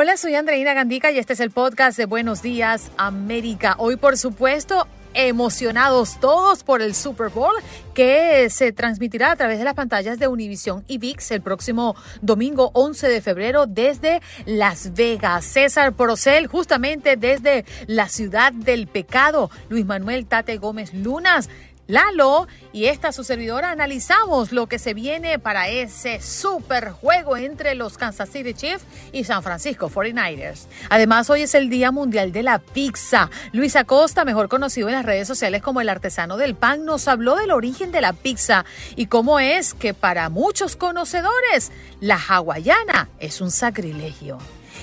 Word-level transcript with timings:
Hola, 0.00 0.16
soy 0.16 0.36
Andreina 0.36 0.74
Gandica 0.74 1.10
y 1.10 1.18
este 1.18 1.32
es 1.32 1.40
el 1.40 1.50
podcast 1.50 1.98
de 1.98 2.06
Buenos 2.06 2.40
Días 2.40 2.92
América. 2.98 3.74
Hoy, 3.78 3.96
por 3.96 4.16
supuesto, 4.16 4.86
emocionados 5.12 6.20
todos 6.20 6.62
por 6.62 6.82
el 6.82 6.94
Super 6.94 7.30
Bowl 7.30 7.52
que 7.94 8.48
se 8.48 8.70
transmitirá 8.70 9.32
a 9.32 9.36
través 9.36 9.58
de 9.58 9.64
las 9.64 9.74
pantallas 9.74 10.20
de 10.20 10.28
Univision 10.28 10.84
y 10.86 10.98
VIX 10.98 11.32
el 11.32 11.42
próximo 11.42 11.96
domingo 12.22 12.70
11 12.74 13.08
de 13.08 13.20
febrero 13.20 13.66
desde 13.66 14.22
Las 14.46 14.94
Vegas. 14.94 15.44
César 15.44 15.92
Procel, 15.94 16.46
justamente 16.46 17.16
desde 17.16 17.64
la 17.88 18.08
ciudad 18.08 18.52
del 18.52 18.86
pecado. 18.86 19.50
Luis 19.68 19.84
Manuel 19.84 20.26
Tate 20.26 20.58
Gómez 20.58 20.94
Lunas 20.94 21.48
Lalo 21.88 22.46
y 22.70 22.84
esta 22.84 23.12
su 23.12 23.24
servidora 23.24 23.70
analizamos 23.70 24.52
lo 24.52 24.66
que 24.66 24.78
se 24.78 24.92
viene 24.92 25.38
para 25.38 25.68
ese 25.68 26.20
super 26.20 26.90
juego 26.90 27.38
entre 27.38 27.74
los 27.74 27.96
Kansas 27.96 28.28
City 28.28 28.52
Chiefs 28.52 28.84
y 29.10 29.24
San 29.24 29.42
Francisco 29.42 29.88
49ers. 29.88 30.66
Además, 30.90 31.30
hoy 31.30 31.42
es 31.42 31.54
el 31.54 31.70
Día 31.70 31.90
Mundial 31.90 32.30
de 32.30 32.42
la 32.42 32.58
Pizza. 32.58 33.30
Luis 33.52 33.74
Acosta, 33.74 34.26
mejor 34.26 34.50
conocido 34.50 34.88
en 34.88 34.96
las 34.96 35.06
redes 35.06 35.26
sociales 35.26 35.62
como 35.62 35.80
el 35.80 35.88
artesano 35.88 36.36
del 36.36 36.54
pan, 36.54 36.84
nos 36.84 37.08
habló 37.08 37.36
del 37.36 37.52
origen 37.52 37.90
de 37.90 38.02
la 38.02 38.12
pizza 38.12 38.66
y 38.94 39.06
cómo 39.06 39.40
es 39.40 39.72
que 39.72 39.94
para 39.94 40.28
muchos 40.28 40.76
conocedores 40.76 41.72
la 42.00 42.18
hawaiana 42.18 43.08
es 43.18 43.40
un 43.40 43.50
sacrilegio. 43.50 44.38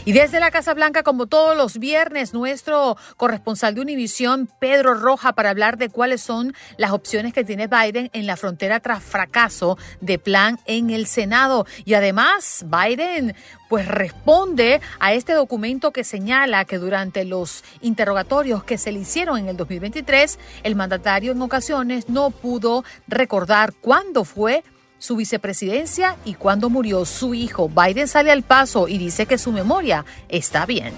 Y 0.07 0.13
desde 0.13 0.39
la 0.39 0.51
Casa 0.51 0.75
Blanca, 0.75 1.01
como 1.01 1.25
todos 1.25 1.57
los 1.57 1.79
viernes, 1.79 2.31
nuestro 2.31 2.95
corresponsal 3.17 3.73
de 3.73 3.81
Univisión, 3.81 4.47
Pedro 4.59 4.93
Roja, 4.93 5.33
para 5.33 5.49
hablar 5.49 5.79
de 5.79 5.89
cuáles 5.89 6.21
son 6.21 6.53
las 6.77 6.91
opciones 6.91 7.33
que 7.33 7.43
tiene 7.43 7.65
Biden 7.65 8.11
en 8.13 8.27
la 8.27 8.37
frontera 8.37 8.79
tras 8.81 9.01
fracaso 9.01 9.79
de 10.01 10.19
plan 10.19 10.59
en 10.67 10.91
el 10.91 11.07
Senado. 11.07 11.65
Y 11.85 11.95
además, 11.95 12.67
Biden 12.67 13.35
pues 13.67 13.87
responde 13.87 14.79
a 14.99 15.13
este 15.13 15.33
documento 15.33 15.89
que 15.89 16.03
señala 16.03 16.65
que 16.65 16.77
durante 16.77 17.25
los 17.25 17.63
interrogatorios 17.81 18.63
que 18.63 18.77
se 18.77 18.91
le 18.91 18.99
hicieron 18.99 19.39
en 19.39 19.49
el 19.49 19.57
2023, 19.57 20.37
el 20.61 20.75
mandatario 20.75 21.31
en 21.31 21.41
ocasiones 21.41 22.09
no 22.09 22.29
pudo 22.29 22.83
recordar 23.07 23.73
cuándo 23.73 24.23
fue 24.23 24.63
su 25.05 25.15
vicepresidencia 25.15 26.17
y 26.25 26.33
cuando 26.33 26.69
murió 26.69 27.05
su 27.05 27.33
hijo. 27.33 27.69
Biden 27.69 28.07
sale 28.07 28.31
al 28.31 28.43
paso 28.43 28.87
y 28.87 28.97
dice 28.97 29.25
que 29.25 29.37
su 29.37 29.51
memoria 29.51 30.05
está 30.27 30.65
bien. 30.65 30.93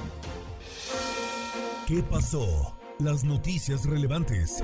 ¿Qué 1.86 2.02
pasó? 2.04 2.76
Las 3.00 3.24
noticias 3.24 3.86
relevantes. 3.86 4.64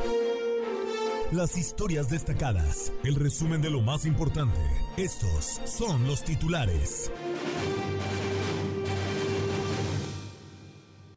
Las 1.31 1.57
historias 1.57 2.09
destacadas. 2.09 2.91
El 3.03 3.15
resumen 3.15 3.61
de 3.61 3.69
lo 3.69 3.81
más 3.81 4.05
importante. 4.05 4.59
Estos 4.97 5.61
son 5.65 6.07
los 6.07 6.23
titulares. 6.23 7.11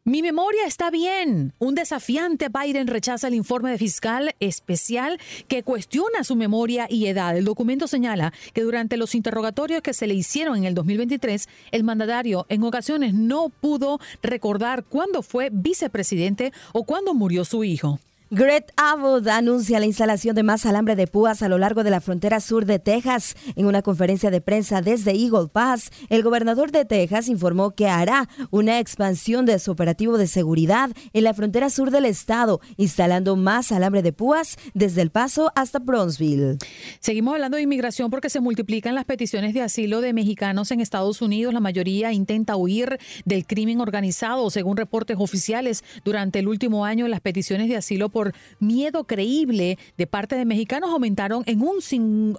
Mi 0.08 0.22
memoria 0.22 0.66
está 0.66 0.88
bien. 0.92 1.52
Un 1.58 1.74
desafiante 1.74 2.46
Biden 2.48 2.86
rechaza 2.86 3.26
el 3.26 3.34
informe 3.34 3.72
de 3.72 3.78
fiscal 3.78 4.36
especial 4.38 5.18
que 5.48 5.64
cuestiona 5.64 6.22
su 6.22 6.36
memoria 6.36 6.86
y 6.88 7.06
edad. 7.06 7.36
El 7.36 7.44
documento 7.44 7.88
señala 7.88 8.32
que 8.54 8.62
durante 8.62 8.98
los 8.98 9.16
interrogatorios 9.16 9.82
que 9.82 9.94
se 9.94 10.06
le 10.06 10.14
hicieron 10.14 10.58
en 10.58 10.64
el 10.64 10.76
2023, 10.76 11.48
el 11.72 11.82
mandatario 11.82 12.46
en 12.48 12.62
ocasiones 12.62 13.14
no 13.14 13.48
pudo 13.48 13.98
recordar 14.22 14.84
cuándo 14.84 15.22
fue 15.22 15.50
vicepresidente 15.52 16.52
o 16.72 16.84
cuándo 16.84 17.12
murió 17.12 17.44
su 17.44 17.64
hijo. 17.64 17.98
Greg 18.28 18.64
Abbott 18.76 19.28
anuncia 19.28 19.78
la 19.78 19.86
instalación 19.86 20.34
de 20.34 20.42
más 20.42 20.66
alambre 20.66 20.96
de 20.96 21.06
púas 21.06 21.42
a 21.42 21.48
lo 21.48 21.58
largo 21.58 21.84
de 21.84 21.90
la 21.90 22.00
frontera 22.00 22.40
sur 22.40 22.66
de 22.66 22.80
Texas. 22.80 23.36
En 23.54 23.66
una 23.66 23.82
conferencia 23.82 24.32
de 24.32 24.40
prensa 24.40 24.82
desde 24.82 25.12
Eagle 25.12 25.46
Pass, 25.46 25.92
el 26.08 26.24
gobernador 26.24 26.72
de 26.72 26.84
Texas 26.84 27.28
informó 27.28 27.70
que 27.70 27.86
hará 27.86 28.28
una 28.50 28.80
expansión 28.80 29.46
de 29.46 29.60
su 29.60 29.70
operativo 29.70 30.18
de 30.18 30.26
seguridad 30.26 30.90
en 31.12 31.22
la 31.22 31.34
frontera 31.34 31.70
sur 31.70 31.92
del 31.92 32.04
estado, 32.04 32.60
instalando 32.76 33.36
más 33.36 33.70
alambre 33.70 34.02
de 34.02 34.12
púas 34.12 34.56
desde 34.74 35.02
El 35.02 35.10
Paso 35.10 35.52
hasta 35.54 35.78
Bronzeville. 35.78 36.58
Seguimos 36.98 37.34
hablando 37.34 37.58
de 37.58 37.62
inmigración 37.62 38.10
porque 38.10 38.28
se 38.28 38.40
multiplican 38.40 38.96
las 38.96 39.04
peticiones 39.04 39.54
de 39.54 39.62
asilo 39.62 40.00
de 40.00 40.12
mexicanos 40.12 40.72
en 40.72 40.80
Estados 40.80 41.22
Unidos. 41.22 41.54
La 41.54 41.60
mayoría 41.60 42.12
intenta 42.12 42.56
huir 42.56 42.98
del 43.24 43.46
crimen 43.46 43.80
organizado, 43.80 44.50
según 44.50 44.76
reportes 44.76 45.16
oficiales. 45.20 45.84
Durante 46.04 46.40
el 46.40 46.48
último 46.48 46.84
año, 46.84 47.06
las 47.06 47.20
peticiones 47.20 47.68
de 47.68 47.76
asilo 47.76 48.10
por 48.16 48.32
miedo 48.60 49.04
creíble 49.04 49.76
de 49.98 50.06
parte 50.06 50.36
de 50.36 50.46
mexicanos 50.46 50.88
aumentaron 50.88 51.42
en 51.44 51.60
un, 51.60 51.80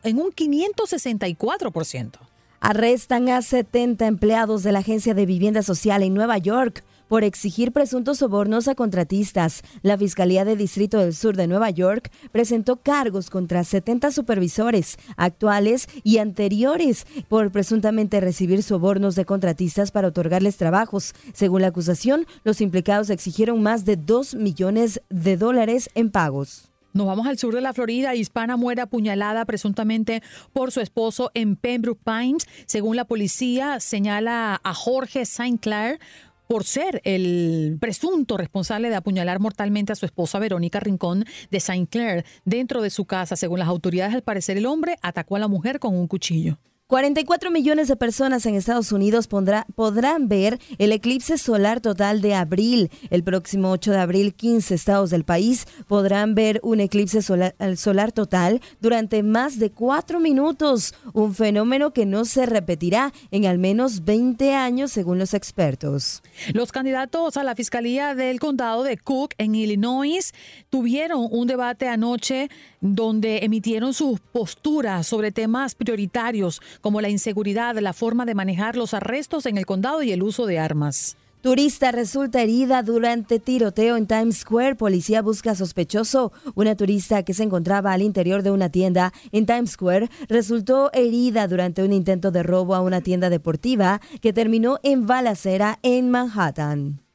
en 0.03 0.17
un 0.17 0.31
564%. 0.31 2.13
Arrestan 2.59 3.29
a 3.29 3.43
70 3.43 4.07
empleados 4.07 4.63
de 4.63 4.71
la 4.71 4.79
Agencia 4.79 5.13
de 5.13 5.27
Vivienda 5.27 5.61
Social 5.61 6.01
en 6.01 6.15
Nueva 6.15 6.39
York 6.39 6.83
por 7.07 7.23
exigir 7.23 7.71
presuntos 7.71 8.19
sobornos 8.19 8.67
a 8.67 8.75
contratistas. 8.75 9.63
La 9.81 9.97
Fiscalía 9.97 10.45
de 10.45 10.55
Distrito 10.55 10.99
del 10.99 11.13
Sur 11.13 11.35
de 11.35 11.47
Nueva 11.47 11.69
York 11.69 12.11
presentó 12.31 12.77
cargos 12.77 13.29
contra 13.29 13.63
70 13.63 14.11
supervisores 14.11 14.97
actuales 15.15 15.87
y 16.03 16.17
anteriores 16.17 17.05
por 17.27 17.51
presuntamente 17.51 18.19
recibir 18.19 18.63
sobornos 18.63 19.15
de 19.15 19.25
contratistas 19.25 19.91
para 19.91 20.09
otorgarles 20.09 20.57
trabajos. 20.57 21.13
Según 21.33 21.61
la 21.61 21.67
acusación, 21.67 22.25
los 22.43 22.61
implicados 22.61 23.09
exigieron 23.09 23.61
más 23.61 23.85
de 23.85 23.95
2 23.95 24.35
millones 24.35 25.01
de 25.09 25.37
dólares 25.37 25.89
en 25.95 26.11
pagos. 26.11 26.71
Nos 26.97 27.05
vamos 27.05 27.27
al 27.27 27.37
sur 27.37 27.53
de 27.53 27.61
la 27.61 27.73
Florida. 27.73 28.15
Hispana 28.15 28.57
muere 28.57 28.81
apuñalada 28.81 29.45
presuntamente 29.45 30.23
por 30.51 30.71
su 30.71 30.81
esposo 30.81 31.29
en 31.35 31.55
Pembroke 31.55 32.01
Pines. 32.03 32.47
Según 32.65 32.95
la 32.95 33.05
policía, 33.05 33.79
señala 33.79 34.59
a 34.63 34.73
Jorge 34.73 35.25
Saint 35.25 35.61
Clair 35.61 35.99
por 36.47 36.63
ser 36.63 37.01
el 37.03 37.77
presunto 37.79 38.37
responsable 38.37 38.89
de 38.89 38.95
apuñalar 38.95 39.39
mortalmente 39.39 39.93
a 39.93 39.95
su 39.95 40.05
esposa 40.05 40.39
Verónica 40.39 40.79
Rincón 40.79 41.25
de 41.51 41.59
Saint 41.59 41.89
Clair 41.89 42.25
dentro 42.45 42.81
de 42.81 42.89
su 42.89 43.05
casa. 43.05 43.35
Según 43.35 43.59
las 43.59 43.67
autoridades, 43.67 44.15
al 44.15 44.23
parecer 44.23 44.57
el 44.57 44.65
hombre 44.65 44.97
atacó 45.01 45.35
a 45.35 45.39
la 45.39 45.47
mujer 45.47 45.79
con 45.79 45.95
un 45.95 46.07
cuchillo. 46.07 46.57
44 46.87 47.51
millones 47.51 47.89
de 47.89 47.97
personas 47.97 48.45
en 48.45 48.55
Estados 48.55 48.93
Unidos 48.93 49.27
podrán 49.27 50.29
ver 50.29 50.57
el 50.77 50.93
eclipse 50.93 51.37
solar 51.37 51.81
total 51.81 52.21
de 52.21 52.33
abril. 52.33 52.89
El 53.09 53.25
próximo 53.25 53.71
8 53.71 53.91
de 53.91 53.97
abril, 53.97 54.33
15 54.33 54.73
estados 54.73 55.09
del 55.09 55.25
país 55.25 55.67
podrán 55.89 56.33
ver 56.33 56.61
un 56.63 56.79
eclipse 56.79 57.21
solar, 57.21 58.11
total 58.13 58.61
durante 58.79 59.21
más 59.21 59.59
de 59.59 59.69
cuatro 59.69 60.21
minutos, 60.21 60.95
un 61.11 61.35
fenómeno 61.35 61.91
que 61.91 62.05
no 62.05 62.23
se 62.23 62.45
repetirá 62.45 63.11
en 63.31 63.47
al 63.47 63.57
menos 63.57 64.05
20 64.05 64.55
años, 64.55 64.89
según 64.93 65.19
los 65.19 65.33
expertos. 65.33 66.23
Los 66.53 66.71
candidatos 66.71 67.35
a 67.35 67.43
la 67.43 67.55
Fiscalía 67.55 68.15
del 68.15 68.39
Condado 68.39 68.83
de 68.83 68.95
Cook 68.97 69.33
en 69.39 69.55
Illinois 69.55 70.33
tuvieron 70.69 71.27
un 71.29 71.47
debate 71.47 71.89
anoche 71.89 72.49
donde 72.79 73.39
emitieron 73.43 73.93
sus 73.93 74.21
posturas 74.21 75.05
sobre 75.05 75.33
temas 75.33 75.75
prioritarios 75.75 76.61
como 76.81 77.01
la 77.01 77.09
inseguridad, 77.09 77.77
la 77.77 77.93
forma 77.93 78.25
de 78.25 78.35
manejar 78.35 78.75
los 78.75 78.93
arrestos 78.93 79.45
en 79.45 79.57
el 79.57 79.65
condado 79.65 80.03
y 80.03 80.11
el 80.11 80.23
uso 80.23 80.45
de 80.45 80.59
armas. 80.59 81.17
Turista 81.41 81.91
resulta 81.91 82.41
herida 82.41 82.81
durante 82.81 83.39
tiroteo 83.39 83.95
en 83.95 84.07
Times 84.07 84.39
Square. 84.39 84.75
Policía 84.75 85.21
busca 85.21 85.55
sospechoso. 85.55 86.31
Una 86.55 86.75
turista 86.75 87.23
que 87.23 87.33
se 87.33 87.43
encontraba 87.43 87.93
al 87.93 88.01
interior 88.01 88.43
de 88.43 88.51
una 88.51 88.69
tienda 88.69 89.13
en 89.31 89.45
Times 89.45 89.71
Square 89.71 90.09
resultó 90.27 90.91
herida 90.93 91.47
durante 91.47 91.83
un 91.83 91.93
intento 91.93 92.31
de 92.31 92.43
robo 92.43 92.73
a 92.75 92.81
una 92.81 93.01
tienda 93.01 93.29
deportiva 93.29 94.01
que 94.19 94.33
terminó 94.33 94.79
en 94.81 95.05
balacera 95.05 95.79
en 95.83 96.09
Manhattan. 96.09 97.06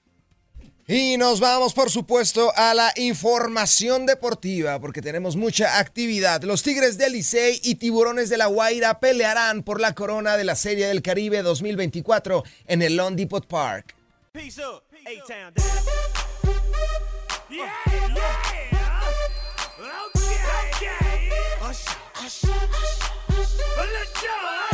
Y 0.94 1.16
nos 1.16 1.40
vamos, 1.40 1.72
por 1.72 1.90
supuesto, 1.90 2.52
a 2.54 2.74
la 2.74 2.92
información 2.96 4.04
deportiva, 4.04 4.78
porque 4.78 5.00
tenemos 5.00 5.36
mucha 5.36 5.78
actividad. 5.78 6.42
Los 6.42 6.62
Tigres 6.62 6.98
del 6.98 7.14
Licey 7.14 7.62
y 7.64 7.76
Tiburones 7.76 8.28
de 8.28 8.36
la 8.36 8.44
Guaira 8.44 9.00
pelearán 9.00 9.62
por 9.62 9.80
la 9.80 9.94
corona 9.94 10.36
de 10.36 10.44
la 10.44 10.54
Serie 10.54 10.88
del 10.88 11.00
Caribe 11.00 11.40
2024 11.40 12.44
en 12.66 12.82
el 12.82 12.96
Lone 12.96 13.16
Depot 13.16 13.46
Park. 13.46 13.96
Oh 14.34 14.40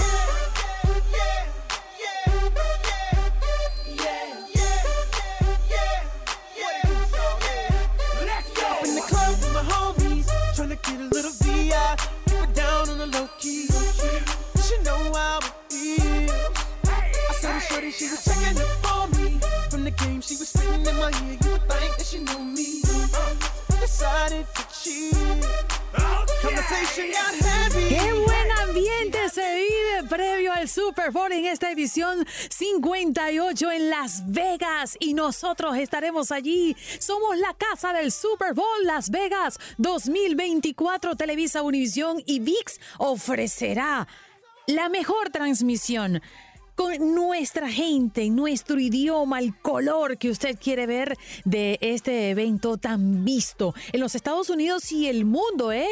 yeah, 0.01 0.08
Qué 27.89 28.13
buen 28.13 28.51
ambiente 28.63 29.29
se 29.31 29.55
vive 29.57 30.09
previo 30.09 30.53
al 30.53 30.69
Super 30.69 31.11
Bowl 31.11 31.33
en 31.33 31.47
esta 31.47 31.73
edición 31.73 32.25
58 32.51 33.73
en 33.73 33.91
Las 33.91 34.31
Vegas 34.31 34.97
y 35.01 35.15
nosotros 35.15 35.77
estaremos 35.77 36.31
allí. 36.31 36.77
Somos 37.01 37.37
la 37.39 37.53
casa 37.55 37.93
del 37.93 38.13
Super 38.13 38.55
Bowl 38.55 38.85
Las 38.85 39.11
Vegas 39.11 39.59
2024. 39.79 41.17
Televisa 41.17 41.63
Univisión 41.63 42.23
y 42.27 42.39
VIX 42.39 42.79
ofrecerá 42.99 44.07
la 44.69 44.89
mejor 44.89 45.31
transmisión 45.31 46.23
con 46.79 47.13
nuestra 47.13 47.69
gente, 47.69 48.31
nuestro 48.31 48.79
idioma, 48.79 49.41
el 49.41 49.53
color 49.57 50.17
que 50.17 50.31
usted 50.31 50.57
quiere 50.57 50.87
ver 50.87 51.19
de 51.45 51.77
este 51.81 52.31
evento 52.31 52.77
tan 52.77 53.25
visto 53.25 53.75
en 53.91 53.99
los 53.99 54.15
Estados 54.15 54.49
Unidos 54.49 54.93
y 54.93 55.09
el 55.09 55.25
mundo, 55.25 55.73
¿eh? 55.73 55.89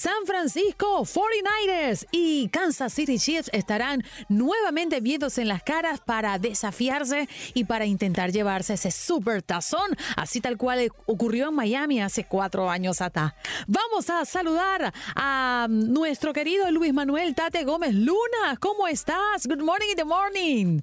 San 0.00 0.24
Francisco 0.24 1.04
49ers 1.04 2.06
y 2.10 2.48
Kansas 2.48 2.94
City 2.94 3.18
Chiefs 3.18 3.50
estarán 3.52 4.02
nuevamente 4.30 5.02
viéndose 5.02 5.42
en 5.42 5.48
las 5.48 5.62
caras 5.62 6.00
para 6.00 6.38
desafiarse 6.38 7.28
y 7.52 7.64
para 7.64 7.84
intentar 7.84 8.32
llevarse 8.32 8.72
ese 8.72 8.92
super 8.92 9.42
tazón, 9.42 9.94
así 10.16 10.40
tal 10.40 10.56
cual 10.56 10.90
ocurrió 11.04 11.50
en 11.50 11.54
Miami 11.54 12.00
hace 12.00 12.24
cuatro 12.24 12.70
años 12.70 13.02
atrás. 13.02 13.34
Vamos 13.66 14.08
a 14.08 14.24
saludar 14.24 14.90
a 15.16 15.66
nuestro 15.68 16.32
querido 16.32 16.70
Luis 16.70 16.94
Manuel 16.94 17.34
Tate 17.34 17.64
Gómez 17.64 17.92
Luna. 17.92 18.56
¿Cómo 18.58 18.88
estás? 18.88 19.46
Good 19.46 19.60
morning 19.60 19.90
in 19.90 19.96
the 19.96 20.04
morning. 20.06 20.80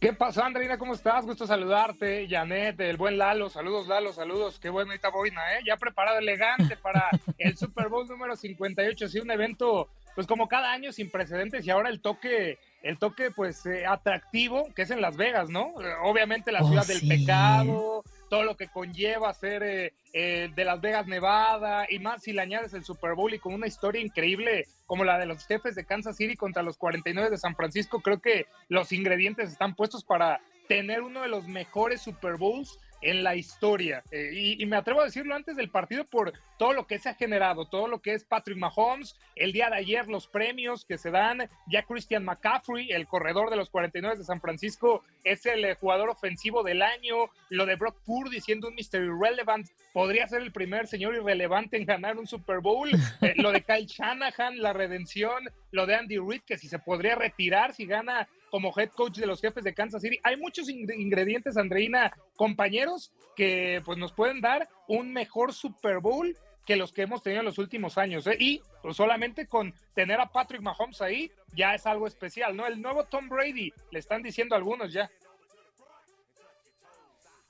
¿Qué 0.00 0.12
pasó, 0.12 0.44
Andreina? 0.44 0.76
¿Cómo 0.76 0.92
estás? 0.94 1.24
Gusto 1.24 1.46
saludarte. 1.46 2.26
Janet, 2.28 2.78
el 2.80 2.98
buen 2.98 3.16
Lalo. 3.16 3.48
Saludos, 3.48 3.86
Lalo, 3.88 4.12
saludos. 4.12 4.60
Qué 4.60 4.68
buena 4.68 4.94
esta 4.94 5.08
boina, 5.08 5.40
¿eh? 5.54 5.60
Ya 5.66 5.76
preparado 5.76 6.18
elegante 6.18 6.76
para 6.76 7.08
el 7.38 7.56
Super 7.56 7.88
Bowl 7.88 8.06
número 8.06 8.36
58. 8.36 9.08
Sí, 9.08 9.18
un 9.20 9.30
evento, 9.30 9.88
pues 10.14 10.26
como 10.26 10.48
cada 10.48 10.70
año, 10.70 10.92
sin 10.92 11.10
precedentes. 11.10 11.66
Y 11.66 11.70
ahora 11.70 11.88
el 11.88 12.00
toque, 12.02 12.58
el 12.82 12.98
toque, 12.98 13.30
pues, 13.30 13.64
eh, 13.64 13.86
atractivo, 13.86 14.68
que 14.74 14.82
es 14.82 14.90
en 14.90 15.00
Las 15.00 15.16
Vegas, 15.16 15.48
¿no? 15.48 15.72
Obviamente 16.02 16.52
la 16.52 16.62
Oh, 16.62 16.68
ciudad 16.68 16.86
del 16.86 17.08
pecado, 17.08 18.04
todo 18.28 18.42
lo 18.42 18.56
que 18.56 18.68
conlleva 18.68 19.32
ser 19.34 19.62
eh, 19.62 19.92
eh, 20.12 20.50
de 20.54 20.64
Las 20.64 20.80
Vegas, 20.80 21.06
Nevada, 21.06 21.86
y 21.88 21.98
más 21.98 22.22
si 22.22 22.32
le 22.32 22.42
añades 22.42 22.74
el 22.74 22.84
Super 22.84 23.14
Bowl 23.14 23.32
y 23.34 23.38
con 23.38 23.54
una 23.54 23.66
historia 23.66 24.00
increíble 24.00 24.66
como 24.86 25.04
la 25.04 25.18
de 25.18 25.26
los 25.26 25.46
jefes 25.46 25.74
de 25.74 25.84
Kansas 25.84 26.16
City 26.16 26.36
contra 26.36 26.62
los 26.62 26.76
49 26.76 27.30
de 27.30 27.38
San 27.38 27.56
Francisco, 27.56 28.00
creo 28.00 28.20
que 28.20 28.46
los 28.68 28.92
ingredientes 28.92 29.50
están 29.50 29.74
puestos 29.74 30.04
para 30.04 30.40
tener 30.68 31.02
uno 31.02 31.22
de 31.22 31.28
los 31.28 31.46
mejores 31.46 32.02
Super 32.02 32.36
Bowls 32.36 32.78
en 33.00 33.22
la 33.22 33.36
historia. 33.36 34.02
Eh, 34.10 34.30
y, 34.32 34.62
y 34.62 34.66
me 34.66 34.76
atrevo 34.76 35.00
a 35.00 35.04
decirlo 35.04 35.34
antes 35.34 35.56
del 35.56 35.70
partido 35.70 36.04
por 36.04 36.32
todo 36.58 36.72
lo 36.72 36.86
que 36.86 36.98
se 36.98 37.08
ha 37.08 37.14
generado, 37.14 37.66
todo 37.66 37.88
lo 37.88 38.00
que 38.00 38.14
es 38.14 38.24
Patrick 38.24 38.58
Mahomes, 38.58 39.16
el 39.34 39.52
día 39.52 39.68
de 39.68 39.76
ayer 39.76 40.08
los 40.08 40.26
premios 40.26 40.84
que 40.84 40.98
se 40.98 41.10
dan, 41.10 41.48
ya 41.66 41.82
Christian 41.82 42.24
McCaffrey, 42.24 42.90
el 42.92 43.06
corredor 43.06 43.50
de 43.50 43.56
los 43.56 43.70
49 43.70 44.16
de 44.16 44.24
San 44.24 44.40
Francisco, 44.40 45.02
es 45.24 45.44
el 45.46 45.64
eh, 45.64 45.74
jugador 45.74 46.08
ofensivo 46.08 46.62
del 46.62 46.82
año, 46.82 47.30
lo 47.50 47.66
de 47.66 47.76
Brock 47.76 47.98
Purdy 48.04 48.40
siendo 48.40 48.68
un 48.68 48.74
Mr. 48.74 49.02
Irrelevant, 49.02 49.68
podría 49.92 50.26
ser 50.28 50.42
el 50.42 50.52
primer 50.52 50.86
señor 50.86 51.14
irrelevante 51.14 51.76
en 51.76 51.84
ganar 51.84 52.16
un 52.16 52.26
Super 52.26 52.60
Bowl, 52.60 52.90
Eh, 53.20 53.34
lo 53.36 53.52
de 53.52 53.62
Kyle 53.66 53.86
Shanahan, 53.86 54.60
la 54.60 54.72
redención, 54.72 55.48
lo 55.76 55.86
de 55.86 55.94
Andy 55.94 56.18
Reid, 56.18 56.42
que 56.44 56.58
si 56.58 56.68
se 56.68 56.78
podría 56.80 57.14
retirar 57.14 57.72
si 57.74 57.86
gana 57.86 58.28
como 58.50 58.72
head 58.76 58.90
coach 58.90 59.18
de 59.18 59.26
los 59.26 59.40
jefes 59.40 59.62
de 59.62 59.74
Kansas 59.74 60.02
City. 60.02 60.18
Hay 60.24 60.36
muchos 60.36 60.68
ing- 60.68 60.92
ingredientes, 60.98 61.56
Andreina, 61.56 62.12
compañeros, 62.34 63.12
que 63.36 63.82
pues 63.84 63.98
nos 63.98 64.12
pueden 64.12 64.40
dar 64.40 64.68
un 64.88 65.12
mejor 65.12 65.52
Super 65.52 65.98
Bowl 66.00 66.36
que 66.64 66.74
los 66.76 66.92
que 66.92 67.02
hemos 67.02 67.22
tenido 67.22 67.40
en 67.40 67.46
los 67.46 67.58
últimos 67.58 67.96
años. 67.96 68.26
¿eh? 68.26 68.36
Y 68.40 68.60
pues, 68.82 68.96
solamente 68.96 69.46
con 69.46 69.72
tener 69.94 70.20
a 70.20 70.26
Patrick 70.32 70.62
Mahomes 70.62 71.00
ahí 71.00 71.30
ya 71.54 71.74
es 71.74 71.86
algo 71.86 72.06
especial, 72.08 72.56
¿no? 72.56 72.66
El 72.66 72.82
nuevo 72.82 73.04
Tom 73.04 73.28
Brady, 73.28 73.72
le 73.92 73.98
están 73.98 74.22
diciendo 74.22 74.56
algunos 74.56 74.92
ya. 74.92 75.08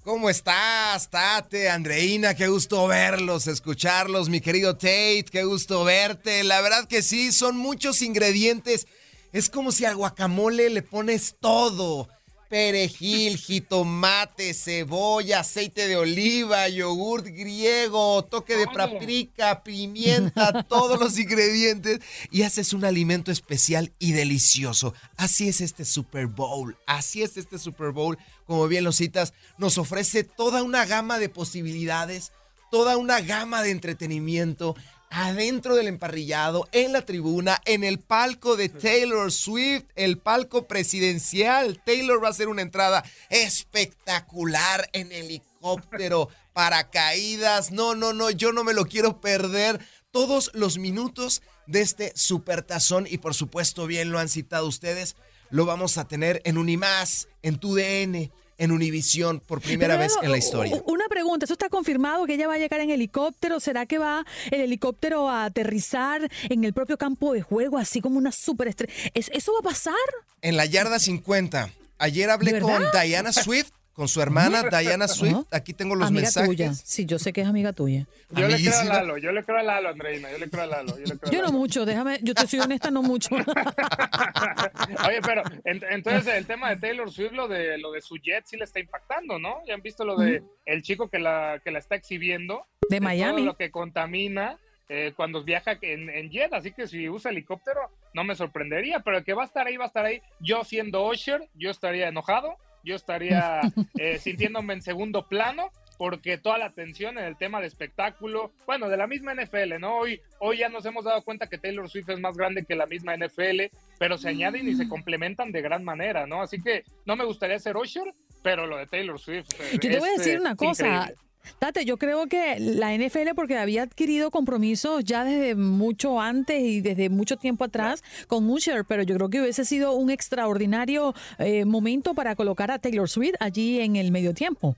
¿Cómo 0.06 0.30
estás, 0.30 1.10
Tate, 1.10 1.68
Andreina? 1.68 2.36
Qué 2.36 2.46
gusto 2.46 2.86
verlos, 2.86 3.48
escucharlos, 3.48 4.28
mi 4.28 4.40
querido 4.40 4.74
Tate, 4.76 5.24
qué 5.32 5.42
gusto 5.42 5.82
verte. 5.82 6.44
La 6.44 6.60
verdad 6.60 6.86
que 6.86 7.02
sí, 7.02 7.32
son 7.32 7.56
muchos 7.56 8.00
ingredientes. 8.02 8.86
Es 9.32 9.50
como 9.50 9.72
si 9.72 9.84
al 9.84 9.96
guacamole 9.96 10.70
le 10.70 10.82
pones 10.82 11.34
todo. 11.40 12.08
Perejil, 12.48 13.38
jitomate, 13.38 14.54
cebolla, 14.54 15.40
aceite 15.40 15.88
de 15.88 15.96
oliva, 15.96 16.68
yogurt 16.68 17.26
griego, 17.26 18.24
toque 18.24 18.56
de 18.56 18.66
paprika, 18.66 19.62
pimienta, 19.62 20.62
todos 20.68 21.00
los 21.00 21.18
ingredientes. 21.18 22.00
Y 22.30 22.42
haces 22.42 22.72
un 22.72 22.84
alimento 22.84 23.32
especial 23.32 23.92
y 23.98 24.12
delicioso. 24.12 24.94
Así 25.16 25.48
es 25.48 25.60
este 25.60 25.84
Super 25.84 26.26
Bowl, 26.26 26.76
así 26.86 27.22
es 27.22 27.36
este 27.36 27.58
Super 27.58 27.90
Bowl, 27.90 28.18
como 28.46 28.68
bien 28.68 28.84
lo 28.84 28.92
citas, 28.92 29.32
nos 29.58 29.78
ofrece 29.78 30.24
toda 30.24 30.62
una 30.62 30.84
gama 30.86 31.18
de 31.18 31.28
posibilidades, 31.28 32.32
toda 32.70 32.96
una 32.96 33.20
gama 33.20 33.62
de 33.62 33.70
entretenimiento 33.70 34.76
adentro 35.16 35.74
del 35.74 35.88
emparrillado, 35.88 36.68
en 36.72 36.92
la 36.92 37.00
tribuna, 37.00 37.58
en 37.64 37.84
el 37.84 37.98
palco 37.98 38.54
de 38.54 38.68
Taylor 38.68 39.32
Swift, 39.32 39.84
el 39.94 40.18
palco 40.18 40.68
presidencial. 40.68 41.80
Taylor 41.86 42.22
va 42.22 42.28
a 42.28 42.32
hacer 42.32 42.48
una 42.48 42.60
entrada 42.60 43.02
espectacular 43.30 44.90
en 44.92 45.12
helicóptero, 45.12 46.28
paracaídas. 46.52 47.70
No, 47.70 47.94
no, 47.94 48.12
no, 48.12 48.28
yo 48.28 48.52
no 48.52 48.62
me 48.62 48.74
lo 48.74 48.84
quiero 48.84 49.22
perder. 49.22 49.80
Todos 50.10 50.50
los 50.52 50.76
minutos 50.76 51.40
de 51.66 51.80
este 51.80 52.12
supertazón 52.14 53.06
y 53.08 53.16
por 53.16 53.32
supuesto 53.32 53.86
bien 53.86 54.10
lo 54.10 54.18
han 54.18 54.28
citado 54.28 54.66
ustedes, 54.66 55.16
lo 55.48 55.64
vamos 55.64 55.96
a 55.96 56.06
tener 56.06 56.42
en 56.44 56.58
Unimás, 56.58 57.28
en 57.40 57.58
TUDN, 57.58 58.30
en 58.58 58.70
Univisión 58.72 59.40
por 59.40 59.60
primera 59.60 59.94
Pero, 59.94 60.04
vez 60.04 60.14
en 60.22 60.30
la 60.32 60.38
historia. 60.38 60.80
Una 60.86 61.06
pregunta, 61.08 61.44
¿eso 61.44 61.52
está 61.54 61.68
confirmado 61.68 62.24
que 62.26 62.34
ella 62.34 62.48
va 62.48 62.54
a 62.54 62.58
llegar 62.58 62.80
en 62.80 62.90
helicóptero? 62.90 63.60
¿Será 63.60 63.86
que 63.86 63.98
va 63.98 64.24
el 64.50 64.60
helicóptero 64.60 65.28
a 65.28 65.44
aterrizar 65.44 66.28
en 66.48 66.64
el 66.64 66.72
propio 66.72 66.96
campo 66.98 67.32
de 67.32 67.42
juego, 67.42 67.78
así 67.78 68.00
como 68.00 68.18
una 68.18 68.32
superestrella? 68.32 68.92
¿Es- 69.14 69.30
¿Eso 69.32 69.52
va 69.52 69.58
a 69.60 69.62
pasar? 69.62 69.94
en 70.42 70.56
la 70.56 70.64
yarda 70.66 70.98
50. 70.98 71.70
Ayer 71.98 72.28
hablé 72.30 72.52
¿De 72.52 72.60
con? 72.60 72.82
Diana 72.92 73.32
Swift, 73.32 73.70
con 73.96 74.06
su 74.08 74.20
hermana 74.20 74.62
Diana 74.64 75.08
Swift. 75.08 75.46
Aquí 75.50 75.72
tengo 75.72 75.94
los 75.96 76.06
amiga 76.08 76.22
mensajes. 76.24 76.48
tuya. 76.50 76.72
Sí, 76.74 77.06
yo 77.06 77.18
sé 77.18 77.32
que 77.32 77.40
es 77.40 77.48
amiga 77.48 77.72
tuya. 77.72 78.06
Yo 78.30 78.46
le 78.46 78.56
creo 78.58 78.78
a. 78.78 78.84
Lalo, 78.84 79.16
yo 79.16 79.32
le 79.32 79.42
creo 79.42 79.58
a 79.58 79.62
Lalo, 79.62 79.88
Andreina, 79.88 80.30
yo 80.30 80.36
le 80.38 80.50
creo 80.50 80.64
a 80.64 80.66
Lalo. 80.66 80.98
Yo, 80.98 81.04
le 81.06 81.18
creo 81.18 81.28
a 81.28 81.32
Yo 81.32 81.42
no 81.42 81.50
mucho, 81.52 81.86
déjame, 81.86 82.18
yo 82.22 82.34
te 82.34 82.46
soy 82.46 82.60
honesta, 82.60 82.90
no 82.90 83.02
mucho. 83.02 83.34
Oye, 85.08 85.20
pero 85.22 85.42
en- 85.64 85.82
entonces 85.90 86.34
el 86.34 86.46
tema 86.46 86.70
de 86.70 86.76
Taylor 86.76 87.10
Swift, 87.10 87.32
lo 87.32 87.48
de 87.48 87.78
lo 87.78 87.90
de 87.92 88.00
su 88.00 88.16
jet 88.18 88.44
sí 88.46 88.56
le 88.56 88.64
está 88.64 88.80
impactando, 88.80 89.38
¿no? 89.38 89.56
Ya 89.66 89.74
han 89.74 89.82
visto 89.82 90.04
lo 90.04 90.16
de 90.16 90.42
el 90.64 90.82
chico 90.82 91.08
que 91.08 91.18
la 91.18 91.60
que 91.64 91.70
la 91.70 91.78
está 91.78 91.94
exhibiendo 91.94 92.64
De 92.90 93.00
Miami. 93.00 93.36
todo 93.38 93.46
lo 93.46 93.56
que 93.56 93.70
contamina 93.70 94.58
eh, 94.88 95.12
cuando 95.16 95.42
viaja 95.42 95.78
en, 95.80 96.10
en 96.10 96.30
jet, 96.30 96.52
así 96.52 96.70
que 96.72 96.86
si 96.86 97.08
usa 97.08 97.30
helicóptero 97.30 97.80
no 98.14 98.24
me 98.24 98.34
sorprendería, 98.36 99.00
pero 99.00 99.18
el 99.18 99.24
que 99.24 99.34
va 99.34 99.42
a 99.42 99.46
estar 99.46 99.66
ahí 99.66 99.76
va 99.76 99.84
a 99.84 99.88
estar 99.88 100.04
ahí. 100.04 100.20
Yo 100.40 100.64
siendo 100.64 101.06
Usher, 101.08 101.48
yo 101.54 101.70
estaría 101.70 102.08
enojado, 102.08 102.56
yo 102.86 102.94
estaría 102.96 103.60
eh, 103.98 104.18
sintiéndome 104.18 104.72
en 104.74 104.80
segundo 104.82 105.26
plano 105.28 105.70
porque 105.98 106.36
toda 106.38 106.58
la 106.58 106.66
atención 106.66 107.16
en 107.18 107.24
el 107.24 107.36
tema 107.38 107.58
de 107.60 107.66
espectáculo, 107.66 108.52
bueno, 108.66 108.88
de 108.90 108.98
la 108.98 109.06
misma 109.06 109.34
NFL, 109.34 109.78
¿no? 109.80 109.96
Hoy, 109.98 110.20
hoy 110.40 110.58
ya 110.58 110.68
nos 110.68 110.84
hemos 110.84 111.04
dado 111.06 111.22
cuenta 111.22 111.46
que 111.48 111.56
Taylor 111.56 111.88
Swift 111.88 112.10
es 112.10 112.20
más 112.20 112.36
grande 112.36 112.64
que 112.66 112.74
la 112.76 112.84
misma 112.86 113.14
NFL, 113.16 113.70
pero 113.98 114.18
se 114.18 114.28
añaden 114.28 114.68
y 114.68 114.72
Mm. 114.74 114.76
se 114.76 114.88
complementan 114.88 115.52
de 115.52 115.62
gran 115.62 115.84
manera, 115.84 116.26
¿no? 116.26 116.42
Así 116.42 116.60
que 116.62 116.84
no 117.06 117.16
me 117.16 117.24
gustaría 117.24 117.58
ser 117.58 117.76
Usher, 117.78 118.12
pero 118.42 118.66
lo 118.66 118.76
de 118.76 118.86
Taylor 118.86 119.18
Swift. 119.18 119.48
Yo 119.72 119.78
te 119.80 119.98
voy 119.98 120.10
a 120.10 120.12
es, 120.12 120.18
decir 120.18 120.38
una 120.38 120.54
cosa. 120.54 120.86
increíble. 120.86 121.14
Tate, 121.58 121.84
yo 121.84 121.96
creo 121.96 122.26
que 122.26 122.58
la 122.58 122.92
NFL, 122.96 123.34
porque 123.34 123.56
había 123.58 123.82
adquirido 123.82 124.30
compromisos 124.30 125.04
ya 125.04 125.24
desde 125.24 125.54
mucho 125.54 126.20
antes 126.20 126.60
y 126.62 126.80
desde 126.80 127.08
mucho 127.08 127.36
tiempo 127.36 127.64
atrás 127.64 128.02
con 128.26 128.48
Usher, 128.50 128.84
pero 128.86 129.02
yo 129.02 129.14
creo 129.16 129.28
que 129.30 129.40
hubiese 129.40 129.64
sido 129.64 129.92
un 129.92 130.10
extraordinario 130.10 131.14
eh, 131.38 131.64
momento 131.64 132.14
para 132.14 132.34
colocar 132.36 132.70
a 132.70 132.78
Taylor 132.78 133.08
Swift 133.08 133.34
allí 133.40 133.80
en 133.80 133.96
el 133.96 134.12
medio 134.12 134.34
tiempo. 134.34 134.76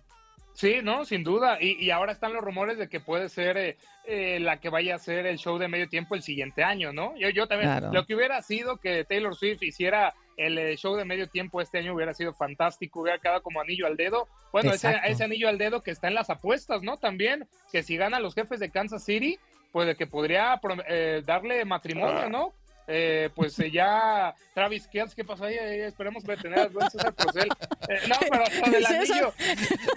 Sí, 0.54 0.76
no, 0.82 1.04
sin 1.04 1.22
duda. 1.22 1.58
Y, 1.60 1.76
y 1.84 1.90
ahora 1.92 2.10
están 2.12 2.32
los 2.32 2.42
rumores 2.42 2.78
de 2.78 2.88
que 2.88 2.98
puede 2.98 3.28
ser 3.28 3.56
eh, 3.56 3.76
eh, 4.06 4.40
la 4.40 4.58
que 4.58 4.70
vaya 4.70 4.94
a 4.94 4.96
hacer 4.96 5.25
el 5.26 5.38
show 5.38 5.56
de 5.56 5.68
medio 5.68 5.88
tiempo 5.88 6.16
el 6.16 6.22
siguiente 6.22 6.64
año, 6.64 6.92
¿no? 6.92 7.16
Yo, 7.16 7.28
yo 7.30 7.46
también, 7.46 7.70
Claro. 7.70 7.92
lo 7.92 8.04
que 8.06 8.16
hubiera 8.16 8.42
sido 8.42 8.76
que 8.78 9.04
Taylor 9.04 9.37
Swift 9.37 9.62
hiciera 9.62 10.14
el 10.38 10.57
eh, 10.57 10.76
show 10.76 10.97
de 10.97 11.04
medio 11.04 11.28
tiempo 11.28 11.61
este 11.61 11.78
año 11.78 11.95
hubiera 11.95 12.14
sido 12.14 12.33
fantástico, 12.33 13.02
hubiera 13.02 13.18
quedado 13.18 13.42
como 13.42 13.61
anillo 13.61 13.87
al 13.87 13.97
dedo. 13.97 14.26
Bueno, 14.52 14.73
ese, 14.73 14.97
ese 15.04 15.25
anillo 15.25 15.49
al 15.49 15.59
dedo 15.59 15.83
que 15.83 15.90
está 15.90 16.09
en 16.09 16.14
las 16.14 16.30
apuestas, 16.30 16.83
¿no? 16.83 16.97
También, 16.97 17.47
que 17.71 17.83
si 17.83 17.97
ganan 17.97 18.23
los 18.23 18.35
jefes 18.35 18.59
de 18.61 18.71
Kansas 18.71 19.04
City, 19.04 19.38
pues 19.73 19.87
de 19.87 19.97
que 19.97 20.07
podría 20.07 20.59
eh, 20.88 21.23
darle 21.26 21.64
matrimonio, 21.66 22.30
¿no? 22.30 22.54
eh, 22.90 23.28
pues 23.35 23.59
eh, 23.59 23.71
ya 23.71 24.35
Travis 24.54 24.88
Kelce, 24.88 25.14
¿qué 25.14 25.23
pasó 25.23 25.45
ahí? 25.45 25.57
Esperemos 25.57 26.25
tener 26.25 26.59
al 26.59 26.68
buen 26.71 26.90
César 26.90 27.12
Procel. 27.12 27.49
Eh, 27.87 28.00
no, 28.09 28.16
pero 28.30 28.45
hasta 28.45 28.71
del 28.71 28.85
César, 28.87 29.12
anillo. 29.12 29.35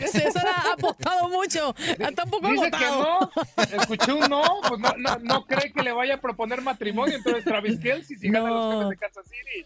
César 0.07 0.45
ha 0.48 0.74
apostado 0.74 1.29
mucho. 1.29 1.74
Está 1.77 2.24
un 2.25 2.29
poco 2.29 2.50
Dice 2.50 2.69
que 2.69 2.86
agotado. 2.86 3.31
no, 3.57 3.63
escuché 3.81 4.12
un 4.12 4.29
no, 4.29 4.43
pues 4.67 4.79
no, 4.81 4.93
no, 4.98 5.15
no 5.21 5.45
cree 5.45 5.71
que 5.71 5.83
le 5.83 5.93
vaya 5.93 6.15
a 6.15 6.21
proponer 6.21 6.62
matrimonio, 6.62 7.15
entonces 7.15 7.45
Travis 7.45 7.79
Kelce 7.79 8.17
si 8.17 8.29
gana 8.29 8.50
los 8.50 8.65
No. 8.65 8.71
jefes 8.81 8.89
de 8.89 8.98
Kansas 8.98 9.25
City. 9.27 9.65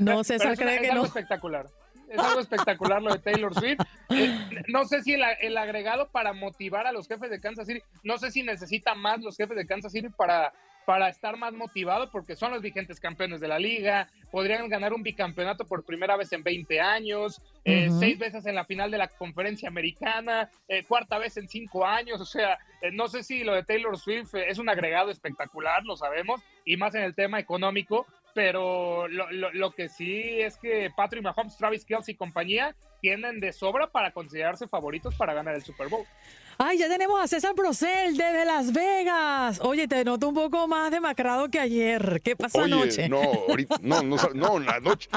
No, 0.00 0.24
César 0.24 0.52
es, 0.52 0.58
cree 0.58 0.76
es 0.76 0.80
que 0.82 0.90
algo 0.90 1.02
no. 1.02 1.06
espectacular. 1.06 1.66
Es 2.08 2.18
algo 2.18 2.40
espectacular 2.40 3.02
lo 3.02 3.12
de 3.12 3.18
Taylor 3.18 3.54
Swift. 3.54 3.80
Eh, 4.10 4.38
no 4.68 4.84
sé 4.84 5.02
si 5.02 5.14
el, 5.14 5.22
el 5.40 5.56
agregado 5.56 6.08
para 6.10 6.32
motivar 6.32 6.86
a 6.86 6.92
los 6.92 7.08
jefes 7.08 7.30
de 7.30 7.40
Kansas 7.40 7.66
City, 7.66 7.82
no 8.02 8.18
sé 8.18 8.30
si 8.30 8.42
necesita 8.42 8.94
más 8.94 9.20
los 9.20 9.36
jefes 9.36 9.56
de 9.56 9.66
Kansas 9.66 9.90
City 9.90 10.08
para, 10.10 10.52
para 10.84 11.08
estar 11.08 11.36
más 11.36 11.52
motivados, 11.52 12.10
porque 12.10 12.36
son 12.36 12.52
los 12.52 12.62
vigentes 12.62 13.00
campeones 13.00 13.40
de 13.40 13.48
la 13.48 13.58
liga, 13.58 14.08
podrían 14.30 14.68
ganar 14.68 14.92
un 14.92 15.02
bicampeonato 15.02 15.66
por 15.66 15.84
primera 15.84 16.16
vez 16.16 16.32
en 16.32 16.42
20 16.42 16.80
años, 16.80 17.40
eh, 17.64 17.88
seis 17.98 18.18
veces 18.18 18.46
en 18.46 18.54
la 18.54 18.64
final 18.64 18.90
de 18.90 18.98
la 18.98 19.08
conferencia 19.08 19.68
americana, 19.68 20.50
eh, 20.68 20.84
cuarta 20.84 21.18
vez 21.18 21.36
en 21.36 21.48
cinco 21.48 21.86
años, 21.86 22.20
o 22.20 22.26
sea, 22.26 22.58
eh, 22.82 22.90
no 22.92 23.08
sé 23.08 23.22
si 23.22 23.44
lo 23.44 23.54
de 23.54 23.64
Taylor 23.64 23.96
Swift 23.98 24.34
es 24.34 24.58
un 24.58 24.68
agregado 24.68 25.10
espectacular, 25.10 25.82
lo 25.84 25.96
sabemos, 25.96 26.40
y 26.64 26.76
más 26.76 26.94
en 26.94 27.02
el 27.02 27.14
tema 27.14 27.38
económico, 27.38 28.06
pero 28.34 29.06
lo, 29.08 29.30
lo- 29.30 29.52
lo 29.52 29.70
que 29.70 29.88
sí 29.88 30.40
es 30.40 30.56
que 30.56 30.90
Patrick 30.96 31.22
Mahomes, 31.22 31.56
Travis 31.56 31.84
Kelce 31.84 32.12
y 32.12 32.14
compañía 32.16 32.74
tienen 33.00 33.38
de 33.40 33.52
sobra 33.52 33.86
para 33.86 34.12
considerarse 34.12 34.66
favoritos 34.66 35.14
para 35.14 35.32
ganar 35.34 35.54
el 35.54 35.62
Super 35.62 35.88
Bowl. 35.88 36.04
Ay, 36.56 36.78
ya 36.78 36.88
tenemos 36.88 37.20
a 37.20 37.26
César 37.26 37.52
Procel 37.54 38.16
desde 38.16 38.44
Las 38.44 38.72
Vegas. 38.72 39.58
Oye, 39.62 39.88
te 39.88 40.04
noto 40.04 40.28
un 40.28 40.34
poco 40.34 40.68
más 40.68 40.90
demacrado 40.90 41.48
que 41.50 41.58
ayer. 41.58 42.20
¿Qué 42.24 42.36
pasó 42.36 42.58
Oye, 42.62 42.72
anoche? 42.72 43.08
no, 43.08 43.20
ahorita, 43.48 43.76
no, 43.82 44.02
no, 44.02 44.16
no, 44.34 44.58
la 44.60 44.78
noche, 44.80 45.08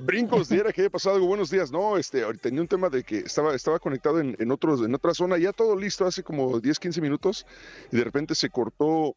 brincos, 0.00 0.48
diera 0.48 0.72
que 0.72 0.82
haya 0.82 0.90
pasado 0.90 1.16
algo, 1.16 1.28
buenos 1.28 1.50
días, 1.50 1.70
no, 1.70 1.96
este, 1.96 2.22
ahorita 2.24 2.42
tenía 2.48 2.60
un 2.62 2.68
tema 2.68 2.88
de 2.90 3.02
que 3.04 3.18
estaba, 3.18 3.54
estaba 3.54 3.78
conectado 3.78 4.18
en, 4.20 4.36
en, 4.38 4.50
otros, 4.50 4.82
en 4.82 4.94
otra 4.94 5.14
zona, 5.14 5.38
ya 5.38 5.52
todo 5.52 5.76
listo 5.76 6.04
hace 6.04 6.22
como 6.22 6.58
10, 6.60 6.78
15 6.78 7.00
minutos, 7.00 7.46
y 7.92 7.96
de 7.96 8.04
repente 8.04 8.34
se 8.34 8.50
cortó 8.50 9.16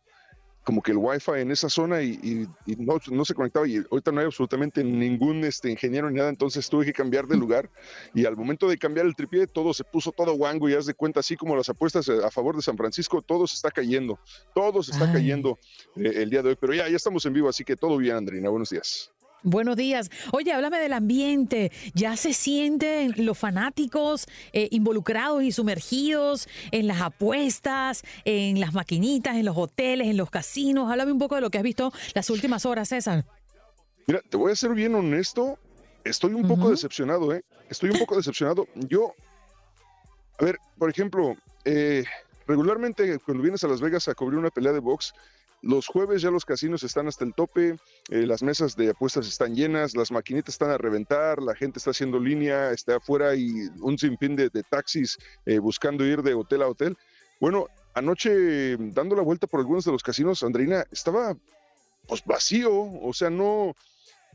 como 0.64 0.82
que 0.82 0.92
el 0.92 0.98
wifi 0.98 1.32
en 1.38 1.52
esa 1.52 1.70
zona 1.70 2.02
y, 2.02 2.20
y- 2.22 2.72
y 2.72 2.76
no, 2.76 2.98
no 3.12 3.26
se 3.26 3.34
conectaba 3.34 3.68
y 3.68 3.78
ahorita 3.90 4.12
no 4.12 4.20
hay 4.20 4.26
absolutamente 4.28 4.84
ningún 4.84 5.44
este, 5.44 5.72
ingeniero 5.72 6.10
ni 6.10 6.18
nada, 6.18 6.30
entonces 6.30 6.70
tuve 6.70 6.86
que 6.86 6.94
cambiar 6.94 7.26
de 7.28 7.38
lugar 7.38 7.70
y 8.14 8.26
al 8.26 8.36
momento 8.38 8.68
de 8.68 8.78
cambiar 8.78 9.06
el 9.06 9.16
tripié 9.16 9.48
todo 9.48 9.74
se 9.74 9.84
puso 9.84 10.12
todo 10.12 10.34
guango 10.34 10.70
y 10.70 10.74
haz 10.74 10.86
de 10.86 10.94
cuenta 10.94 11.22
así 11.22 11.36
como 11.36 11.56
las 11.56 11.70
apuestas 11.70 12.08
eh, 12.10 12.20
a 12.24 12.30
favor 12.30 12.56
de 12.56 12.62
San 12.62 12.78
Francisco, 12.78 13.22
todo 13.22 13.48
se 13.48 13.56
está 13.56 13.72
cayendo, 13.72 14.20
todo 14.54 14.84
se 14.84 14.92
está 14.92 15.06
Ay. 15.06 15.12
cayendo 15.14 15.58
eh, 15.96 16.12
el 16.18 16.30
día 16.30 16.44
de 16.44 16.50
hoy, 16.50 16.58
pero 16.60 16.74
ya, 16.74 16.88
ya 16.88 16.96
estamos 16.98 17.26
en 17.26 17.34
vivo, 17.34 17.50
así 17.50 17.64
que 17.64 17.76
todo 17.76 17.98
bien, 17.98 18.16
Andrina, 18.18 18.50
buenos 18.50 18.70
días. 18.70 19.12
Buenos 19.44 19.78
días. 19.78 20.12
Oye, 20.34 20.52
háblame 20.52 20.80
del 20.80 20.92
ambiente. 20.92 21.72
¿Ya 21.94 22.18
se 22.18 22.34
sienten 22.34 23.14
los 23.26 23.38
fanáticos 23.38 24.28
eh, 24.52 24.68
involucrados 24.72 25.44
y 25.44 25.54
sumergidos 25.54 26.50
en 26.72 26.88
las 26.88 27.02
apuestas, 27.02 28.04
en 28.26 28.60
las 28.60 28.74
maquinitas, 28.74 29.38
en 29.38 29.46
los 29.46 29.56
hoteles, 29.56 30.08
en 30.08 30.18
los 30.18 30.30
casinos? 30.30 30.92
Háblame 30.92 31.14
un 31.14 31.20
poco 31.20 31.36
de 31.36 31.42
lo 31.42 31.50
que 31.50 31.58
has 31.58 31.64
visto 31.64 31.94
las 32.14 32.30
últimas 32.30 32.66
horas, 32.66 32.90
César. 32.90 33.26
Mira, 34.08 34.22
te 34.28 34.36
voy 34.36 34.52
a 34.52 34.56
ser 34.56 34.72
bien 34.72 34.94
honesto, 34.96 35.58
estoy 36.04 36.34
un 36.34 36.48
poco 36.48 36.70
decepcionado, 36.70 37.34
¿eh? 37.34 37.44
Estoy 37.70 37.92
un 37.92 38.00
poco 38.00 38.18
decepcionado. 38.18 38.68
Yo, 38.76 39.14
a 40.40 40.46
ver, 40.46 40.58
por 40.78 40.90
ejemplo, 40.90 41.38
eh, 41.64 42.04
regularmente 42.46 43.20
cuando 43.20 43.44
vienes 43.44 43.64
a 43.64 43.68
Las 43.68 43.80
Vegas 43.80 44.08
a 44.10 44.16
cubrir 44.16 44.38
una 44.38 44.50
pelea 44.50 44.74
de 44.74 44.80
box, 44.80 45.14
los 45.62 45.88
jueves 45.88 46.22
ya 46.22 46.32
los 46.32 46.46
casinos 46.46 46.84
están 46.84 47.08
hasta 47.08 47.26
el 47.26 47.34
tope, 47.34 47.78
eh, 48.10 48.26
las 48.26 48.44
mesas 48.44 48.76
de 48.76 48.90
apuestas 48.92 49.28
están 49.28 49.56
llenas, 49.56 49.96
las 49.96 50.12
maquinitas 50.12 50.56
están 50.56 50.72
a 50.72 50.78
reventar, 50.78 51.42
la 51.42 51.56
gente 51.56 51.80
está 51.80 51.92
haciendo 51.92 52.20
línea, 52.20 52.72
está 52.72 52.98
afuera 52.98 53.36
y 53.36 53.68
un 53.82 53.98
sinfín 53.98 54.36
de, 54.36 54.50
de 54.50 54.64
taxis 54.64 55.18
eh, 55.46 55.60
buscando 55.60 56.06
ir 56.06 56.22
de 56.22 56.34
hotel 56.34 56.62
a 56.62 56.68
hotel. 56.68 56.98
Bueno, 57.40 57.68
anoche 57.94 58.78
dando 58.78 59.16
la 59.16 59.22
vuelta 59.22 59.48
por 59.48 59.60
algunos 59.60 59.86
de 59.86 59.92
los 59.92 60.04
casinos, 60.04 60.44
Andreina, 60.44 60.86
estaba 60.92 61.36
pues 62.08 62.24
vacío, 62.26 62.72
o 62.74 63.14
sea, 63.14 63.30
no 63.30 63.76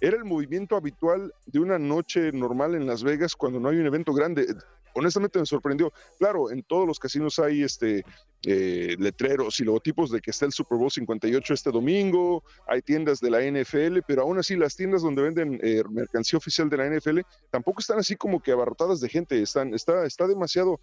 era 0.00 0.16
el 0.16 0.24
movimiento 0.24 0.76
habitual 0.76 1.32
de 1.46 1.58
una 1.58 1.78
noche 1.78 2.30
normal 2.32 2.74
en 2.74 2.86
Las 2.86 3.02
Vegas 3.02 3.34
cuando 3.34 3.58
no 3.60 3.68
hay 3.68 3.78
un 3.78 3.86
evento 3.86 4.12
grande. 4.12 4.46
Honestamente 4.94 5.38
me 5.38 5.46
sorprendió. 5.46 5.92
Claro, 6.18 6.50
en 6.50 6.62
todos 6.62 6.86
los 6.86 6.98
casinos 6.98 7.38
hay 7.38 7.62
este 7.62 8.04
eh, 8.46 8.96
letreros 8.98 9.58
y 9.60 9.64
logotipos 9.64 10.10
de 10.10 10.20
que 10.20 10.30
está 10.30 10.46
el 10.46 10.52
Super 10.52 10.78
Bowl 10.78 10.90
58 10.90 11.54
este 11.54 11.70
domingo, 11.70 12.42
hay 12.66 12.82
tiendas 12.82 13.20
de 13.20 13.30
la 13.30 13.40
NFL, 13.40 14.00
pero 14.06 14.22
aún 14.22 14.38
así 14.38 14.56
las 14.56 14.76
tiendas 14.76 15.02
donde 15.02 15.22
venden 15.22 15.58
eh, 15.62 15.82
mercancía 15.90 16.36
oficial 16.36 16.68
de 16.68 16.76
la 16.76 16.88
NFL 16.88 17.20
tampoco 17.50 17.80
están 17.80 17.98
así 17.98 18.16
como 18.16 18.40
que 18.40 18.52
abarrotadas 18.52 19.00
de 19.00 19.08
gente, 19.08 19.40
están, 19.40 19.72
está, 19.72 20.04
está 20.04 20.26
demasiado, 20.26 20.80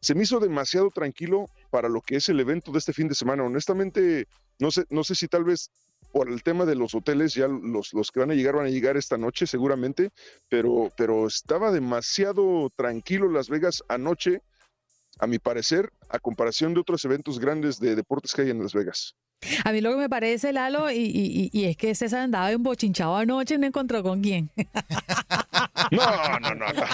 se 0.00 0.14
me 0.14 0.24
hizo 0.24 0.40
demasiado 0.40 0.90
tranquilo 0.90 1.46
para 1.70 1.88
lo 1.88 2.00
que 2.00 2.16
es 2.16 2.28
el 2.28 2.40
evento 2.40 2.72
de 2.72 2.78
este 2.78 2.92
fin 2.92 3.08
de 3.08 3.14
semana. 3.14 3.44
Honestamente, 3.44 4.26
no 4.58 4.70
sé, 4.70 4.84
no 4.90 5.04
sé 5.04 5.14
si 5.14 5.28
tal 5.28 5.44
vez 5.44 5.70
por 6.12 6.30
el 6.30 6.42
tema 6.42 6.64
de 6.64 6.74
los 6.74 6.94
hoteles, 6.94 7.34
ya 7.34 7.46
los, 7.46 7.92
los 7.92 8.10
que 8.10 8.20
van 8.20 8.30
a 8.30 8.34
llegar 8.34 8.56
van 8.56 8.66
a 8.66 8.70
llegar 8.70 8.96
esta 8.96 9.18
noche 9.18 9.46
seguramente, 9.46 10.10
pero, 10.48 10.90
pero 10.96 11.26
estaba 11.26 11.70
demasiado 11.70 12.70
tranquilo 12.74 13.30
Las 13.30 13.48
Vegas 13.48 13.82
anoche, 13.88 14.40
a 15.18 15.26
mi 15.26 15.38
parecer, 15.38 15.90
a 16.08 16.18
comparación 16.18 16.74
de 16.74 16.80
otros 16.80 17.04
eventos 17.04 17.38
grandes 17.38 17.78
de 17.80 17.94
deportes 17.96 18.32
que 18.34 18.42
hay 18.42 18.50
en 18.50 18.62
Las 18.62 18.72
Vegas. 18.74 19.14
A 19.64 19.72
mí 19.72 19.80
lo 19.82 19.90
que 19.90 19.96
me 19.96 20.08
parece, 20.08 20.52
Lalo, 20.52 20.90
y, 20.90 20.96
y- 20.96 21.50
y 21.52 21.64
es 21.66 21.76
que 21.76 21.94
César 21.94 22.20
andaba 22.20 22.50
embochinchado 22.52 23.16
anoche 23.16 23.56
y 23.56 23.58
no 23.58 23.66
encontró 23.66 24.02
con 24.02 24.22
quién. 24.22 24.50
No, 25.92 26.38
no, 26.40 26.50
no, 26.54 26.72
no. 26.72 26.84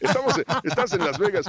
Estamos, 0.00 0.34
estás 0.62 0.92
en 0.94 1.00
Las 1.04 1.18
Vegas. 1.18 1.44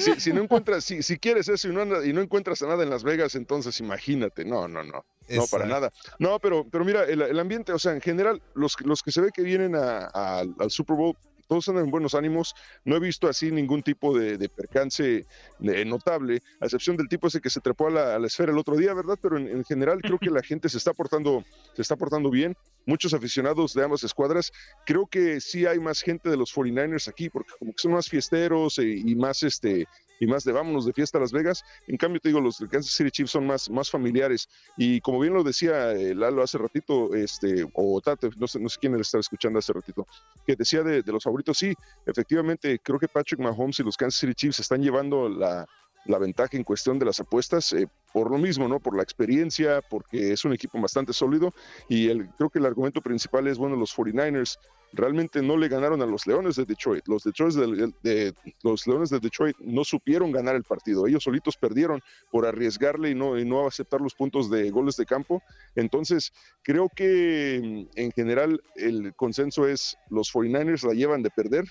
Si, 0.00 0.20
si 0.20 0.32
no 0.32 0.42
encuentras, 0.42 0.84
si, 0.84 1.02
si 1.02 1.18
quieres 1.18 1.48
eso 1.48 1.68
y 1.68 1.72
no, 1.72 1.80
anda- 1.82 2.04
y 2.04 2.12
no 2.12 2.20
encuentras 2.20 2.60
a 2.62 2.66
nada 2.66 2.82
en 2.82 2.90
Las 2.90 3.04
Vegas, 3.04 3.34
entonces 3.36 3.78
imagínate. 3.80 4.44
No, 4.44 4.68
no, 4.68 4.82
no. 4.84 5.04
No, 5.30 5.46
para 5.46 5.66
nada. 5.66 5.90
No, 6.18 6.38
pero, 6.40 6.66
pero 6.70 6.84
mira, 6.84 7.04
el, 7.04 7.22
el 7.22 7.38
ambiente, 7.38 7.72
o 7.72 7.78
sea, 7.78 7.92
en 7.92 8.00
general, 8.02 8.42
los, 8.54 8.76
que- 8.76 8.84
los 8.84 9.02
que 9.02 9.12
se 9.12 9.20
ve 9.22 9.30
que 9.32 9.42
vienen 9.42 9.74
a- 9.76 10.10
a- 10.12 10.40
al 10.58 10.70
Super 10.70 10.96
Bowl, 10.96 11.16
todos 11.48 11.68
andan 11.68 11.86
en 11.86 11.90
buenos 11.90 12.14
ánimos. 12.14 12.54
No 12.84 12.96
he 12.96 13.00
visto 13.00 13.28
así 13.28 13.50
ningún 13.50 13.82
tipo 13.82 14.16
de, 14.16 14.48
percance 14.48 15.26
eh, 15.60 15.84
notable, 15.84 16.42
a 16.60 16.66
excepción 16.66 16.96
del 16.96 17.08
tipo 17.08 17.26
ese 17.26 17.40
que 17.40 17.50
se 17.50 17.60
trepó 17.60 17.88
a 17.88 18.18
la, 18.18 18.26
esfera 18.26 18.52
el 18.52 18.58
otro 18.58 18.76
día, 18.76 18.94
¿verdad? 18.94 19.18
Pero 19.20 19.38
en, 19.38 19.48
en 19.48 19.64
general 19.64 20.00
creo 20.02 20.18
que 20.18 20.30
la 20.30 20.42
gente 20.42 20.68
se 20.68 20.78
está 20.78 20.92
portando, 20.92 21.44
se 21.74 21.82
está 21.82 21.96
portando 21.96 22.30
bien. 22.30 22.56
Muchos 22.86 23.14
aficionados 23.14 23.74
de 23.74 23.84
ambas 23.84 24.04
escuadras. 24.04 24.52
Creo 24.86 25.06
que 25.06 25.40
sí 25.40 25.66
hay 25.66 25.78
más 25.78 26.00
gente 26.00 26.30
de 26.30 26.36
los 26.36 26.54
49ers 26.54 27.08
aquí, 27.08 27.28
porque 27.28 27.52
como 27.58 27.72
que 27.72 27.78
son 27.78 27.92
más 27.92 28.08
fiesteros 28.08 28.78
eh, 28.78 29.02
y 29.04 29.14
más 29.14 29.42
este 29.42 29.86
y 30.20 30.26
más 30.26 30.44
de 30.44 30.52
vámonos 30.52 30.86
de 30.86 30.92
fiesta 30.92 31.18
a 31.18 31.20
Las 31.20 31.32
Vegas. 31.32 31.64
En 31.86 31.96
cambio, 31.96 32.20
te 32.20 32.28
digo, 32.28 32.40
los 32.40 32.58
Kansas 32.58 32.92
City 32.92 33.10
Chiefs 33.10 33.32
son 33.32 33.46
más, 33.46 33.70
más 33.70 33.90
familiares. 33.90 34.48
Y 34.76 35.00
como 35.00 35.20
bien 35.20 35.34
lo 35.34 35.42
decía 35.42 35.92
eh, 35.92 36.14
Lalo 36.14 36.42
hace 36.42 36.58
ratito, 36.58 37.14
este, 37.14 37.66
o 37.74 38.00
Tate, 38.00 38.30
no 38.36 38.46
sé, 38.46 38.60
no 38.60 38.68
sé 38.68 38.78
quién 38.80 38.94
le 38.94 39.00
estaba 39.00 39.20
escuchando 39.20 39.58
hace 39.58 39.72
ratito, 39.72 40.06
que 40.46 40.56
decía 40.56 40.82
de, 40.82 41.02
de 41.02 41.12
los 41.12 41.24
favoritos, 41.24 41.58
sí, 41.58 41.72
efectivamente, 42.06 42.78
creo 42.82 42.98
que 42.98 43.08
Patrick 43.08 43.40
Mahomes 43.40 43.78
y 43.80 43.82
los 43.82 43.96
Kansas 43.96 44.20
City 44.20 44.34
Chiefs 44.34 44.60
están 44.60 44.82
llevando 44.82 45.28
la, 45.28 45.66
la 46.08 46.18
ventaja 46.18 46.56
en 46.56 46.64
cuestión 46.64 46.98
de 46.98 47.06
las 47.06 47.20
apuestas, 47.20 47.72
eh, 47.72 47.88
por 48.12 48.30
lo 48.30 48.38
mismo, 48.38 48.66
¿no? 48.68 48.80
Por 48.80 48.96
la 48.96 49.02
experiencia, 49.02 49.82
porque 49.88 50.32
es 50.32 50.44
un 50.44 50.52
equipo 50.52 50.80
bastante 50.80 51.12
sólido. 51.12 51.52
Y 51.88 52.08
el, 52.08 52.28
creo 52.30 52.50
que 52.50 52.58
el 52.58 52.66
argumento 52.66 53.00
principal 53.00 53.46
es, 53.46 53.58
bueno, 53.58 53.76
los 53.76 53.94
49ers 53.94 54.58
realmente 54.92 55.42
no 55.42 55.56
le 55.56 55.68
ganaron 55.68 56.02
a 56.02 56.06
los 56.06 56.26
Leones 56.26 56.56
de 56.56 56.64
Detroit. 56.64 57.06
Los, 57.06 57.24
Detroit 57.24 57.54
de, 58.02 58.34
los 58.62 58.86
Leones 58.86 59.10
de 59.10 59.20
Detroit 59.20 59.56
no 59.60 59.84
supieron 59.84 60.32
ganar 60.32 60.56
el 60.56 60.64
partido. 60.64 61.06
Ellos 61.06 61.24
solitos 61.24 61.56
perdieron 61.56 62.00
por 62.30 62.46
arriesgarle 62.46 63.10
y 63.10 63.14
no, 63.14 63.38
y 63.38 63.44
no 63.44 63.66
aceptar 63.66 64.00
los 64.00 64.14
puntos 64.14 64.50
de 64.50 64.70
goles 64.70 64.96
de 64.96 65.06
campo. 65.06 65.42
Entonces, 65.74 66.32
creo 66.62 66.88
que 66.94 67.86
mm, 67.94 67.98
en 67.98 68.12
general 68.12 68.60
el 68.76 69.14
consenso 69.14 69.66
es 69.66 69.96
los 70.10 70.32
49ers 70.32 70.86
la 70.86 70.94
llevan 70.94 71.22
de 71.22 71.30
perder. 71.30 71.64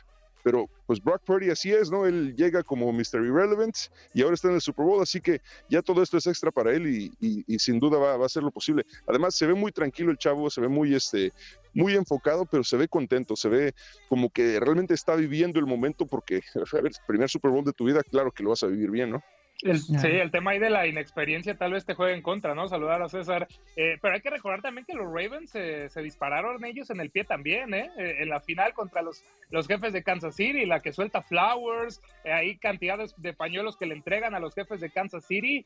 Pero 0.44 0.70
pues 0.86 1.02
Brock 1.02 1.22
Purdy 1.26 1.50
así 1.50 1.72
es, 1.72 1.92
¿no? 1.92 2.06
Él 2.06 2.34
llega 2.36 2.64
como 2.64 2.92
Mr. 2.94 3.24
Irrelevant 3.26 3.76
y 4.14 4.22
ahora 4.22 4.36
está 4.36 4.48
en 4.50 4.56
el 4.56 4.62
Super 4.62 4.86
Bowl, 4.86 5.02
así 5.02 5.20
que 5.22 5.40
ya 5.70 5.82
todo 5.82 6.02
esto 6.02 6.18
es 6.18 6.28
extra 6.28 6.52
para 6.52 6.72
él 6.74 6.88
y, 6.88 7.12
y- 7.20 7.44
y 7.48 7.60
sin 7.60 7.80
duda 7.80 7.98
va, 7.98 8.26
a 8.26 8.30
ser 8.30 8.44
lo 8.44 8.52
posible. 8.52 8.84
Además, 9.08 9.36
se 9.36 9.46
ve 9.48 9.54
muy 9.54 9.72
tranquilo 9.72 10.12
el 10.12 10.18
chavo, 10.18 10.50
se 10.50 10.62
ve 10.62 10.68
muy, 10.70 10.96
este, 10.96 11.32
muy 11.74 11.96
enfocado, 11.96 12.46
pero 12.46 12.64
se 12.64 12.78
ve 12.78 12.88
contento, 12.88 13.36
se 13.36 13.50
ve 13.50 13.74
como 14.08 14.30
que 14.30 14.60
realmente 14.60 14.94
está 14.94 15.16
viviendo 15.16 15.60
el 15.60 15.66
momento 15.66 16.08
porque, 16.08 16.42
a 16.78 16.82
ver, 16.82 16.92
primer 17.06 17.30
Super 17.30 17.52
Bowl 17.52 17.66
de 17.66 17.74
tu 17.74 17.86
vida, 17.86 18.02
claro 18.10 18.32
que 18.32 18.44
lo 18.44 18.50
vas 18.52 18.64
a 18.64 18.68
vivir 18.68 18.90
bien, 18.92 19.12
¿no? 19.12 19.22
El, 19.64 19.80
sí, 19.80 20.08
el 20.08 20.30
tema 20.30 20.52
ahí 20.52 20.60
de 20.60 20.70
la 20.70 20.86
inexperiencia 20.86 21.58
tal 21.58 21.74
vez 21.74 21.84
te 21.84 21.96
juegue 21.96 22.14
en 22.14 22.22
contra, 22.22 22.54
¿no? 22.54 22.68
Saludar 22.68 23.02
a 23.02 23.10
César. 23.10 23.48
Eh, 23.76 23.98
pero 24.02 24.14
hay 24.14 24.22
que 24.22 24.30
recordar 24.30 24.62
también 24.62 24.86
que 24.86 24.94
los 24.94 25.08
Ravens 25.08 25.56
eh, 25.56 25.90
se 25.90 26.04
dispararon 26.04 26.64
ellos 26.64 26.92
en 26.92 27.00
el 27.00 27.10
pie 27.10 27.24
también, 27.24 27.74
¿eh? 27.74 27.90
¿eh? 27.98 28.18
En 28.20 28.30
la 28.30 28.40
final 28.40 28.74
contra 28.74 29.02
los, 29.02 29.24
los 29.50 29.68
jefes 29.68 29.94
de 29.94 30.04
Kansas 30.04 30.36
City, 30.36 30.66
la 30.66 30.80
que 30.80 30.94
suelta 30.94 31.24
Flowers, 31.24 32.02
hay 32.24 32.58
cantidades 32.58 33.16
de 33.18 33.34
pañuelos 33.34 33.78
que 33.78 33.88
le 33.88 33.96
entregan 33.96 34.36
a 34.36 34.40
los 34.40 34.54
jefes 34.54 34.80
de 34.80 34.92
Kansas 34.92 35.26
City. 35.26 35.66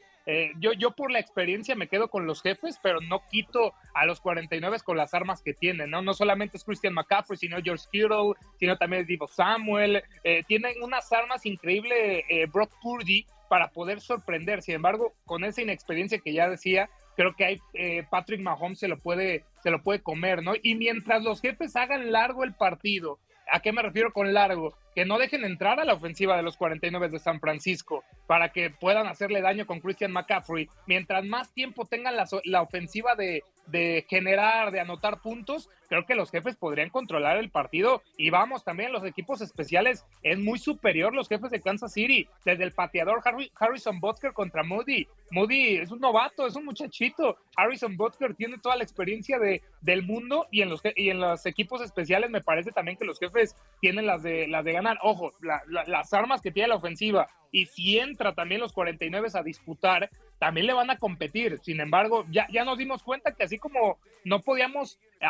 yo, 0.59 0.71
yo 0.73 0.91
por 0.91 1.11
la 1.11 1.19
experiencia 1.19 1.75
me 1.75 1.87
quedo 1.87 2.09
con 2.09 2.25
los 2.25 2.41
jefes, 2.41 2.79
pero 2.81 3.01
no 3.01 3.23
quito 3.29 3.73
a 3.93 4.05
los 4.05 4.21
49 4.21 4.77
con 4.85 4.95
las 4.95 5.13
armas 5.13 5.41
que 5.41 5.53
tienen, 5.53 5.89
¿no? 5.89 6.01
No 6.01 6.13
solamente 6.13 6.57
es 6.57 6.63
Christian 6.63 6.93
McCaffrey, 6.93 7.37
sino 7.37 7.61
George 7.61 7.85
Kittle, 7.91 8.33
sino 8.57 8.77
también 8.77 9.05
Divo 9.05 9.27
Samuel. 9.27 10.03
tienen 10.47 10.81
unas 10.81 11.11
armas 11.11 11.45
increíbles, 11.45 12.23
Brock 12.51 12.71
Purdy 12.81 13.25
para 13.51 13.71
poder 13.71 13.99
sorprender. 13.99 14.61
Sin 14.61 14.75
embargo, 14.75 15.11
con 15.25 15.43
esa 15.43 15.61
inexperiencia 15.61 16.19
que 16.19 16.31
ya 16.31 16.47
decía, 16.47 16.89
creo 17.17 17.35
que 17.35 17.43
hay, 17.43 17.59
eh, 17.73 18.05
Patrick 18.09 18.39
Mahomes 18.39 18.79
se 18.79 18.87
lo 18.87 18.97
puede 18.97 19.43
se 19.61 19.71
lo 19.71 19.83
puede 19.83 20.01
comer, 20.01 20.41
¿no? 20.41 20.53
Y 20.63 20.75
mientras 20.75 21.21
los 21.21 21.41
jefes 21.41 21.75
hagan 21.75 22.13
largo 22.13 22.45
el 22.45 22.53
partido, 22.53 23.19
¿a 23.51 23.59
qué 23.59 23.73
me 23.73 23.81
refiero 23.81 24.13
con 24.13 24.33
largo? 24.33 24.73
Que 24.95 25.03
no 25.03 25.17
dejen 25.19 25.43
entrar 25.43 25.81
a 25.81 25.83
la 25.83 25.95
ofensiva 25.95 26.37
de 26.37 26.43
los 26.43 26.55
49 26.55 27.09
de 27.09 27.19
San 27.19 27.41
Francisco 27.41 28.05
para 28.25 28.53
que 28.53 28.69
puedan 28.69 29.05
hacerle 29.07 29.41
daño 29.41 29.67
con 29.67 29.81
Christian 29.81 30.13
McCaffrey. 30.13 30.69
Mientras 30.87 31.25
más 31.25 31.53
tiempo 31.53 31.83
tengan 31.83 32.15
la, 32.15 32.29
la 32.45 32.61
ofensiva 32.61 33.15
de, 33.15 33.43
de 33.67 34.05
generar, 34.09 34.71
de 34.71 34.79
anotar 34.79 35.19
puntos, 35.19 35.69
creo 35.91 36.05
que 36.05 36.15
los 36.15 36.31
jefes 36.31 36.55
podrían 36.55 36.89
controlar 36.89 37.35
el 37.35 37.49
partido. 37.49 38.01
Y 38.15 38.29
vamos, 38.29 38.63
también 38.63 38.93
los 38.93 39.03
equipos 39.03 39.41
especiales 39.41 40.05
es 40.23 40.39
muy 40.39 40.57
superior 40.57 41.13
los 41.13 41.27
jefes 41.27 41.51
de 41.51 41.59
Kansas 41.59 41.91
City. 41.91 42.29
Desde 42.45 42.63
el 42.63 42.71
pateador 42.71 43.21
Harrison 43.59 43.99
Butker 43.99 44.31
contra 44.31 44.63
Moody. 44.63 45.05
Moody 45.31 45.75
es 45.75 45.91
un 45.91 45.99
novato, 45.99 46.47
es 46.47 46.55
un 46.55 46.63
muchachito. 46.63 47.35
Harrison 47.57 47.97
Butker 47.97 48.33
tiene 48.35 48.57
toda 48.57 48.77
la 48.77 48.83
experiencia 48.83 49.37
de, 49.37 49.61
del 49.81 50.03
mundo 50.03 50.47
y 50.49 50.61
en, 50.61 50.69
los, 50.69 50.81
y 50.95 51.09
en 51.09 51.19
los 51.19 51.45
equipos 51.45 51.81
especiales 51.81 52.29
me 52.29 52.39
parece 52.39 52.71
también 52.71 52.95
que 52.95 53.03
los 53.03 53.19
jefes 53.19 53.57
tienen 53.81 54.05
las 54.05 54.23
de, 54.23 54.47
las 54.47 54.63
de 54.63 54.71
ganar. 54.71 54.97
Ojo, 55.01 55.33
las 55.41 56.13
armas 56.13 56.41
que 56.41 56.51
tiene 56.51 56.69
la 56.69 56.75
ofensiva. 56.75 57.27
Y 57.51 57.65
si 57.65 57.99
entra 57.99 58.33
también 58.33 58.61
los 58.61 58.71
49 58.71 59.27
a 59.33 59.43
disputar, 59.43 60.09
también 60.39 60.67
le 60.67 60.73
van 60.73 60.89
a 60.89 60.97
competir. 60.97 61.59
Sin 61.61 61.81
embargo, 61.81 62.25
ya, 62.31 62.47
ya 62.49 62.63
nos 62.63 62.77
dimos 62.77 63.03
cuenta 63.03 63.33
que 63.33 63.43
así 63.43 63.59
como 63.59 63.99
no 64.23 64.39
podíamos 64.41 64.99
eh, 65.19 65.27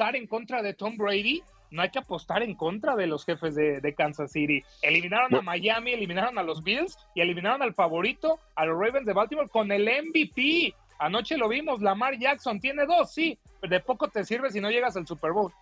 apostar 0.00 0.16
en 0.16 0.26
contra 0.26 0.62
de 0.62 0.72
Tom 0.72 0.96
Brady, 0.96 1.42
no 1.70 1.82
hay 1.82 1.90
que 1.90 1.98
apostar 1.98 2.42
en 2.42 2.54
contra 2.54 2.96
de 2.96 3.06
los 3.06 3.26
jefes 3.26 3.54
de, 3.54 3.94
Kansas 3.94 4.32
City. 4.32 4.64
Eliminaron 4.80 5.34
a 5.34 5.42
Miami, 5.42 5.92
eliminaron 5.92 6.38
a 6.38 6.42
los 6.42 6.62
Bills 6.62 6.96
y 7.14 7.20
eliminaron 7.20 7.60
al 7.60 7.74
favorito, 7.74 8.38
a 8.56 8.64
los 8.64 8.80
Ravens 8.80 9.04
de 9.04 9.12
Baltimore, 9.12 9.50
con 9.50 9.70
el 9.70 9.84
MVP. 9.84 10.74
Anoche 10.98 11.36
lo 11.36 11.48
vimos, 11.48 11.82
Lamar 11.82 12.18
Jackson 12.18 12.60
tiene 12.60 12.86
dos, 12.86 13.12
sí, 13.12 13.38
de 13.62 13.80
poco 13.80 14.08
te 14.08 14.24
sirve 14.24 14.50
si 14.50 14.60
no 14.60 14.70
llegas 14.70 14.96
al 14.96 15.06
Super 15.06 15.32
Bowl. 15.32 15.52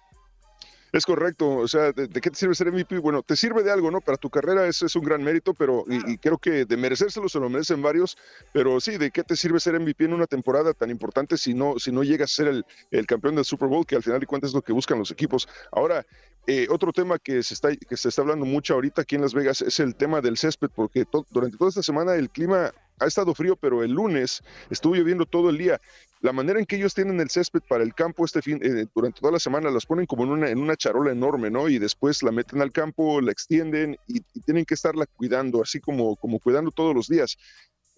Es 0.93 1.05
correcto, 1.05 1.57
o 1.57 1.69
sea, 1.69 1.93
¿de, 1.93 2.09
qué 2.09 2.31
te 2.31 2.37
sirve 2.37 2.55
ser 2.55 2.73
MVP? 2.73 2.99
Bueno, 2.99 3.23
te 3.23 3.37
sirve 3.37 3.63
de 3.63 3.71
algo, 3.71 3.91
¿no? 3.91 4.01
Para 4.01 4.17
tu 4.17 4.31
carrera 4.31 4.67
eso 4.67 4.87
es 4.87 4.97
un 4.97 5.05
gran 5.05 5.23
mérito, 5.23 5.53
pero 5.53 5.85
y, 5.87 6.17
creo 6.19 6.39
que 6.39 6.65
de 6.65 6.77
merecérselo 6.77 7.29
se 7.29 7.39
lo 7.39 7.51
merecen 7.51 7.83
varios, 7.83 8.17
pero 8.53 8.81
sí, 8.81 8.97
¿de 8.97 9.11
qué 9.11 9.23
te 9.23 9.37
sirve 9.37 9.61
ser 9.61 9.79
MVP 9.79 10.07
en 10.07 10.15
una 10.15 10.27
temporada 10.27 10.73
tan 10.73 10.91
importante 10.91 11.37
si 11.37 11.53
no, 11.53 11.79
si 11.79 11.93
no 11.93 12.03
llegas 12.03 12.33
a 12.33 12.35
ser 12.37 12.49
el, 12.49 12.65
el 12.91 13.07
campeón 13.07 13.35
del 13.35 13.45
Super 13.45 13.69
Bowl, 13.69 13.85
que 13.85 13.97
al 13.97 14.03
final 14.03 14.21
de 14.21 14.27
cuentas 14.27 14.51
es 14.51 14.55
lo 14.55 14.63
que 14.63 14.73
buscan 14.73 14.99
los 14.99 15.11
equipos? 15.11 15.47
Ahora, 15.73 16.07
eh, 16.51 16.67
otro 16.71 16.95
tema 16.95 17.19
que 17.19 17.43
se, 17.43 17.53
está, 17.53 17.77
que 17.77 17.97
se 17.99 18.09
está 18.09 18.23
hablando 18.23 18.47
mucho 18.47 18.73
ahorita 18.73 19.03
aquí 19.03 19.17
en 19.17 19.21
Las 19.21 19.35
Vegas 19.35 19.61
es 19.61 19.81
el 19.81 19.95
tema 19.95 20.23
del 20.23 20.39
césped, 20.39 20.71
porque 20.75 21.05
durante 21.31 21.59
toda 21.59 21.69
esta 21.69 21.83
semana 21.83 22.15
el 22.15 22.31
clima 22.31 22.73
ha 23.01 23.07
estado 23.07 23.35
frío, 23.35 23.55
pero 23.55 23.83
el 23.83 23.93
lunes 23.93 24.43
estuvo 24.71 24.95
lloviendo 24.95 25.27
todo 25.27 25.51
el 25.51 25.59
día. 25.59 25.79
La 26.21 26.33
manera 26.33 26.59
en 26.59 26.67
que 26.67 26.77
ellos 26.77 26.95
tienen 26.95 27.21
el 27.21 27.31
césped 27.31 27.61
para 27.69 27.85
el 27.85 27.95
campo 27.95 28.25
este 28.25 28.43
fin, 28.43 28.61
eh, 28.63 28.87
durante 28.95 29.21
toda 29.21 29.33
la 29.33 29.39
semana, 29.39 29.71
las 29.71 29.87
ponen 29.87 30.07
como 30.07 30.25
en 30.25 30.31
una, 30.31 30.51
en 30.51 30.59
una 30.59 30.77
charola 30.77 31.13
enorme, 31.13 31.51
¿no? 31.51 31.69
Y 31.69 31.79
después 31.79 32.23
la 32.23 32.33
meten 32.33 32.61
al 32.61 32.73
campo, 32.73 33.21
la 33.21 33.31
extienden 33.31 33.97
y, 34.07 34.19
y 34.35 34.41
tienen 34.41 34.65
que 34.65 34.75
estarla 34.75 35.07
cuidando, 35.07 35.63
así 35.63 35.81
como, 35.81 36.17
como 36.17 36.41
cuidando 36.41 36.71
todos 36.71 36.95
los 36.95 37.09
días. 37.09 37.37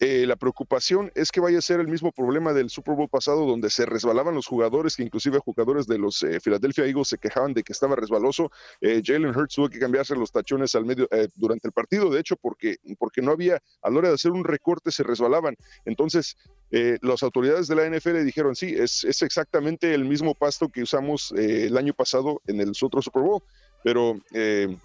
Eh, 0.03 0.25
la 0.27 0.37
preocupación 0.37 1.13
es 1.15 1.31
que 1.31 1.41
vaya 1.41 1.59
a 1.59 1.63
ser 1.63 1.79
el 1.79 1.87
mismo 1.87 2.11
problema 2.11 2.55
del 2.55 2.71
Super 2.71 2.95
Bowl 2.95 3.11
pasado, 3.11 3.45
donde 3.45 3.69
se 3.69 3.85
resbalaban 3.85 4.35
los 4.35 4.47
jugadores, 4.47 4.97
que 4.97 5.03
inclusive 5.03 5.41
jugadores 5.41 5.87
de 5.87 5.99
los 5.99 6.23
eh, 6.23 6.41
Philadelphia 6.41 6.87
Eagles 6.87 7.09
se 7.09 7.19
quejaban 7.19 7.53
de 7.53 7.63
que 7.63 7.75
estaba 7.75 7.97
resbaloso. 7.97 8.51
Eh, 8.81 9.03
Jalen 9.05 9.37
Hurts 9.37 9.57
tuvo 9.57 9.69
que 9.69 9.79
cambiarse 9.79 10.17
los 10.17 10.33
tachones 10.33 10.75
al 10.75 10.87
medio 10.87 11.07
durante 11.37 11.69
el 11.69 11.73
partido, 11.73 12.09
de 12.09 12.19
hecho, 12.19 12.37
porque, 12.37 12.77
porque 12.99 13.21
no 13.21 13.33
había, 13.33 13.61
a 13.83 13.91
la 13.91 13.99
hora 13.99 14.09
de 14.09 14.15
hacer 14.15 14.31
un 14.31 14.45
recorte, 14.45 14.91
se 14.91 15.03
resbalaban. 15.03 15.55
Entonces, 15.85 16.37
las 16.71 17.23
autoridades 17.23 17.67
de 17.69 17.75
la 17.75 17.89
NFL 17.89 18.25
dijeron, 18.25 18.57
sí, 18.57 18.75
es, 18.75 19.05
es 19.05 19.21
exactamente 19.23 19.93
el 19.93 20.05
mismo 20.05 20.35
pasto 20.35 20.69
que 20.69 20.83
usamos 20.83 21.33
el 21.33 21.77
año 21.77 21.93
pasado 21.93 22.41
en 22.47 22.61
el 22.61 22.73
otro 22.81 23.03
Super 23.03 23.23
Bowl 23.23 23.43
pero 23.83 24.21
eh, 24.33 24.77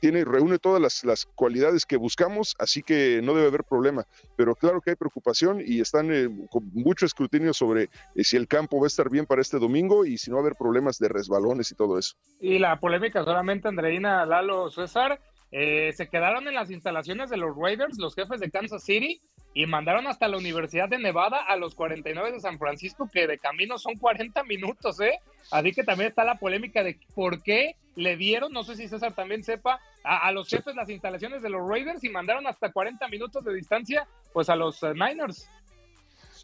tiene, 0.00 0.24
reúne 0.24 0.58
todas 0.58 0.80
las, 0.80 1.04
las, 1.04 1.26
cualidades 1.26 1.84
que 1.86 1.96
buscamos, 1.96 2.54
así 2.58 2.82
que 2.82 3.20
no 3.22 3.34
debe 3.34 3.48
haber 3.48 3.64
problema. 3.64 4.04
Pero 4.36 4.54
claro 4.54 4.80
que 4.80 4.90
hay 4.90 4.96
preocupación 4.96 5.62
y 5.64 5.80
están 5.80 6.12
eh, 6.12 6.28
con 6.50 6.70
mucho 6.72 7.06
escrutinio 7.06 7.52
sobre 7.52 7.88
si 8.16 8.36
el 8.36 8.48
campo 8.48 8.78
va 8.78 8.86
a 8.86 8.88
estar 8.88 9.10
bien 9.10 9.26
para 9.26 9.42
este 9.42 9.58
domingo 9.58 10.04
y 10.04 10.18
si 10.18 10.30
no 10.30 10.36
va 10.36 10.42
a 10.42 10.44
haber 10.44 10.56
problemas 10.56 10.98
de 10.98 11.08
resbalones 11.08 11.70
y 11.70 11.74
todo 11.74 11.98
eso. 11.98 12.14
Y 12.40 12.58
la 12.58 12.78
polémica 12.78 13.24
solamente, 13.24 13.68
Andreina, 13.68 14.24
Lalo, 14.26 14.70
César, 14.70 15.20
se 15.50 16.08
quedaron 16.10 16.46
en 16.48 16.54
las 16.54 16.70
instalaciones 16.70 17.30
de 17.30 17.36
los 17.36 17.56
Raiders, 17.56 17.98
los 17.98 18.14
jefes 18.14 18.40
de 18.40 18.50
Kansas 18.50 18.84
City, 18.84 19.20
y 19.56 19.64
mandaron 19.64 20.06
hasta 20.06 20.28
la 20.28 20.36
Universidad 20.36 20.86
de 20.86 20.98
Nevada 20.98 21.38
a 21.38 21.56
los 21.56 21.74
49 21.74 22.32
de 22.32 22.40
San 22.40 22.58
Francisco, 22.58 23.08
que 23.10 23.26
de 23.26 23.38
camino 23.38 23.78
son 23.78 23.94
40 23.96 24.44
minutos, 24.44 25.00
¿eh? 25.00 25.18
Así 25.50 25.72
que 25.72 25.82
también 25.82 26.10
está 26.10 26.24
la 26.24 26.38
polémica 26.38 26.84
de 26.84 27.00
por 27.14 27.42
qué 27.42 27.74
le 27.96 28.16
dieron, 28.16 28.52
no 28.52 28.62
sé 28.62 28.76
si 28.76 28.88
César 28.88 29.14
también 29.14 29.42
sepa, 29.42 29.80
a, 30.04 30.30
los 30.30 30.48
jefes 30.48 30.76
las 30.76 30.88
instalaciones 30.88 31.42
de 31.42 31.48
los 31.50 31.66
Raiders 31.66 32.04
y 32.04 32.10
mandaron 32.10 32.46
hasta 32.46 32.70
40 32.70 33.08
minutos 33.08 33.44
de 33.44 33.54
distancia, 33.54 34.06
pues 34.32 34.48
a 34.48 34.54
los 34.54 34.82
uh, 34.82 34.92
Niners. 34.92 35.48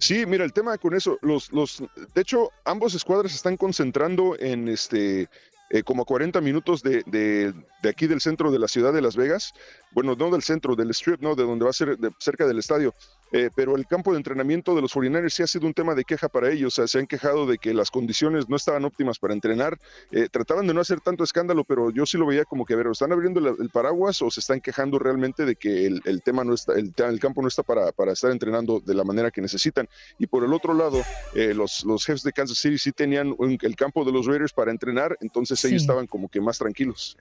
Sí, 0.01 0.27
mira, 0.27 0.45
el 0.45 0.53
tema 0.53 0.77
con 0.79 0.95
eso, 0.95 1.19
los, 1.21 1.53
los, 1.53 1.85
de 2.15 2.21
hecho, 2.21 2.51
ambos 2.65 2.95
escuadras 2.95 3.35
están 3.35 3.57
concentrando 3.57 4.37
en 4.41 4.67
este, 4.69 5.29
eh, 5.71 5.83
como 5.85 6.05
40 6.05 6.41
minutos 6.41 6.83
de, 6.83 7.05
de, 7.07 7.53
de, 7.83 7.89
aquí 7.89 8.07
del 8.07 8.21
centro 8.21 8.51
de 8.51 8.59
la 8.59 8.67
ciudad 8.67 8.93
de 8.93 9.03
Las 9.03 9.15
Vegas, 9.15 9.53
bueno, 9.93 10.17
no 10.17 10.31
del 10.31 10.43
centro, 10.43 10.75
del 10.75 10.91
strip, 10.91 11.21
no, 11.21 11.37
de 11.37 11.45
donde 11.45 11.65
va 11.65 11.71
a 11.71 11.75
ser 11.75 11.99
cerca 12.19 12.47
del 12.47 12.59
estadio, 12.59 12.95
eh, 13.33 13.51
pero 13.55 13.77
el 13.77 13.87
campo 13.87 14.13
de 14.13 14.19
entrenamiento 14.19 14.75
de 14.75 14.83
los 14.83 14.95
49ers 14.95 15.31
sí 15.31 15.43
ha 15.43 15.47
sido 15.47 15.67
un 15.67 15.75
tema 15.75 15.95
de 15.95 16.05
queja 16.05 16.29
para 16.29 16.51
ellos, 16.51 16.75
o 16.75 16.83
sea, 16.83 16.87
se 16.87 16.99
han 16.99 17.07
quejado 17.07 17.47
de 17.47 17.59
que 17.59 17.75
las 17.75 17.91
condiciones 17.91 18.49
no 18.49 18.57
estaban 18.57 18.85
óptimas 18.85 19.19
para 19.19 19.35
entrenar, 19.35 19.79
eh, 20.11 20.29
trataban 20.31 20.67
de 20.67 20.75
no 20.75 20.81
hacer 20.81 21.01
tanto 21.01 21.25
escándalo, 21.25 21.65
pero 21.65 21.91
yo 21.91 22.07
sí 22.07 22.19
lo 22.19 22.27
veía 22.27 22.45
como 22.45 22.65
que, 22.65 22.75
a 22.75 22.77
ver, 22.77 22.89
¿están 22.89 23.13
abriendo 23.13 23.41
el, 23.41 23.71
paraguas 23.71 24.21
o 24.23 24.31
se 24.31 24.41
están 24.41 24.61
quejando 24.61 24.99
realmente 24.99 25.45
de 25.45 25.57
que 25.57 25.87
el, 25.87 26.23
tema 26.23 26.45
no 26.45 26.55
está, 26.55 26.75
el, 26.75 26.93
campo 27.21 27.43
no 27.43 27.49
está 27.49 27.63
para, 27.63 27.93
para, 27.93 28.13
estar 28.13 28.31
entrenando 28.31 28.81
de 28.81 28.95
la 28.95 29.05
manera 29.05 29.31
que 29.31 29.41
necesitan? 29.41 29.89
Y 30.19 30.27
por 30.27 30.45
el 30.45 30.53
otro 30.53 30.75
lado, 30.75 31.03
eh, 31.35 31.55
los, 31.55 31.85
los 31.85 32.05
jefes 32.05 32.23
de 32.23 32.33
Kansas 32.33 32.59
City 32.59 32.79
sí 32.79 32.93
tenían 32.93 33.35
el 33.41 33.77
campo 33.77 34.05
de 34.05 34.13
los 34.13 34.27
Raiders 34.27 34.53
para 34.53 34.71
entrenar, 34.71 35.17
entonces 35.21 35.65
ellos 35.65 35.83
estaban 35.83 36.07
como 36.07 36.29
que 36.29 36.41
más 36.41 36.59
tranquilos. 36.59 37.17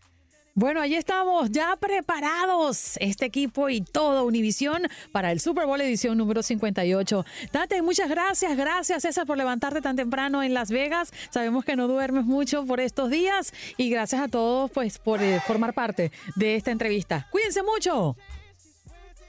Bueno, 0.53 0.81
ahí 0.81 0.95
estamos 0.95 1.49
ya 1.51 1.77
preparados, 1.77 2.97
este 2.99 3.25
equipo 3.25 3.69
y 3.69 3.81
todo 3.81 4.25
Univisión 4.25 4.83
para 5.13 5.31
el 5.31 5.39
Super 5.39 5.65
Bowl 5.65 5.79
edición 5.79 6.17
número 6.17 6.43
58. 6.43 7.25
Tate, 7.51 7.81
muchas 7.81 8.09
gracias, 8.09 8.57
gracias 8.57 9.03
César 9.03 9.25
por 9.25 9.37
levantarte 9.37 9.81
tan 9.81 9.95
temprano 9.95 10.43
en 10.43 10.53
Las 10.53 10.69
Vegas. 10.69 11.13
Sabemos 11.29 11.63
que 11.63 11.77
no 11.77 11.87
duermes 11.87 12.25
mucho 12.25 12.65
por 12.65 12.81
estos 12.81 13.09
días 13.09 13.53
y 13.77 13.89
gracias 13.89 14.21
a 14.21 14.27
todos 14.27 14.69
pues 14.71 14.99
por 14.99 15.21
eh, 15.23 15.39
formar 15.47 15.73
parte 15.73 16.11
de 16.35 16.55
esta 16.55 16.71
entrevista. 16.71 17.27
Cuídense 17.31 17.63
mucho. 17.63 18.17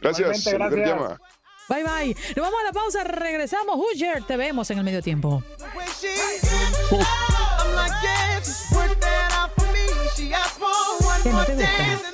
Gracias. 0.00 0.44
gracias. 0.44 1.18
Bye 1.68 1.85
bye. 1.85 2.16
Nos 2.37 2.44
vamos 2.44 2.61
a 2.61 2.64
la 2.64 2.72
pausa, 2.72 3.04
regresamos. 3.04 3.76
Hoosier, 3.76 4.24
te 4.24 4.37
vemos 4.37 4.68
en 4.72 4.78
el 4.78 4.85
medio 4.85 5.02
tiempo. 5.02 5.42
No 11.54 11.64
te 11.64 11.90
gusta. 11.90 12.12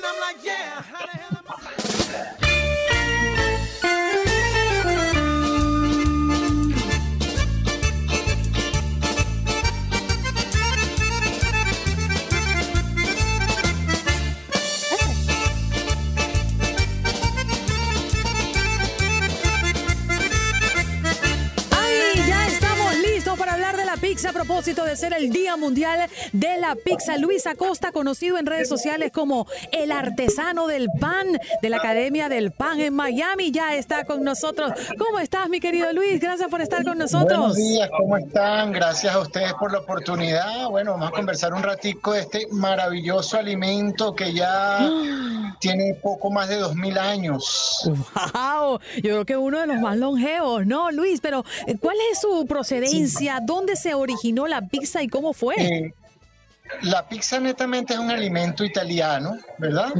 Pizza 24.19 24.31
a 24.31 24.33
propósito 24.33 24.83
de 24.83 24.97
ser 24.97 25.13
el 25.13 25.29
Día 25.29 25.55
Mundial 25.55 26.09
de 26.33 26.57
la 26.57 26.75
Pizza. 26.75 27.17
Luis 27.17 27.47
Acosta, 27.47 27.93
conocido 27.93 28.37
en 28.37 28.45
redes 28.45 28.67
sociales 28.67 29.13
como 29.13 29.47
el 29.71 29.93
artesano 29.93 30.67
del 30.67 30.89
pan 30.99 31.39
de 31.61 31.69
la 31.69 31.77
Academia 31.77 32.27
del 32.27 32.51
Pan 32.51 32.81
en 32.81 32.93
Miami, 32.93 33.51
ya 33.51 33.75
está 33.75 34.03
con 34.03 34.25
nosotros. 34.25 34.73
¿Cómo 34.97 35.21
estás, 35.21 35.47
mi 35.47 35.61
querido 35.61 35.93
Luis? 35.93 36.19
Gracias 36.19 36.49
por 36.49 36.59
estar 36.59 36.83
con 36.83 36.97
nosotros. 36.97 37.39
Buenos 37.39 37.55
días, 37.55 37.89
¿cómo 37.97 38.17
están? 38.17 38.73
Gracias 38.73 39.15
a 39.15 39.19
ustedes 39.19 39.53
por 39.53 39.71
la 39.71 39.79
oportunidad. 39.79 40.67
Bueno, 40.67 40.91
vamos 40.91 41.07
a 41.07 41.11
conversar 41.11 41.53
un 41.53 41.63
ratico 41.63 42.11
de 42.11 42.19
este 42.19 42.47
maravilloso 42.51 43.37
alimento 43.37 44.13
que 44.13 44.33
ya 44.33 44.79
tiene 45.61 45.93
poco 45.93 46.29
más 46.29 46.49
de 46.49 46.57
dos 46.57 46.75
mil 46.75 46.97
años. 46.97 47.89
¡Wow! 48.33 48.79
Yo 48.95 49.01
creo 49.01 49.25
que 49.25 49.37
uno 49.37 49.61
de 49.61 49.67
los 49.67 49.79
más 49.79 49.95
longevos, 49.95 50.65
¿no, 50.65 50.91
Luis? 50.91 51.21
Pero, 51.21 51.45
eh, 51.67 51.77
¿cuál 51.79 51.95
es 52.11 52.19
su 52.19 52.45
procedencia? 52.47 53.39
¿Dónde 53.41 53.77
se 53.77 53.93
originó 54.13 54.47
la 54.47 54.61
pizza 54.61 55.01
y 55.01 55.07
cómo 55.07 55.33
fue? 55.33 55.55
Eh, 55.57 55.93
la 56.81 57.07
pizza 57.07 57.39
netamente 57.39 57.93
es 57.93 57.99
un 57.99 58.11
alimento 58.11 58.63
italiano, 58.63 59.37
¿verdad? 59.57 59.91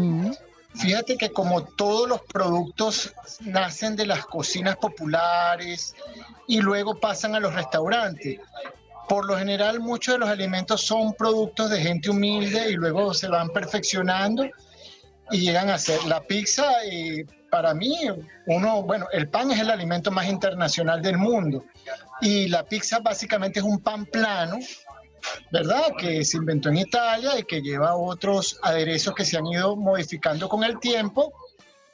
Fíjate 0.76 1.17
que 1.17 1.32
como 1.32 1.63
todos 1.63 2.08
los 2.08 2.22
productos 2.22 3.13
nacen 3.41 3.95
de 3.95 4.06
las 4.06 4.26
cocinas 4.26 4.78
populares 4.78 5.95
y 6.48 6.62
luego 6.62 6.95
pasan 6.95 7.36
a 7.36 7.39
los 7.39 7.54
restaurantes. 7.54 8.39
Por 9.08 9.26
lo 9.26 9.38
general 9.38 9.80
muchos 9.80 10.15
de 10.15 10.19
los 10.19 10.30
alimentos 10.30 10.82
son 10.82 11.13
productos 11.13 11.72
de 11.72 11.82
gente 11.82 12.12
humilde 12.12 12.69
y 12.69 12.76
luego 12.76 13.13
se 13.13 13.28
van 13.28 13.50
perfeccionando 13.50 14.48
y 15.32 15.39
llegan 15.39 15.70
a 15.70 15.78
ser 15.78 16.04
la 16.06 16.22
pizza. 16.22 16.65
eh, 16.86 17.26
para 17.50 17.74
mí, 17.74 17.98
uno, 18.46 18.84
bueno, 18.84 19.08
el 19.12 19.28
pan 19.28 19.50
es 19.50 19.60
el 19.60 19.72
alimento 19.72 20.12
más 20.12 20.28
internacional 20.28 21.02
del 21.02 21.18
mundo 21.18 21.65
y 22.22 22.48
la 22.48 22.63
pizza 22.63 23.00
básicamente 23.00 23.60
es 23.60 23.65
un 23.65 23.80
pan 23.80 24.06
plano 24.06 24.60
¿verdad? 25.52 25.94
Que 25.98 26.24
se 26.24 26.38
inventó 26.38 26.70
en 26.70 26.78
Italia 26.78 27.39
y 27.39 27.44
que 27.44 27.62
lleva 27.62 27.96
otros 27.96 28.60
aderezos 28.63 29.13
que 29.15 29.26
se 29.26 29.38
han 29.38 29.46
ido 29.48 29.76
modificando 29.76 30.48
con 30.50 30.63
el 30.63 30.80
tiempo 30.80 31.34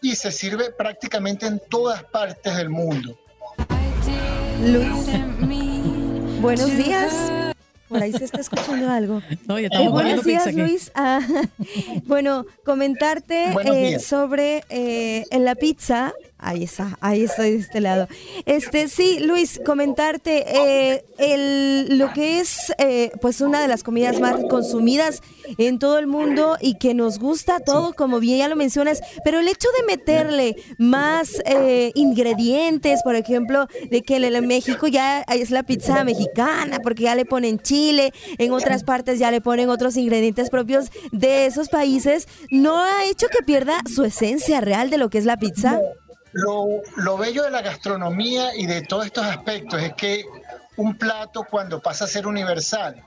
y 0.01 0.15
se 0.15 0.31
sirve 0.31 0.71
prácticamente 0.71 1.47
en 1.47 1.61
todas 1.69 2.03
partes 2.03 2.55
del 2.55 2.69
mundo. 2.69 3.17
Luis, 4.61 5.09
buenos 6.41 6.77
días. 6.77 7.44
Por 7.87 8.01
ahí 8.01 8.11
se 8.11 8.25
está 8.25 8.41
escuchando 8.41 8.89
algo. 8.89 9.21
No, 9.47 9.59
ya 9.59 9.67
Eh, 9.71 9.89
buenos 9.89 10.23
días. 10.23 10.53
Luis. 10.53 10.91
Ah, 10.95 11.19
bueno, 12.05 12.45
comentarte 12.63 13.53
eh, 13.65 13.99
sobre 13.99 14.63
eh, 14.69 15.25
en 15.29 15.45
la 15.45 15.55
pizza. 15.55 16.13
Ahí 16.37 16.63
está, 16.63 16.97
ahí 16.99 17.23
estoy 17.23 17.51
de 17.51 17.57
este 17.57 17.79
lado. 17.79 18.07
Este, 18.45 18.89
sí, 18.89 19.19
Luis, 19.19 19.59
comentarte 19.65 20.43
eh, 20.47 21.05
el, 21.17 21.97
lo 21.97 22.11
que 22.11 22.39
es 22.39 22.73
eh, 22.77 23.11
pues 23.21 23.39
una 23.39 23.61
de 23.61 23.69
las 23.69 23.83
comidas 23.83 24.19
más 24.19 24.43
consumidas 24.49 25.21
en 25.57 25.79
todo 25.79 25.97
el 25.97 26.07
mundo 26.07 26.57
y 26.59 26.77
que 26.77 26.93
nos 26.93 27.19
gusta 27.19 27.61
todo, 27.61 27.93
como 27.93 28.19
bien 28.19 28.39
ya 28.39 28.49
lo 28.49 28.57
mencionas, 28.57 29.01
pero 29.23 29.39
el 29.39 29.47
hecho 29.47 29.69
de 29.79 29.85
meterle 29.87 30.55
más 30.77 31.41
eh, 31.45 31.91
ingredientes, 31.95 33.01
por 33.03 33.15
ejemplo, 33.15 33.67
de 33.89 34.01
que 34.01 34.17
en 34.17 34.47
México 34.47 34.87
ya 34.87 35.21
es 35.21 35.51
la 35.51 35.63
pizza 35.63 36.03
mexicana, 36.03 36.79
porque 36.83 37.03
ya 37.03 37.15
le 37.15 37.25
ponen 37.25 37.59
chile, 37.59 38.11
en 38.37 38.51
otras 38.51 38.83
partes 38.83 39.19
ya 39.19 39.31
le 39.31 39.39
ponen 39.39 39.69
otros 39.69 39.95
ingredientes 39.95 40.49
propios 40.49 40.91
de 41.13 41.45
esos 41.45 41.69
países, 41.69 42.27
¿no 42.51 42.77
ha 42.77 43.05
hecho 43.05 43.27
que 43.29 43.43
pierda 43.43 43.79
su 43.85 44.03
esencia 44.03 44.59
real 44.59 44.89
de 44.89 44.97
lo 44.97 45.09
que 45.09 45.17
es 45.17 45.25
la 45.25 45.37
pizza? 45.37 45.79
Lo, 46.35 46.81
lo 46.97 47.17
bello 47.17 47.43
de 47.43 47.49
la 47.49 47.61
gastronomía 47.61 48.53
y 48.57 48.65
de 48.65 48.81
todos 48.81 49.05
estos 49.05 49.25
aspectos 49.25 49.81
es 49.81 49.93
que 49.93 50.25
un 50.75 50.97
plato 50.97 51.45
cuando 51.49 51.79
pasa 51.81 52.03
a 52.03 52.07
ser 52.09 52.27
universal, 52.27 53.01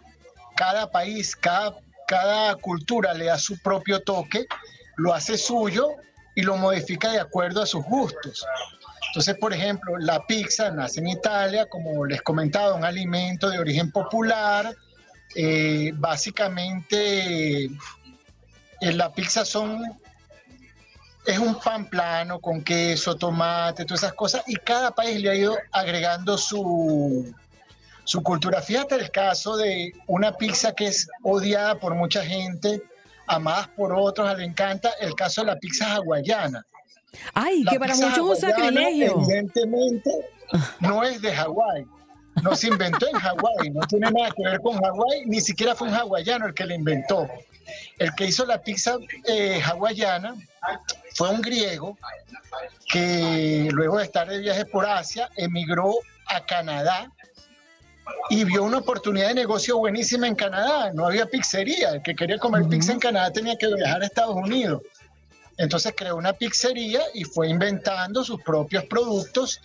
cada 0.56 0.90
país, 0.90 1.36
cada, 1.36 1.76
cada 2.06 2.54
cultura 2.56 3.12
le 3.12 3.26
da 3.26 3.38
su 3.38 3.58
propio 3.58 4.00
toque, 4.00 4.46
lo 4.96 5.12
hace 5.12 5.36
suyo 5.36 5.90
y 6.34 6.40
lo 6.40 6.56
modifica 6.56 7.12
de 7.12 7.20
acuerdo 7.20 7.60
a 7.60 7.66
sus 7.66 7.84
gustos. 7.84 8.46
Entonces, 9.08 9.36
por 9.36 9.52
ejemplo, 9.52 9.98
la 9.98 10.24
pizza 10.26 10.70
nace 10.70 11.00
en 11.00 11.08
Italia, 11.08 11.66
como 11.66 12.06
les 12.06 12.22
comentaba, 12.22 12.72
un 12.72 12.84
alimento 12.84 13.50
de 13.50 13.58
origen 13.58 13.92
popular. 13.92 14.74
Eh, 15.34 15.92
básicamente, 15.96 17.64
eh, 17.64 17.70
la 18.80 19.12
pizza 19.12 19.44
son 19.44 19.82
es 21.28 21.38
un 21.38 21.54
pan 21.60 21.84
plano 21.84 22.40
con 22.40 22.62
queso, 22.62 23.14
tomate, 23.14 23.84
todas 23.84 24.02
esas 24.02 24.14
cosas, 24.14 24.42
y 24.46 24.56
cada 24.56 24.90
país 24.92 25.20
le 25.20 25.28
ha 25.28 25.34
ido 25.34 25.58
agregando 25.72 26.38
su, 26.38 27.34
su 28.04 28.22
cultura. 28.22 28.62
Fíjate 28.62 28.94
el 28.94 29.10
caso 29.10 29.58
de 29.58 29.92
una 30.06 30.32
pizza 30.32 30.72
que 30.72 30.86
es 30.86 31.06
odiada 31.22 31.78
por 31.78 31.94
mucha 31.94 32.24
gente, 32.24 32.82
amada 33.26 33.70
por 33.76 33.92
otros, 33.92 34.38
le 34.38 34.44
encanta, 34.46 34.90
el 35.00 35.14
caso 35.14 35.42
de 35.42 35.48
la 35.48 35.56
pizza 35.56 35.96
hawaiana. 35.96 36.64
Ay, 37.34 37.62
La 37.62 37.72
que 37.72 37.78
para 37.78 37.94
muchos 37.94 38.12
es 38.12 38.18
un 38.18 38.36
sacrilegio. 38.36 39.20
Evidentemente, 39.20 40.10
no 40.80 41.04
es 41.04 41.20
de 41.20 41.34
Hawái. 41.34 41.84
No 42.42 42.54
se 42.54 42.68
inventó 42.68 43.06
en 43.06 43.16
Hawái, 43.16 43.70
no 43.70 43.86
tiene 43.86 44.10
nada 44.10 44.30
que 44.30 44.44
ver 44.44 44.60
con 44.60 44.78
Hawái, 44.78 45.26
ni 45.26 45.40
siquiera 45.40 45.74
fue 45.74 45.88
un 45.88 45.94
hawaiano 45.94 46.46
el 46.46 46.54
que 46.54 46.64
la 46.64 46.74
inventó. 46.74 47.28
El 47.98 48.14
que 48.14 48.26
hizo 48.26 48.46
la 48.46 48.62
pizza 48.62 48.96
eh, 49.26 49.60
hawaiana 49.60 50.34
fue 51.18 51.30
un 51.30 51.42
griego 51.42 51.98
que 52.88 53.68
luego 53.72 53.98
de 53.98 54.04
estar 54.04 54.28
de 54.28 54.38
viaje 54.38 54.64
por 54.64 54.86
Asia 54.86 55.28
emigró 55.36 55.92
a 56.26 56.46
Canadá 56.46 57.10
y 58.30 58.44
vio 58.44 58.62
una 58.62 58.78
oportunidad 58.78 59.26
de 59.26 59.34
negocio 59.34 59.78
buenísima 59.78 60.28
en 60.28 60.36
Canadá. 60.36 60.92
No 60.92 61.06
había 61.06 61.26
pizzería. 61.26 61.90
El 61.90 62.02
que 62.02 62.14
quería 62.14 62.38
comer 62.38 62.68
pizza 62.68 62.92
en 62.92 63.00
Canadá 63.00 63.32
tenía 63.32 63.56
que 63.56 63.66
viajar 63.66 64.00
a 64.00 64.06
Estados 64.06 64.36
Unidos. 64.36 64.82
Entonces 65.56 65.92
creó 65.96 66.14
una 66.14 66.32
pizzería 66.34 67.00
y 67.14 67.24
fue 67.24 67.48
inventando 67.48 68.22
sus 68.22 68.40
propios 68.40 68.84
productos 68.84 69.60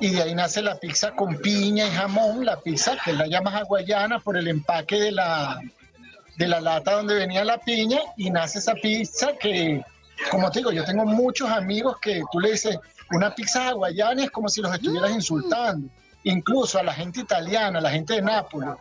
y 0.00 0.10
de 0.10 0.22
ahí 0.22 0.34
nace 0.34 0.62
la 0.62 0.80
pizza 0.80 1.12
con 1.12 1.36
piña 1.36 1.86
y 1.86 1.90
jamón, 1.90 2.44
la 2.44 2.58
pizza 2.58 2.96
que 3.04 3.12
la 3.12 3.28
llama 3.28 3.56
hawaiana 3.56 4.18
por 4.18 4.36
el 4.36 4.48
empaque 4.48 4.98
de 4.98 5.12
la, 5.12 5.60
de 6.38 6.48
la 6.48 6.60
lata 6.60 6.94
donde 6.94 7.14
venía 7.14 7.44
la 7.44 7.58
piña 7.58 8.00
y 8.16 8.30
nace 8.30 8.58
esa 8.58 8.74
pizza 8.74 9.36
que, 9.38 9.84
como 10.30 10.50
te 10.50 10.60
digo, 10.60 10.72
yo 10.72 10.84
tengo 10.84 11.04
muchos 11.04 11.50
amigos 11.50 11.96
que 12.00 12.22
tú 12.30 12.40
le 12.40 12.52
dices, 12.52 12.78
una 13.10 13.34
pizza 13.34 13.68
hawaiana 13.68 14.24
es 14.24 14.30
como 14.30 14.48
si 14.48 14.60
los 14.60 14.72
estuvieras 14.72 15.10
insultando, 15.10 15.88
incluso 16.24 16.78
a 16.78 16.82
la 16.82 16.92
gente 16.92 17.20
italiana, 17.20 17.78
a 17.78 17.82
la 17.82 17.90
gente 17.90 18.14
de 18.14 18.22
Nápoles. 18.22 18.76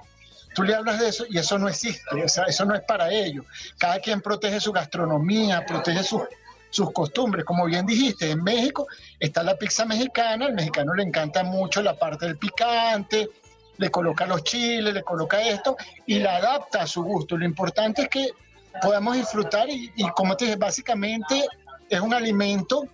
Tú 0.54 0.64
le 0.64 0.76
hablas 0.76 1.00
de 1.00 1.08
eso 1.08 1.26
y 1.30 1.38
eso 1.38 1.58
no 1.58 1.70
existe, 1.70 2.24
o 2.24 2.28
sea, 2.28 2.44
eso 2.44 2.66
no 2.66 2.76
es 2.76 2.82
para 2.82 3.10
ellos. 3.10 3.46
Cada 3.78 4.00
quien 4.00 4.22
protege 4.22 4.60
su 4.60 4.74
gastronomía, 4.74 5.66
protege 5.66 6.04
sus, 6.04 6.24
sus 6.70 6.92
costumbres. 6.92 7.46
Como 7.46 7.66
bien 7.66 7.86
dijiste, 7.86 8.32
en 8.32 8.44
México 8.44 8.88
está 9.20 9.44
la 9.44 9.56
pizza 9.56 9.86
mexicana, 9.86 10.48
al 10.48 10.54
mexicano 10.54 10.94
le 10.94 11.04
encanta 11.04 11.44
mucho 11.44 11.82
la 11.82 11.98
parte 11.98 12.26
del 12.26 12.38
picante, 12.38 13.30
le 13.78 13.90
coloca 13.90 14.26
los 14.26 14.44
chiles, 14.44 14.94
le 14.94 15.04
coloca 15.04 15.42
esto 15.42 15.78
y 16.06 16.20
la 16.20 16.36
adapta 16.36 16.84
a 16.84 16.88
su 16.88 17.02
gusto. 17.04 17.38
Lo 17.38 17.46
importante 17.46 18.04
es 18.04 18.10
que 18.10 18.30
podamos 18.82 19.16
disfrutar 19.16 19.70
y, 19.70 19.92
y 19.96 20.10
como 20.12 20.36
te 20.36 20.46
dije, 20.46 20.58
básicamente 20.58 21.48
es 21.90 22.00
un 22.00 22.14
alimento 22.14 22.88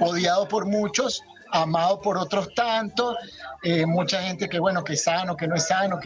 odiado 0.00 0.48
por 0.48 0.66
muchos, 0.66 1.22
amado 1.50 2.00
por 2.00 2.18
otros 2.18 2.52
tantos, 2.54 3.16
eh, 3.62 3.86
mucha 3.86 4.22
gente 4.22 4.48
que 4.48 4.58
bueno, 4.58 4.82
que 4.82 4.94
es 4.94 5.04
sano, 5.04 5.36
que 5.36 5.46
no 5.46 5.54
es 5.54 5.68
sano, 5.68 5.98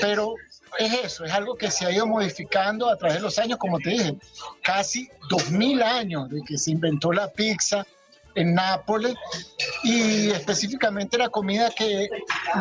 pero 0.00 0.34
es 0.78 0.92
eso, 1.04 1.24
es 1.24 1.32
algo 1.32 1.54
que 1.54 1.70
se 1.70 1.86
ha 1.86 1.92
ido 1.92 2.06
modificando 2.06 2.88
a 2.88 2.96
través 2.96 3.18
de 3.18 3.22
los 3.22 3.38
años, 3.38 3.58
como 3.58 3.78
te 3.78 3.90
dije, 3.90 4.16
casi 4.62 5.08
dos 5.28 5.50
mil 5.50 5.82
años 5.82 6.28
de 6.30 6.42
que 6.42 6.58
se 6.58 6.72
inventó 6.72 7.12
la 7.12 7.30
pizza 7.30 7.86
en 8.34 8.54
Nápoles 8.54 9.14
y 9.84 10.30
específicamente 10.30 11.18
la 11.18 11.28
comida 11.28 11.70
que 11.70 12.08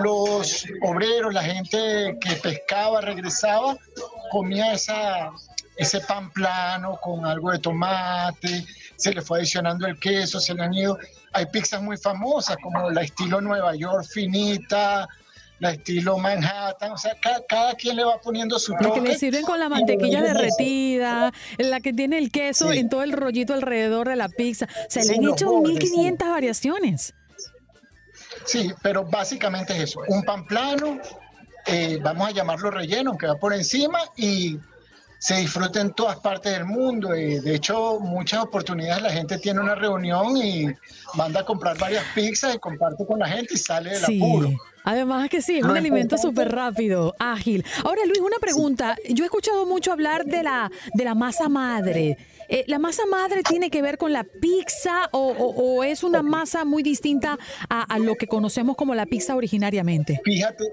los 0.04 0.66
obreros, 0.82 1.34
la 1.34 1.44
gente 1.44 2.18
que 2.20 2.36
pescaba, 2.36 3.02
regresaba, 3.02 3.78
comía 4.32 4.74
esa, 4.74 5.32
ese 5.82 6.00
pan 6.02 6.32
plano 6.32 6.98
con 7.02 7.26
algo 7.26 7.52
de 7.52 7.60
tomate, 7.60 8.66
se 8.96 9.14
le 9.14 9.22
fue 9.22 9.40
adicionando 9.40 9.88
el 9.88 10.00
queso, 10.00 10.40
se 10.40 10.54
le 10.54 10.64
han 10.64 10.74
ido. 10.74 10.98
Hay 11.34 11.46
pizzas 11.48 11.82
muy 11.82 11.98
famosas 11.98 12.58
como 12.62 12.90
la 12.92 13.02
estilo 13.02 13.42
Nueva 13.42 13.76
York 13.76 14.06
finita, 14.08 15.08
la 15.60 15.72
estilo 15.72 16.18
Manhattan, 16.18 16.92
o 16.92 16.98
sea, 16.98 17.16
ca- 17.22 17.42
cada, 17.48 17.74
quien 17.76 17.96
le 17.96 18.04
va 18.04 18.20
poniendo 18.20 18.58
su 18.60 18.74
La 18.74 18.80
que 18.80 18.86
toque. 18.88 19.02
le 19.02 19.18
sirven 19.18 19.44
con 19.44 19.60
la 19.60 19.70
mantequilla 19.70 20.22
derretida, 20.22 21.32
la 21.58 21.80
que 21.80 21.94
tiene 21.94 22.18
el 22.18 22.32
queso 22.32 22.72
Sí. 22.72 22.80
en 22.80 22.90
todo 22.90 23.04
el 23.04 23.12
rollito 23.12 23.54
alrededor 23.54 24.08
de 24.10 24.16
la 24.16 24.30
pizza. 24.30 24.68
Se 24.90 25.02
Sí, 25.04 25.10
le 25.10 25.16
han 25.28 25.34
hecho 25.34 25.48
bordes, 25.52 25.70
1500 25.80 26.28
variaciones. 26.30 27.14
Sí, 28.46 28.72
pero 28.82 29.04
básicamente 29.06 29.74
es 29.74 29.84
eso, 29.92 30.02
un 30.08 30.24
pan 30.24 30.46
plano, 30.46 31.00
eh, 31.68 32.00
vamos 32.02 32.28
a 32.28 32.32
llamarlo 32.32 32.72
relleno, 32.72 33.18
que 33.18 33.28
va 33.28 33.36
por 33.36 33.54
encima, 33.54 34.00
y 34.16 34.58
se 35.22 35.36
disfruta 35.36 35.80
en 35.80 35.94
todas 35.94 36.18
partes 36.20 36.52
del 36.52 36.66
mundo. 36.66 37.16
Y 37.16 37.40
de 37.40 37.54
hecho, 37.56 38.00
muchas 38.00 38.42
oportunidades 38.42 39.04
la 39.04 39.12
gente 39.12 39.38
tiene 39.38 39.60
una 39.60 39.76
reunión 39.76 40.36
y 40.36 40.66
manda 41.14 41.42
a 41.42 41.46
comprar 41.46 41.78
varias 41.78 42.04
pizzas 42.16 42.56
y 42.56 42.58
comparte 42.58 43.06
con 43.06 43.20
la 43.20 43.28
gente 43.28 43.54
y 43.54 43.58
sale 43.58 43.92
del 43.92 44.04
apuro. 44.04 44.50
Además 44.84 45.30
que 45.30 45.44
sí, 45.44 45.60
es 45.60 45.64
un 45.64 45.78
alimento 45.78 46.18
súper 46.18 46.52
rápido, 46.52 47.14
ágil. 47.20 47.64
Ahora, 47.86 48.02
Luis, 48.08 48.18
una 48.20 48.40
pregunta. 48.40 48.96
Yo 49.12 49.24
he 49.24 49.28
escuchado 49.28 49.68
mucho 49.68 49.92
hablar 49.92 50.26
de 50.26 50.42
la, 50.42 50.72
de 50.96 51.04
la 51.04 51.14
masa 51.14 51.48
madre. 51.50 52.18
Eh, 52.50 52.64
¿La 52.66 52.80
masa 52.80 53.04
madre 53.06 53.44
tiene 53.44 53.70
que 53.70 53.84
ver 53.84 54.00
con 54.00 54.12
la 54.12 54.24
pizza 54.24 55.08
o, 55.12 55.20
o- 55.38 55.76
o 55.78 55.84
es 55.84 56.04
una 56.04 56.24
masa 56.24 56.66
muy 56.66 56.82
distinta 56.82 57.38
a, 57.70 57.84
a 57.84 58.00
lo 58.00 58.16
que 58.16 58.26
conocemos 58.26 58.76
como 58.76 58.96
la 58.96 59.06
pizza 59.06 59.36
originariamente? 59.36 60.20
Fíjate, 60.26 60.64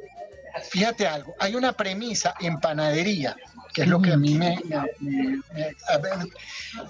fíjate 0.70 1.06
algo, 1.06 1.34
hay 1.38 1.54
una 1.54 1.72
premisa 1.74 2.34
en 2.40 2.58
panadería, 2.58 3.36
que 3.72 3.82
es 3.82 3.88
lo 3.88 4.00
que 4.00 4.12
a 4.12 4.16
mí 4.16 4.34
me, 4.34 4.58
me- 4.64 4.82
me- 5.00 5.40
me- 5.52 5.76
a 5.88 5.98
ver, 5.98 6.18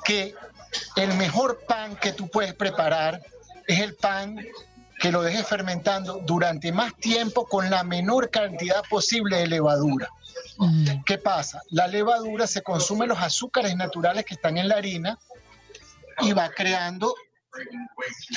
que 0.05 0.35
el 0.97 1.14
mejor 1.14 1.61
pan 1.67 1.97
que 1.97 2.12
tú 2.12 2.29
puedes 2.29 2.55
preparar 2.55 3.21
es 3.67 3.81
el 3.81 3.95
pan 3.95 4.38
que 5.01 5.12
lo 5.12 5.23
dejes 5.23 5.47
fermentando 5.47 6.21
durante 6.27 6.73
más 6.73 6.95
tiempo 6.97 7.47
con 7.47 7.71
la 7.71 7.85
menor 7.85 8.31
cantidad 8.31 8.83
posible 8.91 9.37
de 9.38 9.47
levadura. 9.47 10.09
¿Qué 11.07 11.19
pasa? 11.19 11.62
La 11.71 11.87
levadura 11.87 12.47
se 12.47 12.62
consume 12.62 13.07
los 13.07 13.19
azúcares 13.19 13.77
naturales 13.77 14.25
que 14.25 14.35
están 14.35 14.59
en 14.59 14.69
la 14.69 14.77
harina 14.77 15.17
y 16.21 16.33
va 16.33 16.49
creando 16.51 17.14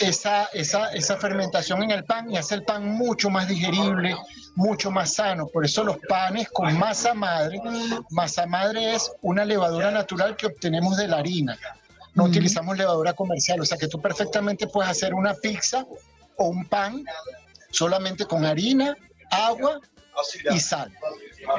esa, 0.01 0.45
esa, 0.53 0.91
esa 0.93 1.17
fermentación 1.17 1.83
en 1.83 1.91
el 1.91 2.03
pan 2.03 2.29
y 2.31 2.37
hace 2.37 2.55
el 2.55 2.63
pan 2.63 2.85
mucho 2.85 3.29
más 3.29 3.47
digerible, 3.47 4.15
mucho 4.55 4.91
más 4.91 5.13
sano. 5.13 5.47
Por 5.47 5.65
eso 5.65 5.83
los 5.83 5.97
panes 6.07 6.49
con 6.49 6.77
masa 6.77 7.13
madre, 7.13 7.59
masa 8.09 8.45
madre 8.45 8.95
es 8.95 9.11
una 9.21 9.45
levadura 9.45 9.91
natural 9.91 10.35
que 10.35 10.47
obtenemos 10.47 10.97
de 10.97 11.07
la 11.07 11.17
harina. 11.17 11.57
No 12.13 12.25
utilizamos 12.25 12.77
levadura 12.77 13.13
comercial, 13.13 13.61
o 13.61 13.65
sea 13.65 13.77
que 13.77 13.87
tú 13.87 14.01
perfectamente 14.01 14.67
puedes 14.67 14.91
hacer 14.91 15.13
una 15.13 15.33
pizza 15.33 15.85
o 16.37 16.47
un 16.47 16.65
pan 16.65 17.05
solamente 17.69 18.25
con 18.25 18.45
harina, 18.45 18.97
agua 19.29 19.79
y 20.51 20.59
sal. 20.59 20.91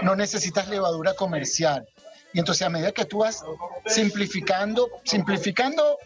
No 0.02 0.14
necesitas 0.14 0.68
levadura 0.68 1.14
comercial. 1.14 1.86
Y 2.34 2.38
entonces 2.38 2.66
a 2.66 2.70
medida 2.70 2.92
que 2.92 3.04
tú 3.04 3.18
vas 3.18 3.42
simplificando, 3.86 4.88
simplificando 5.04 5.98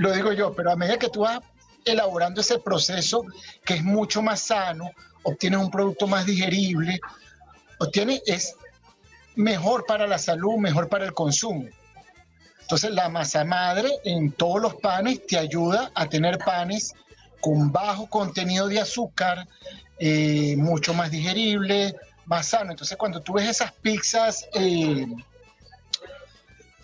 lo 0.00 0.12
digo 0.12 0.32
yo, 0.32 0.54
pero 0.54 0.72
a 0.72 0.76
medida 0.76 0.98
que 0.98 1.10
tú 1.10 1.20
vas 1.20 1.40
elaborando 1.84 2.40
ese 2.40 2.58
proceso 2.58 3.22
que 3.66 3.74
es 3.74 3.82
mucho 3.84 4.22
más 4.22 4.40
sano, 4.40 4.90
obtienes 5.24 5.60
un 5.60 5.70
producto 5.70 6.06
más 6.06 6.24
digerible, 6.24 6.98
obtienes, 7.78 8.22
es 8.24 8.56
mejor 9.36 9.84
para 9.84 10.06
la 10.06 10.16
salud, 10.16 10.56
mejor 10.56 10.88
para 10.88 11.04
el 11.04 11.12
consumo. 11.12 11.66
Entonces 12.62 12.92
la 12.92 13.10
masa 13.10 13.44
madre 13.44 13.90
en 14.04 14.32
todos 14.32 14.62
los 14.62 14.74
panes 14.76 15.26
te 15.26 15.36
ayuda 15.36 15.90
a 15.94 16.06
tener 16.06 16.38
panes 16.38 16.94
con 17.42 17.70
bajo 17.70 18.08
contenido 18.08 18.68
de 18.68 18.80
azúcar, 18.80 19.46
eh, 19.98 20.54
mucho 20.56 20.94
más 20.94 21.10
digerible, 21.10 21.94
más 22.24 22.46
sano. 22.46 22.70
Entonces 22.70 22.96
cuando 22.96 23.20
tú 23.20 23.34
ves 23.34 23.50
esas 23.50 23.72
pizzas 23.72 24.48
eh, 24.54 25.06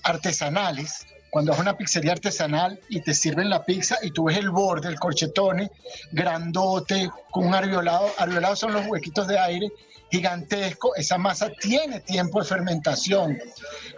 artesanales, 0.02 1.06
cuando 1.36 1.52
a 1.52 1.60
una 1.60 1.76
pizzería 1.76 2.12
artesanal 2.12 2.80
y 2.88 3.02
te 3.02 3.12
sirven 3.12 3.50
la 3.50 3.62
pizza 3.62 3.98
y 4.00 4.10
tú 4.10 4.24
ves 4.24 4.38
el 4.38 4.48
borde, 4.48 4.88
el 4.88 4.98
corchetone, 4.98 5.70
grandote, 6.10 7.10
con 7.30 7.48
un 7.48 7.54
arviolado, 7.54 8.10
arviolado 8.16 8.56
son 8.56 8.72
los 8.72 8.86
huequitos 8.86 9.28
de 9.28 9.38
aire, 9.38 9.70
gigantesco, 10.10 10.94
esa 10.96 11.18
masa 11.18 11.50
tiene 11.60 12.00
tiempo 12.00 12.40
de 12.40 12.46
fermentación. 12.46 13.38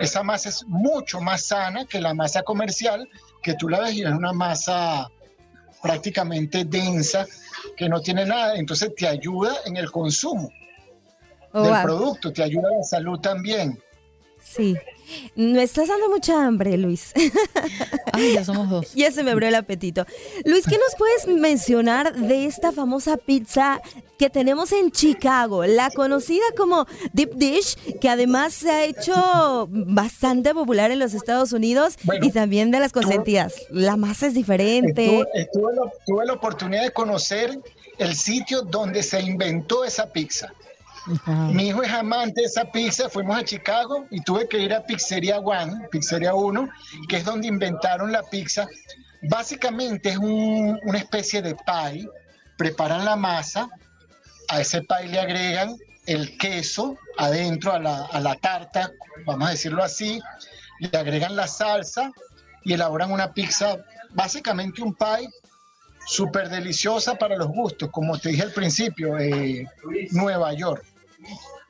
Esa 0.00 0.24
masa 0.24 0.48
es 0.48 0.64
mucho 0.66 1.20
más 1.20 1.44
sana 1.44 1.84
que 1.84 2.00
la 2.00 2.12
masa 2.12 2.42
comercial, 2.42 3.08
que 3.40 3.54
tú 3.54 3.68
la 3.68 3.78
ves 3.82 3.94
y 3.94 4.02
es 4.02 4.10
una 4.10 4.32
masa 4.32 5.08
prácticamente 5.80 6.64
densa, 6.64 7.24
que 7.76 7.88
no 7.88 8.00
tiene 8.00 8.26
nada, 8.26 8.56
entonces 8.56 8.92
te 8.96 9.06
ayuda 9.06 9.58
en 9.64 9.76
el 9.76 9.92
consumo 9.92 10.50
Oh, 11.52 11.62
del 11.62 11.72
wow. 11.72 11.82
producto, 11.82 12.32
te 12.32 12.42
ayuda 12.42 12.66
a 12.68 12.78
la 12.78 12.82
salud 12.82 13.20
también. 13.20 13.80
Sí. 14.42 14.76
Me 15.34 15.62
estás 15.62 15.88
dando 15.88 16.08
mucha 16.08 16.44
hambre, 16.46 16.76
Luis. 16.76 17.12
Ay, 18.12 18.34
ya 18.34 18.44
somos 18.44 18.68
dos. 18.68 18.94
ya 18.94 19.10
se 19.10 19.22
me 19.22 19.30
abrió 19.30 19.48
el 19.48 19.54
apetito. 19.54 20.04
Luis, 20.44 20.64
¿qué 20.66 20.76
nos 20.76 20.94
puedes 20.96 21.26
mencionar 21.28 22.14
de 22.14 22.46
esta 22.46 22.72
famosa 22.72 23.16
pizza 23.16 23.80
que 24.18 24.30
tenemos 24.30 24.72
en 24.72 24.90
Chicago? 24.90 25.64
La 25.64 25.90
conocida 25.90 26.44
como 26.56 26.86
Deep 27.12 27.34
Dish, 27.36 27.76
que 28.00 28.08
además 28.08 28.54
se 28.54 28.70
ha 28.70 28.84
hecho 28.84 29.68
bastante 29.70 30.52
popular 30.54 30.90
en 30.90 30.98
los 30.98 31.14
Estados 31.14 31.52
Unidos 31.52 31.96
Bueno, 32.04 32.26
y 32.26 32.30
también 32.32 32.70
de 32.70 32.80
las 32.80 32.92
consentidas. 32.92 33.54
La 33.70 33.96
masa 33.96 34.26
es 34.26 34.34
diferente. 34.34 35.04
Estuve, 35.20 35.28
estuve 35.42 35.74
la- 35.74 35.92
tuve 36.06 36.26
la 36.26 36.32
oportunidad 36.34 36.82
de 36.82 36.90
conocer 36.92 37.58
el 37.98 38.14
sitio 38.14 38.62
donde 38.62 39.02
se 39.02 39.20
inventó 39.20 39.84
esa 39.84 40.10
pizza. 40.12 40.52
Mi 41.52 41.68
hijo 41.68 41.82
es 41.82 41.92
amante 41.92 42.40
de 42.42 42.46
esa 42.46 42.64
pizza, 42.70 43.08
fuimos 43.08 43.36
a 43.38 43.44
Chicago 43.44 44.06
y 44.10 44.20
tuve 44.20 44.48
que 44.48 44.58
ir 44.58 44.74
a 44.74 44.82
Pizzería 44.84 45.38
One, 45.38 45.88
Pizzería 45.90 46.34
1, 46.34 46.68
que 47.08 47.16
es 47.18 47.24
donde 47.24 47.48
inventaron 47.48 48.12
la 48.12 48.22
pizza. 48.22 48.68
Básicamente 49.22 50.10
es 50.10 50.18
un- 50.18 50.78
una 50.82 50.98
especie 50.98 51.40
de 51.42 51.54
pie, 51.54 52.08
preparan 52.56 53.04
la 53.04 53.16
masa, 53.16 53.68
a 54.48 54.60
ese 54.60 54.82
pie 54.82 55.08
le 55.08 55.18
agregan 55.20 55.76
el 56.06 56.36
queso 56.38 56.96
adentro 57.18 57.72
a 57.72 57.78
la, 57.78 58.04
a 58.06 58.20
la 58.20 58.34
tarta, 58.36 58.90
vamos 59.26 59.48
a 59.48 59.50
decirlo 59.52 59.82
así, 59.82 60.20
le 60.80 60.98
agregan 60.98 61.36
la 61.36 61.46
salsa 61.46 62.10
y 62.64 62.72
elaboran 62.74 63.12
una 63.12 63.32
pizza, 63.32 63.76
básicamente 64.10 64.82
un 64.82 64.94
pie 64.94 65.28
súper 66.08 66.48
deliciosa 66.48 67.16
para 67.16 67.36
los 67.36 67.48
gustos, 67.48 67.90
como 67.90 68.18
te 68.18 68.30
dije 68.30 68.42
al 68.42 68.52
principio, 68.52 69.18
eh, 69.18 69.66
Nueva 70.12 70.52
York. 70.54 70.84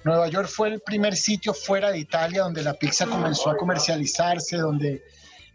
Nueva 0.04 0.28
York 0.28 0.48
fue 0.48 0.68
el 0.68 0.80
primer 0.80 1.16
sitio 1.16 1.52
fuera 1.52 1.90
de 1.90 1.98
Italia 1.98 2.42
donde 2.42 2.62
la 2.62 2.74
pizza 2.74 3.04
comenzó 3.06 3.50
a 3.50 3.56
comercializarse, 3.56 4.56
donde 4.58 5.02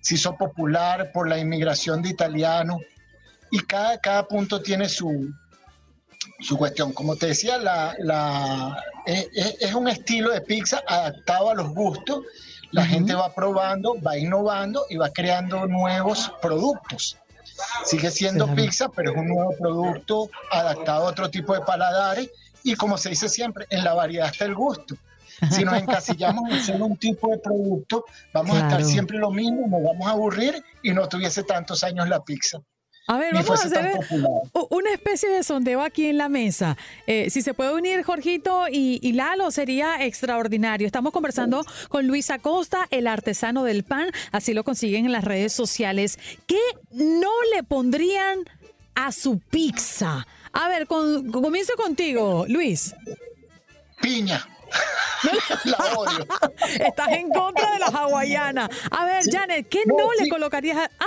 se 0.02 0.16
hizo 0.16 0.36
popular 0.36 1.12
por 1.14 1.30
la 1.30 1.38
inmigración 1.38 2.02
de 2.02 2.10
italianos 2.10 2.78
y 3.52 3.60
cada, 3.60 3.98
cada 4.00 4.28
punto 4.28 4.62
tiene 4.62 4.90
su, 4.90 5.32
su 6.42 6.58
cuestión. 6.58 6.92
Como 6.92 7.16
te 7.16 7.28
decía, 7.28 7.58
la, 7.58 7.96
la- 8.00 8.84
es, 9.06 9.30
es- 9.34 9.58
es 9.62 9.74
un 9.74 9.88
estilo 9.88 10.32
de 10.32 10.42
pizza 10.42 10.82
adaptado 10.88 11.52
a 11.52 11.56
los 11.56 11.70
gustos. 11.70 12.20
La 12.72 12.86
gente 12.86 13.14
va 13.14 13.34
probando, 13.34 13.96
va 14.02 14.18
innovando 14.18 14.86
y 14.90 14.98
va 14.98 15.10
creando 15.10 15.68
nuevos 15.68 16.32
productos. 16.42 17.18
Sigue 17.86 18.12
siendo 18.12 18.54
pizza, 18.56 18.90
pero 18.90 19.12
es 19.12 19.18
un 19.18 19.28
nuevo 19.28 19.54
producto 19.58 20.30
adaptado 20.52 21.08
a 21.08 21.10
otro 21.10 21.30
tipo 21.30 21.54
de 21.54 21.62
paladares 21.62 22.30
y 22.64 22.76
como 22.76 22.98
se 22.98 23.10
dice 23.10 23.30
siempre, 23.30 23.66
en 23.70 23.84
la 23.84 23.94
variedad 23.94 24.30
está 24.30 24.46
el 24.46 24.56
gusto. 24.56 24.96
Si 25.52 25.66
nos 25.66 25.76
encasillamos 25.76 26.50
en 26.52 26.64
solo 26.64 26.86
un 26.86 26.98
tipo 26.98 27.30
de 27.30 27.38
producto, 27.40 28.06
vamos 28.34 28.56
a 28.56 28.60
estar 28.62 28.84
siempre 28.84 29.18
lo 29.18 29.32
mismo, 29.32 29.68
nos 29.68 29.84
vamos 29.84 30.08
a 30.08 30.12
aburrir 30.12 30.64
y 30.82 30.92
no 30.92 31.08
tuviese 31.10 31.44
tantos 31.44 31.84
años 31.84 32.08
la 32.08 32.24
pizza. 32.24 32.60
A 33.08 33.18
ver, 33.18 33.34
vamos 33.34 33.62
a 33.62 33.68
hacer 33.68 34.00
una 34.70 34.92
especie 34.94 35.28
de 35.30 35.44
sondeo 35.44 35.82
aquí 35.82 36.08
en 36.08 36.18
la 36.18 36.30
mesa. 36.30 36.78
Eh, 37.06 37.30
si 37.30 37.42
se 37.42 37.54
puede 37.54 37.74
unir 37.74 38.02
Jorgito 38.04 38.68
y, 38.72 39.00
y 39.02 39.12
Lalo, 39.12 39.52
sería 39.52 40.06
extraordinario. 40.06 40.88
Estamos 40.88 41.12
conversando 41.12 41.66
con 41.90 42.08
Luis 42.08 42.30
Acosta, 42.30 42.88
el 42.92 43.08
artesano 43.08 43.66
del 43.66 43.84
pan. 43.84 44.10
Así 44.32 44.54
lo 44.54 44.64
consiguen 44.64 45.06
en 45.06 45.12
las 45.12 45.26
redes 45.26 45.52
sociales. 45.52 46.18
¿Qué 46.48 46.60
no 46.92 47.32
le 47.54 47.64
pondrían 47.64 48.40
a 48.96 49.12
su 49.12 49.40
pizza? 49.40 50.26
A 50.54 50.70
ver, 50.70 50.88
con- 50.88 51.30
comienzo 51.30 51.74
contigo, 51.76 52.46
Luis. 52.48 52.96
Piña. 54.02 54.48
la 55.66 55.78
odio. 55.98 56.26
Estás 56.80 57.10
en 57.12 57.30
contra 57.32 57.74
de 57.74 57.80
la 57.80 57.88
hawaiana. 57.88 58.70
A 58.92 59.06
ver, 59.06 59.24
Janet, 59.30 59.68
¿qué 59.68 59.82
no, 59.86 59.98
No, 59.98 60.14
le 60.14 60.24
sí. 60.24 60.30
colocarías 60.30 60.78
a... 60.78 60.90
Ah, 61.00 61.06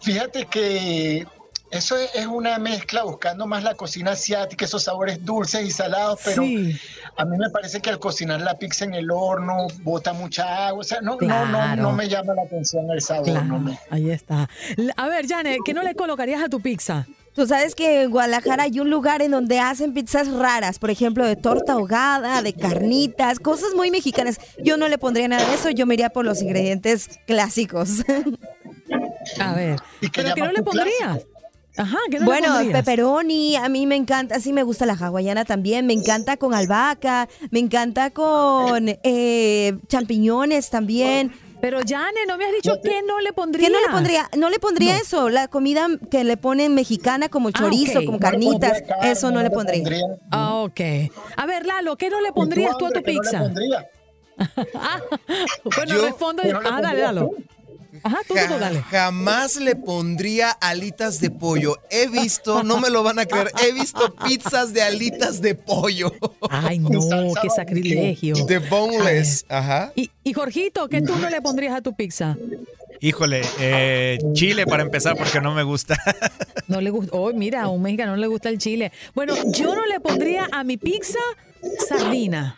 Fíjate 0.00 0.46
que 0.46 1.26
eso 1.70 1.96
es, 1.96 2.26
una 2.26 2.58
mezcla 2.58 3.02
buscando 3.02 3.46
más 3.46 3.62
la 3.64 3.74
cocina 3.74 4.10
asiática, 4.12 4.66
esos 4.66 4.82
sabores 4.84 5.24
dulces 5.24 5.66
y 5.66 5.70
salados, 5.70 6.20
pero 6.22 6.42
sí. 6.42 6.78
a 7.16 7.24
mí 7.24 7.38
me 7.38 7.48
parece 7.48 7.80
que 7.80 7.88
al 7.88 7.98
cocinar 7.98 8.42
la 8.42 8.58
pizza 8.58 8.84
en 8.84 8.92
el 8.92 9.10
horno 9.10 9.68
bota 9.82 10.12
mucha 10.12 10.68
agua, 10.68 10.80
o 10.80 10.84
sea, 10.84 11.00
no, 11.00 11.16
no, 11.18 11.46
no, 11.46 11.76
no 11.76 11.92
me 11.92 12.10
llama 12.10 12.34
la 12.34 12.42
atención 12.42 12.90
el 12.90 13.00
sabor. 13.00 13.24
Claro, 13.24 13.46
no 13.46 13.58
me- 13.58 13.78
ahí 13.88 14.10
está. 14.10 14.50
A 14.96 15.08
ver, 15.08 15.26
Janet, 15.26 15.60
¿qué 15.64 15.72
no 15.72 15.82
le 15.82 15.94
colocarías 15.94 16.42
a 16.42 16.50
tu 16.50 16.60
pizza? 16.60 17.06
Tú 17.34 17.46
sabes 17.46 17.74
que 17.74 18.02
en 18.02 18.10
Guadalajara 18.10 18.64
hay 18.64 18.78
un 18.78 18.90
lugar 18.90 19.22
en 19.22 19.30
donde 19.30 19.58
hacen 19.58 19.94
pizzas 19.94 20.30
raras, 20.30 20.78
por 20.78 20.90
ejemplo, 20.90 21.24
de 21.24 21.36
torta 21.36 21.72
ahogada, 21.72 22.42
de 22.42 22.52
carnitas, 22.52 23.40
cosas 23.40 23.70
muy 23.74 23.90
mexicanas. 23.90 24.38
Yo 24.62 24.76
no 24.76 24.86
le 24.88 24.98
pondría 24.98 25.28
nada 25.28 25.48
de 25.48 25.54
eso, 25.54 25.70
yo 25.70 25.86
me 25.86 25.94
iría 25.94 26.10
por 26.10 26.26
los 26.26 26.42
ingredientes 26.42 27.08
clásicos. 27.26 28.04
A 29.40 29.54
ver, 29.54 29.80
¿Y 30.00 30.08
qué 30.10 30.22
¿pero 30.22 30.34
qué 30.34 30.40
no 30.42 30.52
le 30.52 30.62
pondrías? 30.62 31.26
Ajá, 31.76 31.96
¿qué 32.10 32.18
no 32.18 32.26
le 32.26 32.26
Bueno, 32.26 32.58
pepperoni, 32.70 33.56
a 33.56 33.68
mí 33.68 33.86
me 33.86 33.96
encanta, 33.96 34.38
sí 34.40 34.52
me 34.52 34.62
gusta 34.62 34.84
la 34.84 34.92
hawaiana 34.92 35.44
también, 35.46 35.86
me 35.86 35.94
encanta 35.94 36.36
con 36.36 36.52
albahaca, 36.54 37.28
me 37.50 37.60
encanta 37.60 38.10
con 38.10 38.88
eh, 39.02 39.78
champiñones 39.88 40.68
también. 40.68 41.32
Pero 41.62 41.78
Jane, 41.86 42.26
no 42.26 42.36
me 42.36 42.44
has 42.44 42.52
dicho 42.52 42.72
que 42.82 43.02
no 43.06 43.20
le 43.20 43.32
pondrías. 43.32 43.70
¿Qué 43.70 43.72
no 43.72 43.80
le 43.80 43.88
pondría? 43.88 44.28
No 44.36 44.50
le 44.50 44.58
pondría 44.58 44.98
eso, 44.98 45.28
la 45.30 45.46
comida 45.48 45.86
que 46.10 46.24
le 46.24 46.36
ponen 46.36 46.74
mexicana 46.74 47.28
como 47.28 47.48
Ah, 47.48 47.52
chorizo, 47.52 48.00
le 48.00 48.18
carnitas, 48.18 48.78
pondría 48.80 48.86
carne, 48.96 49.10
eso 49.12 49.30
no, 49.30 49.42
le 49.42 49.50
pondría. 49.50 49.88
Ah, 50.32 50.54
ok. 50.64 50.80
A 51.36 51.46
ver, 51.46 51.64
Lalo, 51.64 51.96
¿qué 51.96 52.10
no 52.10 52.20
le 52.20 52.28
¿Y 52.28 52.30
tú, 52.32 52.34
pondrías 52.34 52.76
tú 52.76 52.86
a 52.86 52.90
tu 52.90 53.00
André, 53.00 53.02
qué 53.04 53.12
no 53.12 53.22
le 53.22 53.22
pizza? 53.22 53.38
pondría? 53.38 53.86
bueno, 55.76 55.94
Yo- 55.94 56.02
respondo. 56.02 56.42
¿Qué 56.42 56.52
Ah, 56.66 56.80
dale, 56.82 57.00
Lalo. 57.00 57.20
tú? 57.28 57.36
Ajá, 58.02 58.18
tú, 58.26 58.34
Ja- 58.34 58.48
tú, 58.48 58.58
dale. 58.58 58.82
Jamás 58.82 59.56
le 59.56 59.76
pondría 59.76 60.50
alitas 60.50 61.20
de 61.20 61.30
pollo. 61.30 61.76
He 61.90 62.08
visto, 62.08 62.62
no 62.62 62.78
me 62.80 62.88
lo 62.90 63.02
van 63.02 63.18
a 63.18 63.26
creer, 63.26 63.50
he 63.66 63.72
visto 63.72 64.14
pizzas 64.26 64.72
de 64.72 64.82
alitas 64.82 65.40
de 65.42 65.54
pollo. 65.54 66.12
Ay, 66.50 66.78
no, 66.78 67.00
qué 67.40 67.50
sacrilegio. 67.50 68.34
De 68.46 68.58
boneless. 68.58 69.44
Ajá. 69.48 69.92
Y, 69.94 70.10
y 70.24 70.32
Jorgito, 70.32 70.88
¿qué 70.88 71.02
tú 71.02 71.16
no 71.16 71.28
le 71.28 71.42
pondrías 71.42 71.74
a 71.74 71.82
tu 71.82 71.94
pizza? 71.94 72.36
Híjole, 73.00 73.42
eh, 73.58 74.18
chile 74.32 74.64
para 74.64 74.82
empezar 74.84 75.16
porque 75.16 75.40
no 75.40 75.54
me 75.54 75.62
gusta. 75.62 75.98
No 76.68 76.80
le 76.80 76.88
gusta. 76.90 77.10
Oh, 77.14 77.30
mira, 77.34 77.62
a 77.64 77.68
un 77.68 77.82
mexicano 77.82 78.12
no 78.12 78.16
le 78.16 78.28
gusta 78.28 78.48
el 78.48 78.56
chile. 78.56 78.92
Bueno, 79.14 79.34
yo 79.52 79.74
no 79.74 79.84
le 79.84 80.00
pondría 80.00 80.48
a 80.52 80.64
mi 80.64 80.78
pizza 80.78 81.18
sardina. 81.86 82.56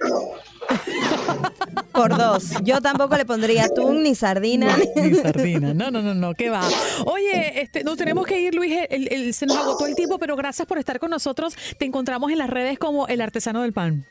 Por 1.92 2.16
dos. 2.16 2.50
Yo 2.62 2.80
tampoco 2.80 3.16
le 3.16 3.24
pondría 3.24 3.64
atún 3.64 4.02
ni 4.02 4.14
sardina. 4.14 4.76
Ni 4.96 5.14
sardina. 5.14 5.74
No, 5.74 5.90
no, 5.90 6.00
no, 6.02 6.14
no, 6.14 6.34
¿qué 6.34 6.48
va? 6.50 6.66
Oye, 7.06 7.60
este, 7.62 7.84
nos 7.84 7.96
tenemos 7.96 8.26
que 8.26 8.40
ir, 8.40 8.54
Luis. 8.54 8.78
el- 8.88 9.12
el- 9.12 9.34
se 9.34 9.46
nos 9.46 9.56
agotó 9.58 9.86
el 9.86 9.94
tiempo, 9.94 10.18
pero 10.18 10.36
gracias 10.36 10.66
por 10.66 10.78
estar 10.78 10.98
con 10.98 11.10
nosotros. 11.10 11.54
Te 11.78 11.84
encontramos 11.84 12.30
en 12.32 12.38
las 12.38 12.48
redes 12.50 12.78
como 12.78 13.06
el 13.08 13.20
artesano 13.20 13.62
del 13.62 13.72
pan. 13.72 14.06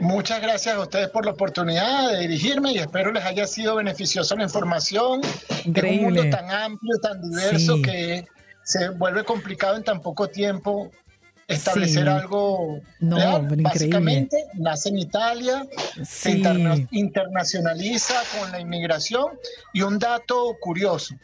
Muchas 0.00 0.42
gracias 0.42 0.74
a 0.74 0.80
ustedes 0.80 1.08
por 1.08 1.24
la 1.24 1.32
oportunidad 1.32 2.10
de 2.12 2.18
dirigirme 2.20 2.72
y 2.72 2.78
espero 2.78 3.12
les 3.12 3.24
haya 3.24 3.46
sido 3.46 3.76
beneficiosa 3.76 4.34
la 4.34 4.42
información. 4.44 5.20
En 5.48 5.68
Increíble. 5.70 6.06
un 6.08 6.14
mundo 6.14 6.36
tan 6.36 6.50
amplio, 6.50 6.96
tan 7.00 7.20
diverso 7.22 7.76
Sí. 7.76 7.82
que 7.82 8.26
se 8.64 8.88
vuelve 8.90 9.24
complicado 9.24 9.76
en 9.76 9.84
tan 9.84 10.00
poco 10.02 10.28
tiempo 10.28 10.90
establecer 11.48 12.02
Sí. 12.04 12.08
algo 12.08 12.80
No, 13.00 13.16
real. 13.16 13.46
pero 13.48 13.60
increíble. 13.60 13.62
Básicamente 13.62 14.44
nace 14.54 14.88
en 14.88 14.98
Italia, 14.98 15.66
se 16.04 16.30
interna- 16.32 16.86
internacionaliza 16.90 18.14
con 18.38 18.50
la 18.52 18.60
inmigración 18.60 19.38
y 19.72 19.82
un 19.82 19.98
dato 19.98 20.56
curioso. 20.60 21.14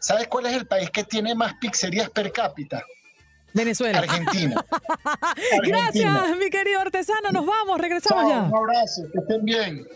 ¿Sabes 0.00 0.28
cuál 0.28 0.46
es 0.46 0.54
el 0.54 0.66
país 0.66 0.90
que 0.90 1.04
tiene 1.04 1.34
más 1.34 1.54
pizzerías 1.60 2.10
per 2.10 2.32
cápita? 2.32 2.82
Venezuela. 3.52 3.98
Argentina. 3.98 4.64
Gracias, 5.64 6.36
mi 6.38 6.50
querido 6.50 6.80
artesano. 6.80 7.30
Nos 7.32 7.44
vamos, 7.46 7.80
regresamos 7.80 8.24
Chao, 8.24 8.30
ya. 8.30 8.42
un 8.48 8.54
abrazo, 8.56 9.02
que 9.12 9.18
estén 9.18 9.44
bien. 9.44 9.86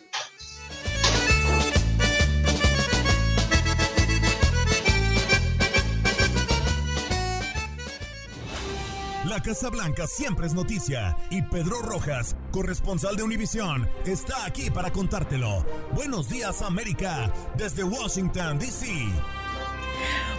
La 9.35 9.43
Casa 9.43 9.69
Blanca 9.69 10.07
siempre 10.07 10.47
es 10.47 10.55
noticia 10.55 11.17
y 11.29 11.43
Pedro 11.43 11.83
Rojas, 11.83 12.37
corresponsal 12.53 13.17
de 13.17 13.25
Univisión, 13.25 13.91
está 14.07 14.47
aquí 14.47 14.71
para 14.71 14.93
contártelo. 14.93 15.67
Buenos 15.91 16.29
días 16.29 16.63
América, 16.63 17.33
desde 17.57 17.83
Washington, 17.83 18.61
D.C. 18.61 18.87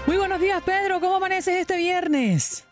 Muy 0.08 0.16
buenos 0.16 0.40
días, 0.40 0.64
Pedro. 0.64 1.02
¿Cómo 1.02 1.18
amaneces 1.18 1.56
este 1.56 1.76
viernes? 1.76 2.66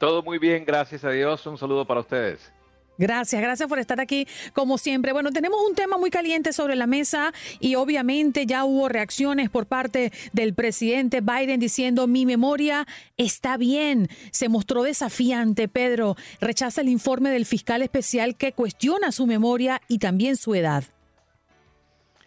Todo 0.00 0.24
muy 0.24 0.40
bien, 0.40 0.64
gracias 0.64 1.04
a 1.04 1.10
Dios. 1.10 1.46
Un 1.46 1.56
saludo 1.56 1.86
para 1.86 2.00
ustedes. 2.00 2.52
Gracias, 2.96 3.42
gracias 3.42 3.68
por 3.68 3.78
estar 3.78 4.00
aquí 4.00 4.26
como 4.52 4.78
siempre. 4.78 5.12
Bueno, 5.12 5.32
tenemos 5.32 5.58
un 5.68 5.74
tema 5.74 5.98
muy 5.98 6.10
caliente 6.10 6.52
sobre 6.52 6.76
la 6.76 6.86
mesa 6.86 7.32
y 7.58 7.74
obviamente 7.74 8.46
ya 8.46 8.64
hubo 8.64 8.88
reacciones 8.88 9.50
por 9.50 9.66
parte 9.66 10.12
del 10.32 10.54
presidente 10.54 11.20
Biden 11.20 11.58
diciendo 11.58 12.06
mi 12.06 12.24
memoria 12.24 12.86
está 13.16 13.56
bien. 13.56 14.08
Se 14.30 14.48
mostró 14.48 14.84
desafiante, 14.84 15.68
Pedro. 15.68 16.16
Rechaza 16.40 16.82
el 16.82 16.88
informe 16.88 17.30
del 17.30 17.46
fiscal 17.46 17.82
especial 17.82 18.36
que 18.36 18.52
cuestiona 18.52 19.12
su 19.12 19.26
memoria 19.26 19.80
y 19.88 19.98
también 19.98 20.36
su 20.36 20.54
edad. 20.54 20.84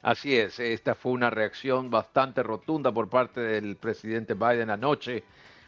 Así 0.01 0.35
es, 0.37 0.59
esta 0.59 0.95
fue 0.95 1.11
una 1.11 1.29
reacción 1.29 1.89
bastante 1.89 2.43
rotunda 2.43 2.91
por 2.91 3.09
parte 3.09 3.41
del 3.41 3.75
presidente 3.75 4.35
Biden 4.35 4.69
anoche, 4.69 5.23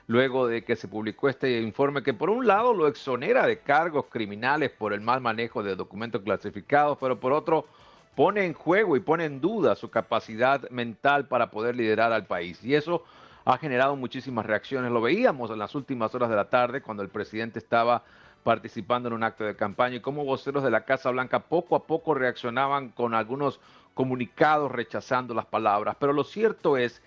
luego 0.10 0.48
de 0.48 0.63
que 0.63 0.76
se 0.76 0.88
publicó 0.88 1.30
este 1.30 1.62
informe 1.62 2.02
que 2.02 2.15
por 2.15 2.32
un 2.32 2.48
lado 2.48 2.74
lo 2.74 2.88
exonera 2.88 3.45
de 3.45 3.60
cargos 3.60 4.06
criminales 4.10 4.72
por 4.72 4.91
el 4.91 5.02
mal 5.02 5.22
manejo 5.22 5.62
de 5.62 5.76
documentos 5.76 6.24
clasificados, 6.24 6.98
pero 7.00 7.19
por 7.19 7.32
otro 7.32 7.67
pone 8.15 8.43
en 8.43 8.54
juego 8.56 8.98
y 8.98 9.02
pone 9.02 9.26
en 9.26 9.39
duda 9.39 9.76
su 9.76 9.91
capacidad 9.91 10.67
mental 10.72 11.28
para 11.28 11.52
poder 11.52 11.76
liderar 11.76 12.12
al 12.12 12.26
país. 12.26 12.63
Y 12.63 12.74
eso 12.74 13.04
ha 13.45 13.60
generado 13.60 13.95
muchísimas 13.95 14.48
reacciones. 14.48 14.91
Lo 14.91 15.00
veíamos 15.00 15.52
en 15.52 15.60
las 15.60 15.76
últimas 15.76 16.15
horas 16.15 16.32
de 16.32 16.38
la 16.38 16.50
tarde 16.50 16.82
cuando 16.82 17.04
el 17.04 17.10
presidente 17.10 17.60
estaba 17.60 18.04
participando 18.41 19.10
en 19.10 19.13
un 19.13 19.24
acto 19.24 19.43
de 19.43 19.56
campaña 19.56 19.98
y 19.98 20.02
cómo 20.02 20.26
voceros 20.26 20.63
de 20.63 20.72
la 20.72 20.86
Casa 20.86 21.12
Blanca 21.12 21.41
poco 21.41 21.76
a 21.76 21.86
poco 21.86 22.15
reaccionaban 22.15 22.89
con 22.89 23.13
algunos 23.13 23.60
comunicados 23.93 24.72
rechazando 24.72 25.36
las 25.36 25.45
palabras. 25.45 25.98
Pero 26.00 26.13
lo 26.13 26.24
cierto 26.24 26.78
es 26.78 27.00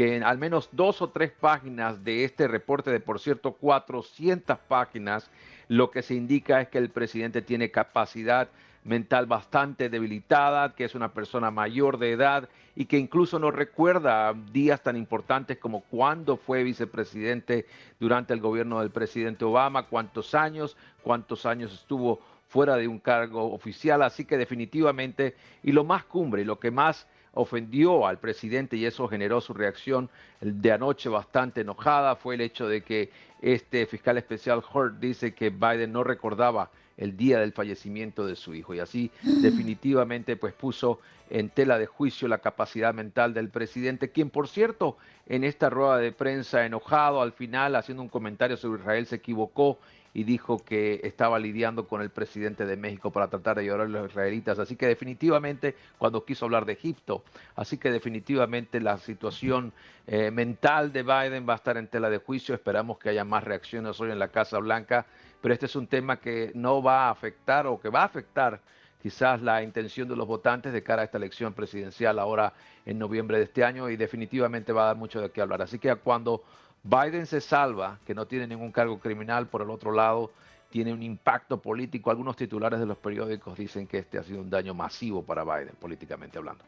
que 0.00 0.16
en 0.16 0.22
al 0.22 0.38
menos 0.38 0.70
dos 0.72 1.02
o 1.02 1.10
tres 1.10 1.30
páginas 1.30 2.02
de 2.02 2.24
este 2.24 2.48
reporte 2.48 2.90
de, 2.90 3.00
por 3.00 3.20
cierto, 3.20 3.52
400 3.52 4.58
páginas, 4.60 5.30
lo 5.68 5.90
que 5.90 6.00
se 6.00 6.14
indica 6.14 6.62
es 6.62 6.68
que 6.68 6.78
el 6.78 6.88
presidente 6.88 7.42
tiene 7.42 7.70
capacidad 7.70 8.48
mental 8.82 9.26
bastante 9.26 9.90
debilitada, 9.90 10.74
que 10.74 10.84
es 10.84 10.94
una 10.94 11.12
persona 11.12 11.50
mayor 11.50 11.98
de 11.98 12.12
edad 12.12 12.48
y 12.74 12.86
que 12.86 12.96
incluso 12.96 13.38
no 13.38 13.50
recuerda 13.50 14.32
días 14.32 14.82
tan 14.82 14.96
importantes 14.96 15.58
como 15.58 15.82
cuándo 15.82 16.38
fue 16.38 16.62
vicepresidente 16.62 17.66
durante 17.98 18.32
el 18.32 18.40
gobierno 18.40 18.80
del 18.80 18.88
presidente 18.88 19.44
Obama, 19.44 19.82
cuántos 19.82 20.34
años, 20.34 20.78
cuántos 21.02 21.44
años 21.44 21.74
estuvo 21.74 22.20
fuera 22.48 22.76
de 22.76 22.88
un 22.88 23.00
cargo 23.00 23.52
oficial. 23.52 24.00
Así 24.00 24.24
que 24.24 24.38
definitivamente, 24.38 25.36
y 25.62 25.72
lo 25.72 25.84
más 25.84 26.04
cumbre, 26.04 26.40
y 26.40 26.46
lo 26.46 26.58
que 26.58 26.70
más 26.70 27.06
ofendió 27.34 28.06
al 28.06 28.18
presidente 28.18 28.76
y 28.76 28.86
eso 28.86 29.08
generó 29.08 29.40
su 29.40 29.54
reacción 29.54 30.10
de 30.40 30.72
anoche 30.72 31.08
bastante 31.08 31.60
enojada. 31.60 32.16
Fue 32.16 32.34
el 32.34 32.40
hecho 32.40 32.68
de 32.68 32.82
que 32.82 33.10
este 33.40 33.86
fiscal 33.86 34.18
especial 34.18 34.62
Hurt 34.72 34.98
dice 34.98 35.34
que 35.34 35.50
Biden 35.50 35.92
no 35.92 36.04
recordaba 36.04 36.70
el 37.00 37.16
día 37.16 37.40
del 37.40 37.52
fallecimiento 37.52 38.24
de 38.24 38.36
su 38.36 38.54
hijo 38.54 38.74
y 38.74 38.78
así 38.78 39.10
definitivamente 39.42 40.36
pues 40.36 40.54
puso 40.54 41.00
en 41.28 41.48
tela 41.48 41.78
de 41.78 41.86
juicio 41.86 42.28
la 42.28 42.38
capacidad 42.38 42.94
mental 42.94 43.34
del 43.34 43.48
presidente, 43.48 44.10
quien 44.10 44.30
por 44.30 44.46
cierto 44.46 44.96
en 45.26 45.44
esta 45.44 45.70
rueda 45.70 45.98
de 45.98 46.12
prensa 46.12 46.64
enojado 46.64 47.20
al 47.20 47.32
final 47.32 47.74
haciendo 47.76 48.02
un 48.02 48.08
comentario 48.08 48.56
sobre 48.56 48.80
Israel 48.80 49.06
se 49.06 49.16
equivocó 49.16 49.78
y 50.12 50.24
dijo 50.24 50.58
que 50.58 51.00
estaba 51.04 51.38
lidiando 51.38 51.86
con 51.86 52.02
el 52.02 52.10
presidente 52.10 52.66
de 52.66 52.76
México 52.76 53.10
para 53.10 53.28
tratar 53.28 53.56
de 53.56 53.62
ayudar 53.62 53.82
a 53.82 53.84
los 53.86 54.10
israelitas. 54.10 54.58
Así 54.58 54.76
que 54.76 54.86
definitivamente, 54.86 55.76
cuando 55.98 56.24
quiso 56.24 56.46
hablar 56.46 56.64
de 56.66 56.72
Egipto, 56.72 57.22
así 57.54 57.78
que 57.78 57.92
definitivamente 57.92 58.80
la 58.80 58.98
situación 58.98 59.72
eh, 60.06 60.30
mental 60.30 60.92
de 60.92 61.02
Biden 61.02 61.46
va 61.48 61.54
a 61.54 61.56
estar 61.56 61.76
en 61.76 61.86
tela 61.86 62.10
de 62.10 62.18
juicio. 62.18 62.54
Esperamos 62.54 62.98
que 62.98 63.10
haya 63.10 63.24
más 63.24 63.44
reacciones 63.44 64.00
hoy 64.00 64.10
en 64.10 64.18
la 64.18 64.28
Casa 64.28 64.58
Blanca, 64.58 65.06
pero 65.40 65.54
este 65.54 65.66
es 65.66 65.76
un 65.76 65.86
tema 65.86 66.18
que 66.18 66.52
no 66.54 66.82
va 66.82 67.06
a 67.06 67.10
afectar 67.10 67.66
o 67.66 67.80
que 67.80 67.88
va 67.88 68.02
a 68.02 68.04
afectar 68.04 68.60
quizás 69.02 69.40
la 69.40 69.62
intención 69.62 70.08
de 70.08 70.16
los 70.16 70.26
votantes 70.26 70.72
de 70.72 70.82
cara 70.82 71.02
a 71.02 71.04
esta 71.06 71.18
elección 71.18 71.54
presidencial 71.54 72.18
ahora 72.18 72.52
en 72.84 72.98
noviembre 72.98 73.38
de 73.38 73.44
este 73.44 73.64
año 73.64 73.88
y 73.88 73.96
definitivamente 73.96 74.72
va 74.72 74.82
a 74.82 74.86
dar 74.86 74.96
mucho 74.96 75.20
de 75.20 75.30
qué 75.30 75.40
hablar. 75.40 75.62
Así 75.62 75.78
que 75.78 75.94
cuando 75.96 76.42
Biden 76.82 77.26
se 77.26 77.40
salva, 77.40 77.98
que 78.06 78.14
no 78.14 78.26
tiene 78.26 78.46
ningún 78.46 78.72
cargo 78.72 78.98
criminal, 78.98 79.46
por 79.46 79.62
el 79.62 79.70
otro 79.70 79.92
lado 79.92 80.30
tiene 80.70 80.92
un 80.92 81.02
impacto 81.02 81.60
político. 81.60 82.10
Algunos 82.10 82.36
titulares 82.36 82.78
de 82.78 82.86
los 82.86 82.98
periódicos 82.98 83.58
dicen 83.58 83.86
que 83.86 83.98
este 83.98 84.18
ha 84.18 84.22
sido 84.22 84.40
un 84.40 84.50
daño 84.50 84.74
masivo 84.74 85.22
para 85.22 85.44
Biden, 85.44 85.74
políticamente 85.80 86.38
hablando. 86.38 86.64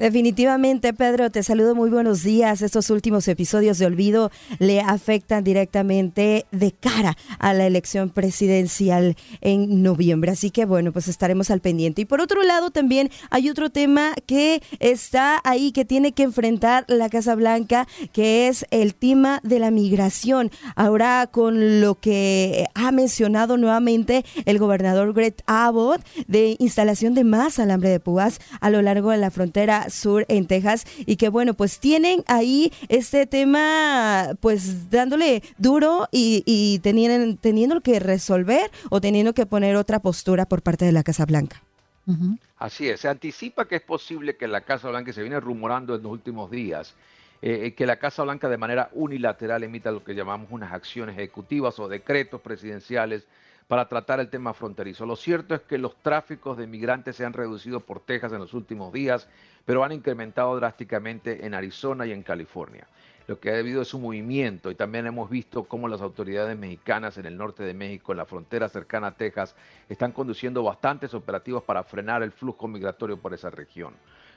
Definitivamente, 0.00 0.94
Pedro, 0.94 1.28
te 1.28 1.42
saludo, 1.42 1.74
muy 1.74 1.90
buenos 1.90 2.22
días. 2.22 2.62
Estos 2.62 2.88
últimos 2.88 3.28
episodios 3.28 3.76
de 3.76 3.84
Olvido 3.84 4.30
le 4.58 4.80
afectan 4.80 5.44
directamente 5.44 6.46
de 6.52 6.72
cara 6.72 7.18
a 7.38 7.52
la 7.52 7.66
elección 7.66 8.08
presidencial 8.08 9.14
en 9.42 9.82
noviembre. 9.82 10.30
Así 10.30 10.50
que 10.50 10.64
bueno, 10.64 10.90
pues 10.90 11.06
estaremos 11.06 11.50
al 11.50 11.60
pendiente. 11.60 12.00
Y 12.00 12.04
por 12.06 12.22
otro 12.22 12.42
lado, 12.42 12.70
también 12.70 13.10
hay 13.28 13.50
otro 13.50 13.68
tema 13.68 14.14
que 14.24 14.62
está 14.78 15.38
ahí, 15.44 15.70
que 15.70 15.84
tiene 15.84 16.12
que 16.12 16.22
enfrentar 16.22 16.86
la 16.88 17.10
Casa 17.10 17.34
Blanca, 17.34 17.86
que 18.14 18.48
es 18.48 18.64
el 18.70 18.94
tema 18.94 19.40
de 19.42 19.58
la 19.58 19.70
migración. 19.70 20.50
Ahora 20.76 21.28
con 21.30 21.82
lo 21.82 22.00
que 22.00 22.64
ha 22.74 22.90
mencionado 22.90 23.58
nuevamente 23.58 24.24
el 24.46 24.58
gobernador 24.58 25.12
Greg 25.12 25.34
Abbott 25.44 26.00
de 26.26 26.56
instalación 26.58 27.12
de 27.12 27.24
más 27.24 27.58
alambre 27.58 27.90
de 27.90 28.00
púas 28.00 28.40
a 28.62 28.70
lo 28.70 28.80
largo 28.80 29.10
de 29.10 29.18
la 29.18 29.30
frontera 29.30 29.69
frontera 29.70 29.90
sur 29.90 30.24
en 30.28 30.46
Texas 30.46 30.86
y 30.98 31.16
que 31.16 31.28
bueno, 31.28 31.54
pues 31.54 31.78
tienen 31.78 32.24
ahí 32.26 32.72
este 32.88 33.26
tema 33.26 34.30
pues 34.40 34.90
dándole 34.90 35.42
duro 35.58 36.08
y, 36.10 36.42
y 36.46 36.78
teniendo, 36.80 37.36
teniendo 37.40 37.80
que 37.80 38.00
resolver 38.00 38.70
o 38.90 39.00
teniendo 39.00 39.32
que 39.32 39.46
poner 39.46 39.76
otra 39.76 40.00
postura 40.00 40.46
por 40.46 40.62
parte 40.62 40.84
de 40.84 40.92
la 40.92 41.02
Casa 41.02 41.24
Blanca. 41.26 41.62
Así 42.58 42.88
es, 42.88 43.00
se 43.00 43.08
anticipa 43.08 43.66
que 43.66 43.76
es 43.76 43.82
posible 43.82 44.36
que 44.36 44.48
la 44.48 44.62
Casa 44.62 44.88
Blanca, 44.88 45.12
se 45.12 45.22
viene 45.22 45.38
rumorando 45.38 45.94
en 45.94 46.02
los 46.02 46.10
últimos 46.10 46.50
días, 46.50 46.94
eh, 47.40 47.72
que 47.76 47.86
la 47.86 47.96
Casa 47.96 48.24
Blanca 48.24 48.48
de 48.48 48.56
manera 48.56 48.90
unilateral 48.94 49.62
emita 49.62 49.92
lo 49.92 50.02
que 50.02 50.14
llamamos 50.14 50.48
unas 50.50 50.72
acciones 50.72 51.16
ejecutivas 51.16 51.78
o 51.78 51.88
decretos 51.88 52.40
presidenciales 52.40 53.26
para 53.70 53.86
tratar 53.86 54.18
el 54.18 54.28
tema 54.30 54.52
fronterizo. 54.52 55.06
Lo 55.06 55.14
cierto 55.14 55.54
es 55.54 55.60
que 55.60 55.78
los 55.78 55.94
tráficos 56.02 56.58
de 56.58 56.66
migrantes 56.66 57.14
se 57.14 57.24
han 57.24 57.32
reducido 57.32 57.78
por 57.78 58.00
Texas 58.00 58.32
en 58.32 58.40
los 58.40 58.52
últimos 58.52 58.92
días, 58.92 59.28
pero 59.64 59.84
han 59.84 59.92
incrementado 59.92 60.56
drásticamente 60.56 61.46
en 61.46 61.54
Arizona 61.54 62.04
y 62.04 62.10
en 62.10 62.24
California. 62.24 62.88
Lo 63.28 63.38
que 63.38 63.52
ha 63.52 63.58
habido 63.58 63.80
es 63.80 63.94
un 63.94 64.02
movimiento 64.02 64.72
y 64.72 64.74
también 64.74 65.06
hemos 65.06 65.30
visto 65.30 65.62
cómo 65.62 65.86
las 65.86 66.00
autoridades 66.00 66.58
mexicanas 66.58 67.16
en 67.16 67.26
el 67.26 67.36
norte 67.36 67.62
de 67.62 67.72
México, 67.72 68.10
en 68.10 68.18
la 68.18 68.24
frontera 68.24 68.68
cercana 68.68 69.06
a 69.06 69.14
Texas, 69.14 69.54
están 69.88 70.10
conduciendo 70.10 70.64
bastantes 70.64 71.14
operativos 71.14 71.62
para 71.62 71.84
frenar 71.84 72.24
el 72.24 72.32
flujo 72.32 72.66
migratorio 72.66 73.18
por 73.18 73.34
esa 73.34 73.50
región. 73.50 73.94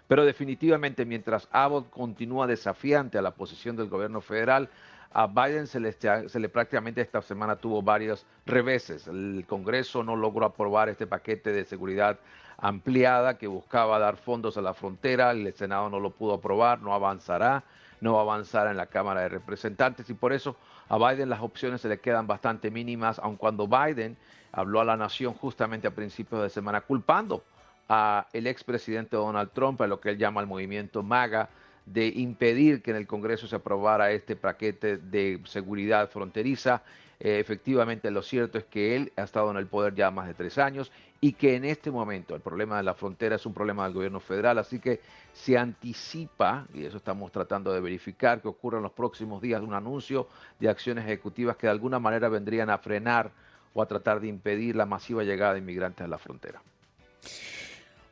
Pero 0.08 0.26
definitivamente 0.26 1.06
mientras 1.06 1.48
Abbott 1.52 1.90
continúa 1.90 2.46
desafiante 2.46 3.18
a 3.18 3.24
la 3.24 3.32
posición 3.32 3.76
del 3.76 3.90
gobierno 3.90 4.22
federal, 4.22 4.70
a 5.14 5.28
Biden 5.28 5.68
se 5.68 5.80
le, 5.80 6.50
prácticamente 6.50 7.02
esta 7.02 7.22
semana 7.22 7.56
tuvo 7.56 7.82
varios 7.82 8.26
reveses. 8.46 9.08
El 9.08 9.46
Congreso 9.48 10.04
no 10.04 10.16
logró 10.16 10.46
aprobar 10.46 10.90
este 10.90 11.08
paquete 11.08 11.52
de 11.52 11.66
seguridad 11.66 12.20
ampliada 12.58 13.38
que 13.38 13.48
buscaba 13.48 14.00
dar 14.00 14.18
fondos 14.18 14.58
a 14.58 14.62
la 14.62 14.74
frontera. 14.74 15.32
El 15.32 15.54
Senado 15.54 15.90
no 15.90 16.00
lo 16.00 16.10
pudo 16.12 16.36
aprobar, 16.36 16.82
no 16.82 16.94
avanzará 16.94 17.64
no 18.04 18.14
va 18.14 18.20
a 18.20 18.24
avanzar 18.24 18.68
en 18.68 18.78
la 18.78 18.86
Cámara 18.88 19.22
de 19.22 19.30
Representantes 19.30 20.10
y 20.10 20.14
por 20.14 20.34
eso 20.34 20.58
a 20.90 20.98
Biden 20.98 21.30
las 21.30 21.42
opciones 21.42 21.82
se 21.82 21.88
le 21.88 22.00
quedan 22.00 22.28
bastante 22.28 22.70
mínimas, 22.70 23.18
aun 23.18 23.38
cuando 23.38 23.66
Biden 23.66 24.18
habló 24.52 24.82
a 24.82 24.86
la 24.86 24.98
nación 24.98 25.34
justamente 25.34 25.88
a 25.88 25.92
principios 25.92 26.44
de 26.44 26.50
semana 26.50 26.82
culpando 26.82 27.44
a 27.88 28.28
el 28.34 28.46
expresidente 28.48 29.16
Donald 29.16 29.52
Trump, 29.54 29.82
a 29.82 29.88
lo 29.88 30.00
que 30.00 30.10
él 30.10 30.18
llama 30.18 30.42
el 30.42 30.48
movimiento 30.48 31.02
MAGA, 31.02 31.50
de 31.86 32.08
impedir 32.08 32.82
que 32.82 32.92
en 32.92 32.98
el 32.98 33.08
Congreso 33.08 33.48
se 33.48 33.56
aprobara 33.56 34.12
este 34.12 34.36
paquete 34.36 34.98
de 34.98 35.42
seguridad 35.46 36.10
fronteriza. 36.10 36.84
Eh, 37.20 37.40
efectivamente, 37.40 38.12
lo 38.12 38.22
cierto 38.22 38.58
es 38.58 38.66
que 38.66 38.96
él 38.96 39.12
ha 39.16 39.24
estado 39.24 39.52
en 39.52 39.58
el 39.58 39.68
poder 39.68 39.96
ya 39.96 40.12
más 40.12 40.28
de 40.28 40.34
tres 40.34 40.58
años 40.58 40.92
y 41.22 41.34
que 41.34 41.56
en 41.56 41.64
este 41.64 41.90
momento 41.90 42.36
el 42.36 42.42
problema 42.42 42.76
de 42.78 42.84
la 42.84 42.94
frontera 42.96 43.38
es 43.38 43.46
un 43.46 43.54
problema 43.54 43.86
del 43.86 43.94
gobierno 43.94 44.20
federal, 44.20 44.58
así 44.58 44.80
que 44.80 45.00
se 45.32 45.58
anticipa, 45.58 46.68
y 46.74 46.84
eso 46.84 46.98
estamos 46.98 47.32
tratando 47.32 47.72
de 47.72 47.80
verificar, 47.80 48.42
que 48.42 48.50
ocurra 48.50 48.78
en 48.78 48.84
los 48.84 48.92
próximos 48.92 49.42
días 49.42 49.62
un 49.62 49.74
anuncio 49.74 50.28
de 50.60 50.68
acciones 50.68 51.06
ejecutivas 51.06 51.56
que 51.56 51.68
de 51.68 51.72
alguna 51.72 51.98
manera 51.98 52.28
vendrían 52.28 52.70
a 52.70 52.78
frenar 52.78 53.32
o 53.74 53.82
a 53.82 53.86
tratar 53.86 54.20
de 54.20 54.28
impedir 54.28 54.76
la 54.76 54.86
masiva 54.86 55.24
llegada 55.24 55.54
de 55.54 55.60
inmigrantes 55.60 56.04
a 56.04 56.10
la 56.10 56.18
frontera. 56.18 56.62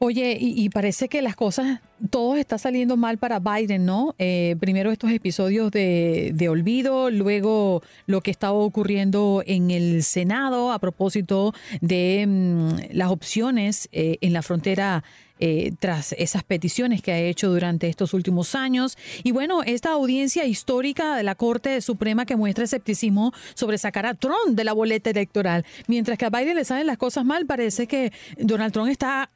Oye, 0.03 0.35
y, 0.41 0.67
parece 0.69 1.07
que 1.09 1.21
las 1.21 1.35
cosas, 1.35 1.79
todo 2.09 2.35
está 2.35 2.57
saliendo 2.57 2.97
mal 2.97 3.19
para 3.19 3.37
Biden, 3.37 3.85
¿no? 3.85 4.15
Eh, 4.17 4.55
primero 4.59 4.91
estos 4.91 5.11
episodios 5.11 5.69
de, 5.71 6.47
olvido, 6.49 7.11
luego 7.11 7.83
lo 8.07 8.21
que 8.21 8.31
estaba 8.31 8.53
ocurriendo 8.53 9.43
en 9.45 9.69
el 9.69 10.01
Senado 10.01 10.71
a 10.71 10.79
propósito 10.79 11.53
de 11.81 12.25
mm, 12.27 12.93
las 12.93 13.11
opciones 13.11 13.89
eh, 13.91 14.17
en 14.21 14.33
la 14.33 14.41
frontera. 14.41 15.03
Eh, 15.43 15.73
tras 15.79 16.13
esas 16.19 16.43
peticiones 16.43 17.01
que 17.01 17.11
ha 17.11 17.19
hecho 17.19 17.49
durante 17.49 17.89
estos 17.89 18.13
últimos 18.13 18.53
años. 18.53 18.95
Y 19.23 19.31
bueno, 19.31 19.63
esta 19.63 19.89
audiencia 19.89 20.45
histórica 20.45 21.15
de 21.15 21.23
la 21.23 21.33
Corte 21.33 21.81
Suprema 21.81 22.27
que 22.27 22.35
muestra 22.35 22.63
escepticismo 22.63 23.33
sobre 23.55 23.79
sacar 23.79 24.05
a 24.05 24.13
Trump 24.13 24.49
de 24.51 24.63
la 24.63 24.73
boleta 24.73 25.09
electoral. 25.09 25.65
Mientras 25.87 26.19
que 26.19 26.25
a 26.25 26.29
Biden 26.29 26.57
le 26.57 26.63
salen 26.63 26.85
las 26.85 26.99
cosas 26.99 27.25
mal, 27.25 27.47
parece 27.47 27.87
que 27.87 28.13
Donald 28.37 28.71
Trump 28.71 28.91
está 28.91 29.31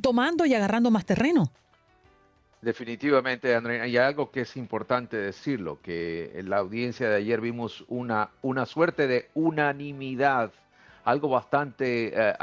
tomando 0.00 0.46
y 0.46 0.54
agarrando 0.54 0.90
más 0.90 1.04
terreno. 1.04 1.50
Definitivamente, 2.62 3.54
Andrea, 3.54 3.86
y 3.86 3.96
algo 3.96 4.30
que 4.30 4.40
es 4.40 4.56
importante 4.56 5.16
decirlo, 5.16 5.78
que 5.82 6.32
en 6.34 6.50
la 6.50 6.58
audiencia 6.58 7.08
de 7.08 7.16
ayer 7.16 7.40
vimos 7.40 7.84
una, 7.88 8.30
una 8.42 8.66
suerte 8.66 9.06
de 9.06 9.30
unanimidad, 9.34 10.50
algo 11.04 11.28
bastante 11.28 12.12
eh, 12.14 12.34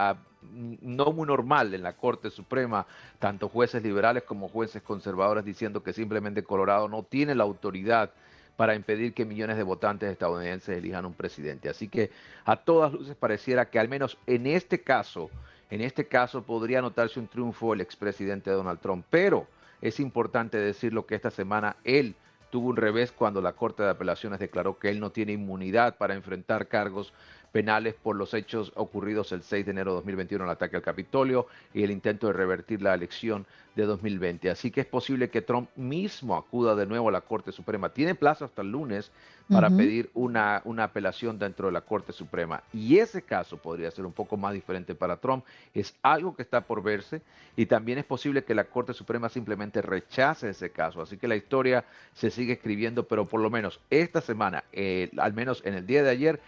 no 0.82 1.12
muy 1.12 1.28
normal 1.28 1.74
en 1.74 1.84
la 1.84 1.94
Corte 1.94 2.30
Suprema, 2.30 2.86
tanto 3.20 3.50
jueces 3.50 3.84
liberales 3.84 4.24
como 4.24 4.48
jueces 4.48 4.82
conservadores 4.82 5.44
diciendo 5.44 5.84
que 5.84 5.94
simplemente 5.94 6.44
Colorado 6.44 6.88
no 6.88 7.04
tiene 7.04 7.36
la 7.36 7.44
autoridad 7.44 8.12
para 8.56 8.76
impedir 8.76 9.14
que 9.14 9.26
millones 9.26 9.58
de 9.58 9.64
votantes 9.64 10.12
estadounidenses 10.12 10.78
elijan 10.78 11.06
un 11.06 11.14
presidente. 11.14 11.70
Así 11.70 11.88
que 11.88 12.12
a 12.46 12.56
todas 12.56 12.94
luces 12.94 13.16
pareciera 13.16 13.70
que 13.70 13.80
al 13.80 13.90
menos 13.90 14.18
en 14.28 14.46
este 14.48 14.82
caso, 14.82 15.30
en 15.74 15.82
este 15.82 16.06
caso 16.06 16.44
podría 16.44 16.78
anotarse 16.78 17.20
un 17.20 17.28
triunfo 17.28 17.74
el 17.74 17.82
expresidente 17.82 18.52
Donald 18.52 18.80
Trump, 18.80 19.08
pero 19.10 19.48
es 19.82 20.00
importante 20.00 20.60
decirlo 20.60 21.08
que 21.08 21.16
esta 21.16 21.32
semana 21.32 21.78
él 21.84 22.14
tuvo 22.52 22.70
un 22.70 22.76
revés 22.76 23.12
cuando 23.12 23.42
la 23.42 23.54
Corte 23.54 23.82
de 23.82 23.90
Apelaciones 23.90 24.40
declaró 24.40 24.78
que 24.78 24.90
él 24.90 25.00
no 25.00 25.10
tiene 25.10 25.32
inmunidad 25.32 25.98
para 25.98 26.14
enfrentar 26.14 26.68
cargos 26.68 27.12
penales 27.54 27.94
por 27.94 28.16
los 28.16 28.34
hechos 28.34 28.74
ocurridos 28.76 29.32
el 29.32 29.44
6 29.44 29.64
de 29.66 29.72
enero 29.72 29.92
de 29.92 29.98
2021, 29.98 30.44
el 30.44 30.50
ataque 30.50 30.76
al 30.76 30.82
Capitolio 30.82 31.46
y 31.72 31.84
el 31.84 31.92
intento 31.92 32.26
de 32.28 32.34
revertir 32.34 32.82
la 32.82 32.96
elección 32.96 33.46
de 33.76 33.86
2020. 33.86 34.50
Así 34.50 34.72
que 34.72 34.82
es 34.82 34.88
posible 34.88 35.30
que 35.30 35.44
Trump 35.44 35.70
mismo 35.76 36.36
acuda 36.36 36.76
de 36.76 36.88
nuevo 36.88 37.10
a 37.10 37.12
la 37.12 37.22
Corte 37.22 37.52
Suprema. 37.52 37.90
Tiene 37.90 38.16
plazo 38.16 38.46
hasta 38.46 38.64
el 38.64 38.72
lunes 38.72 39.12
para 39.50 39.70
pedir 39.70 40.10
una, 40.14 40.62
una 40.66 40.86
apelación 40.86 41.38
dentro 41.38 41.68
de 41.68 41.74
la 41.74 41.82
Corte 41.82 42.12
Suprema. 42.12 42.64
Y 42.74 42.98
ese 42.98 43.22
caso 43.22 43.58
podría 43.58 43.92
ser 43.92 44.06
un 44.06 44.14
poco 44.14 44.36
más 44.36 44.54
diferente 44.54 44.96
para 44.96 45.18
Trump. 45.18 45.46
Es 45.76 45.96
algo 46.02 46.36
que 46.36 46.42
está 46.42 46.62
por 46.62 46.82
verse 46.82 47.22
y 47.56 47.68
también 47.68 48.00
es 48.00 48.06
posible 48.06 48.44
que 48.44 48.56
la 48.56 48.64
Corte 48.64 48.94
Suprema 48.94 49.30
simplemente 49.30 49.82
rechace 49.82 50.50
ese 50.50 50.72
caso. 50.72 51.02
Así 51.02 51.18
que 51.18 51.28
la 51.28 51.36
historia 51.36 51.86
se 52.14 52.32
sigue 52.32 52.54
escribiendo, 52.54 53.08
pero 53.08 53.26
por 53.26 53.42
lo 53.42 53.50
menos 53.50 53.80
esta 53.92 54.22
semana, 54.22 54.64
eh, 54.72 55.12
al 55.18 55.34
menos 55.34 55.62
en 55.66 55.76
el 55.76 55.86
día 55.86 56.04
de 56.04 56.10
ayer, 56.10 56.40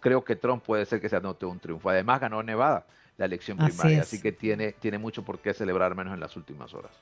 creo 0.00 0.24
que 0.24 0.36
Trump 0.36 0.62
puede 0.62 0.84
ser 0.86 1.00
que 1.00 1.08
se 1.08 1.16
anote 1.16 1.46
un 1.46 1.58
triunfo. 1.58 1.90
Además, 1.90 2.20
ganó 2.20 2.42
Nevada 2.42 2.86
la 3.16 3.26
elección 3.26 3.58
primaria, 3.58 4.00
así, 4.00 4.20
que 4.20 4.32
tiene, 4.32 4.72
tiene 4.72 4.96
mucho 4.96 5.22
por 5.22 5.40
qué 5.40 5.52
celebrar 5.52 5.94
menos 5.94 6.14
en 6.14 6.20
las 6.20 6.36
últimas 6.36 6.72
horas. 6.72 6.92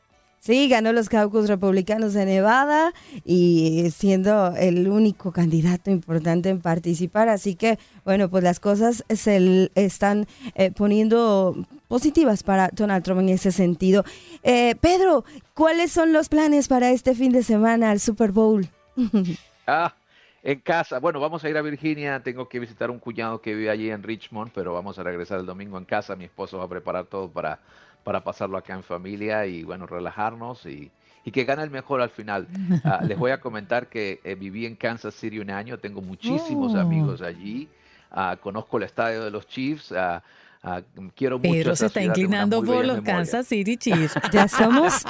Sí, 0.40 0.68
ganó 0.68 0.92
los 0.92 1.09
caucus 1.09 1.49
republicanos 1.49 2.12
de 2.12 2.24
Nevada 2.24 2.92
y 3.24 3.90
siendo 3.90 4.55
el 4.57 4.88
único 4.88 5.32
candidato 5.32 5.90
importante 5.90 6.49
en 6.49 6.61
participar. 6.61 7.28
Así 7.28 7.55
que, 7.57 7.78
bueno, 8.05 8.28
pues 8.30 8.44
las 8.44 8.61
cosas 8.61 9.05
se 9.09 9.70
están 9.74 10.26
eh, 10.55 10.70
poniendo 10.70 11.57
positivas 11.88 12.44
para 12.44 12.70
Donald 12.72 13.03
Trump 13.05 13.20
en 13.20 13.30
ese 13.30 13.51
sentido. 13.51 14.05
Eh, 14.42 14.76
Pedro, 14.80 15.24
¿cuáles 15.55 15.90
son 15.90 16.12
los 16.12 16.28
planes 16.28 16.68
para 16.68 16.90
este 16.90 17.14
fin 17.14 17.32
de 17.32 17.42
semana 17.42 17.90
al 17.90 17.99
Super 17.99 18.30
Bowl? 18.30 18.68
ah, 19.66 19.94
en 20.43 20.61
casa. 20.61 20.99
Bueno, 20.99 21.20
vamos 21.20 21.45
a 21.45 21.49
ir 21.49 21.57
a 21.57 21.62
Virginia. 21.62 22.22
Tengo 22.22 22.49
que 22.49 22.59
visitar 22.59 22.91
un 22.91 22.99
cuñado 22.99 23.41
que 23.41 23.55
vive 23.55 23.70
allí 23.70 23.91
en 23.91 24.03
Richmond, 24.03 24.53
pero 24.55 24.72
vamos 24.72 24.99
a 24.99 25.03
regresar 25.03 25.41
el 25.41 25.47
domingo 25.47 25.78
en 25.78 25.84
casa. 25.84 26.16
Mi 26.16 26.24
esposo 26.24 26.59
va 26.59 26.64
a 26.64 26.68
preparar 26.68 27.07
todo 27.07 27.28
para, 27.30 27.59
para 28.05 28.22
pasarlo 28.22 28.57
acá 28.57 28.74
en 28.74 28.82
familia 28.82 29.47
y, 29.47 29.64
bueno, 29.64 29.86
relajarnos 29.86 30.66
y, 30.66 30.91
y 31.24 31.30
que 31.30 31.45
gane 31.45 31.62
el 31.62 31.70
mejor 31.70 32.01
al 32.01 32.11
final. 32.11 32.49
Ah, 32.84 33.01
les 33.07 33.18
voy 33.18 33.30
a 33.30 33.41
comentar 33.41 33.89
que 33.89 34.20
eh, 34.24 34.34
viví 34.34 34.66
en 34.66 34.76
Kansas 34.76 35.14
City 35.14 35.39
un 35.39 35.51
año. 35.51 35.78
Tengo 35.78 36.01
muchísimos 36.01 36.74
oh. 36.74 36.80
amigos 36.80 37.22
allí. 37.22 37.68
Ah, 38.11 38.36
conozco 38.41 38.78
el 38.78 38.84
estadio 38.84 39.24
de 39.24 39.30
los 39.30 39.47
Chiefs. 39.47 39.91
Uh, 39.91 40.20
Uh, 40.62 41.11
quiero 41.14 41.38
mucho 41.38 41.52
Pedro 41.52 41.76
se 41.76 41.86
está 41.86 42.02
inclinando 42.02 42.62
por 42.64 42.84
los 42.84 43.00
Kansas 43.02 43.46
City 43.46 43.76
Chiefs. 43.78 44.14
Ya 44.32 44.48
somos 44.48 45.04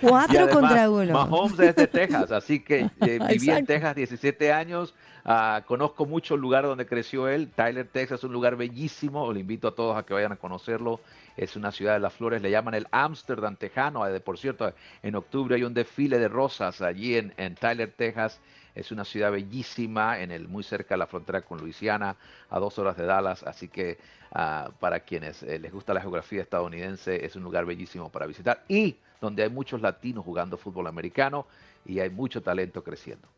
cuatro 0.00 0.50
contra 0.50 0.90
uno. 0.90 1.12
Mahomes 1.14 1.58
es 1.60 1.76
de 1.76 1.86
Texas, 1.86 2.30
así 2.30 2.60
que 2.60 2.90
eh, 3.00 3.18
viví 3.28 3.50
en 3.50 3.64
Texas 3.64 3.94
17 3.94 4.52
años. 4.52 4.94
Uh, 5.24 5.62
conozco 5.66 6.04
mucho 6.04 6.34
el 6.34 6.40
lugar 6.40 6.64
donde 6.64 6.84
creció 6.84 7.28
él. 7.28 7.48
Tyler, 7.54 7.86
Texas, 7.86 8.20
es 8.20 8.24
un 8.24 8.32
lugar 8.32 8.56
bellísimo. 8.56 9.32
Le 9.32 9.40
invito 9.40 9.68
a 9.68 9.74
todos 9.74 9.96
a 9.96 10.02
que 10.02 10.12
vayan 10.12 10.32
a 10.32 10.36
conocerlo. 10.36 11.00
Es 11.36 11.56
una 11.56 11.72
ciudad 11.72 11.94
de 11.94 12.00
las 12.00 12.12
flores. 12.12 12.42
Le 12.42 12.50
llaman 12.50 12.74
el 12.74 12.86
Amsterdam 12.90 13.56
tejano. 13.56 14.06
Eh, 14.06 14.20
por 14.20 14.36
cierto, 14.36 14.74
en 15.02 15.14
octubre 15.14 15.54
hay 15.54 15.62
un 15.62 15.72
desfile 15.72 16.18
de 16.18 16.28
rosas 16.28 16.82
allí 16.82 17.16
en, 17.16 17.32
en 17.38 17.54
Tyler, 17.54 17.92
Texas. 17.96 18.40
Es 18.74 18.90
una 18.92 19.04
ciudad 19.04 19.30
bellísima, 19.30 20.20
en 20.20 20.30
el, 20.30 20.48
muy 20.48 20.62
cerca 20.62 20.94
de 20.94 20.98
la 20.98 21.06
frontera 21.06 21.42
con 21.42 21.58
Luisiana, 21.58 22.16
a 22.50 22.58
dos 22.58 22.78
horas 22.78 22.96
de 22.96 23.04
Dallas, 23.04 23.42
así 23.42 23.68
que 23.68 23.98
ah, 24.32 24.70
para 24.80 25.00
quienes 25.00 25.42
eh, 25.42 25.58
les 25.58 25.72
gusta 25.72 25.94
la 25.94 26.00
geografía 26.00 26.42
estadounidense 26.42 27.24
es 27.24 27.36
un 27.36 27.42
lugar 27.42 27.64
bellísimo 27.66 28.10
para 28.10 28.26
visitar 28.26 28.64
y 28.68 28.96
donde 29.20 29.42
hay 29.42 29.50
muchos 29.50 29.80
latinos 29.80 30.24
jugando 30.24 30.56
fútbol 30.56 30.86
americano 30.86 31.46
y 31.84 32.00
hay 32.00 32.10
mucho 32.10 32.42
talento 32.42 32.82
creciendo 32.82 33.28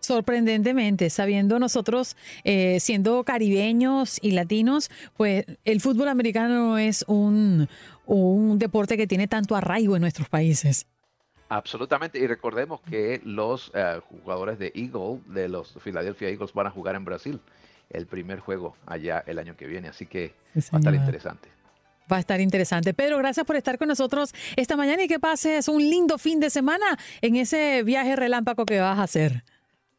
sorprendentemente, 0.00 1.08
sabiendo 1.08 1.60
nosotros, 1.60 2.16
eh, 2.42 2.80
siendo 2.80 3.22
caribeños 3.22 4.18
y 4.20 4.32
latinos, 4.32 4.90
pues 5.16 5.44
el 5.64 5.80
fútbol 5.80 6.08
americano 6.08 6.78
es 6.78 7.04
un, 7.06 7.68
un 8.06 8.58
deporte 8.58 8.96
que 8.96 9.06
tiene 9.06 9.28
tanto 9.28 9.54
arraigo 9.54 9.94
en 9.94 10.02
nuestros 10.02 10.28
países. 10.28 10.86
Absolutamente, 11.50 12.20
y 12.20 12.28
recordemos 12.28 12.80
que 12.80 13.20
los 13.24 13.72
eh, 13.74 14.00
jugadores 14.08 14.56
de 14.60 14.70
Eagle, 14.72 15.20
de 15.26 15.48
los 15.48 15.74
Philadelphia 15.82 16.28
Eagles, 16.28 16.52
van 16.52 16.68
a 16.68 16.70
jugar 16.70 16.94
en 16.94 17.04
Brasil 17.04 17.40
el 17.90 18.06
primer 18.06 18.38
juego 18.38 18.76
allá 18.86 19.24
el 19.26 19.36
año 19.36 19.56
que 19.56 19.66
viene, 19.66 19.88
así 19.88 20.06
que 20.06 20.32
va 20.56 20.76
a 20.76 20.78
estar 20.78 20.94
interesante. 20.94 21.48
Va 22.10 22.18
a 22.18 22.20
estar 22.20 22.40
interesante. 22.40 22.94
Pedro, 22.94 23.18
gracias 23.18 23.44
por 23.44 23.56
estar 23.56 23.78
con 23.78 23.88
nosotros 23.88 24.32
esta 24.54 24.76
mañana 24.76 25.02
y 25.02 25.08
que 25.08 25.18
pases 25.18 25.66
un 25.66 25.82
lindo 25.82 26.18
fin 26.18 26.38
de 26.38 26.50
semana 26.50 26.96
en 27.20 27.34
ese 27.34 27.82
viaje 27.82 28.14
relámpago 28.14 28.64
que 28.64 28.78
vas 28.78 29.00
a 29.00 29.02
hacer. 29.02 29.42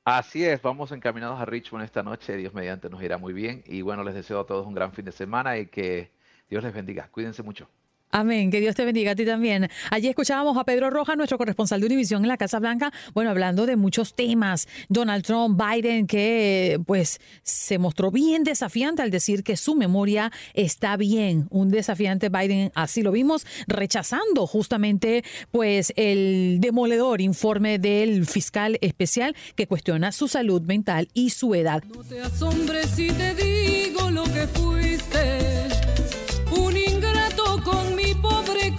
Así 0.06 0.46
es, 0.46 0.62
vamos 0.62 0.94
encaminados 0.94 1.38
a 1.38 1.44
Richmond 1.44 1.84
esta 1.84 2.02
noche, 2.02 2.38
Dios 2.38 2.54
mediante 2.54 2.90
nos 2.90 3.04
irá 3.04 3.18
muy 3.18 3.34
bien 3.34 3.62
y 3.66 3.82
bueno, 3.82 4.06
les 4.06 4.16
deseo 4.16 4.40
a 4.40 4.46
todos 4.46 4.66
un 4.66 4.74
gran 4.74 4.94
fin 4.94 5.04
de 5.04 5.12
semana 5.12 5.58
y 5.58 5.68
que 5.68 6.12
Dios 6.50 6.64
les 6.64 6.74
bendiga. 6.74 7.10
Cuídense 7.12 7.44
mucho. 7.44 7.68
Amén, 8.12 8.52
que 8.52 8.60
Dios 8.60 8.76
te 8.76 8.84
bendiga 8.84 9.12
a 9.12 9.16
ti 9.16 9.26
también. 9.26 9.70
Allí 9.90 10.10
escuchábamos 10.10 10.58
a 10.58 10.66
Pedro 10.66 10.90
Rojas, 10.90 11.16
nuestro 11.16 11.38
corresponsal 11.38 11.80
de 11.80 11.86
Univisión 11.86 12.24
en 12.24 12.28
la 12.28 12.38
Casa 12.38 12.60
Blanca, 12.60 12.92
bueno, 13.14 13.30
hablando 13.30 13.66
de 13.66 13.78
muchos 13.78 14.16
temas. 14.16 14.68
Donald 14.90 15.24
Trump, 15.24 15.62
Biden, 15.62 16.08
que 16.08 16.80
pues 16.86 17.20
se 17.44 17.78
mostró 17.78 18.12
bien 18.12 18.44
desafiante 18.44 19.02
al 19.02 19.12
decir 19.12 19.44
que 19.44 19.56
su 19.56 19.76
memoria 19.76 20.32
está 20.54 20.98
bien. 20.98 21.48
Un 21.50 21.72
desafiante 21.72 22.28
Biden, 22.30 22.72
así 22.76 23.02
lo 23.02 23.12
vimos, 23.12 23.46
rechazando 23.68 24.46
justamente 24.46 25.24
pues 25.52 25.94
el 25.96 26.58
demoledor 26.60 27.22
informe 27.22 27.80
del 27.80 28.26
fiscal 28.26 28.78
especial 28.82 29.36
que 29.56 29.68
cuestiona 29.68 30.12
su 30.12 30.28
salud 30.28 30.62
mental 30.64 31.08
y 31.14 31.30
su 31.30 31.56
edad. 31.56 31.82
No 31.96 32.04
te 32.04 32.22
asombres 32.22 32.88
si 32.88 33.08
te 33.08 33.36
digo 33.36 34.10
lo 34.12 34.24
que 34.24 34.48
fuiste. 34.48 35.81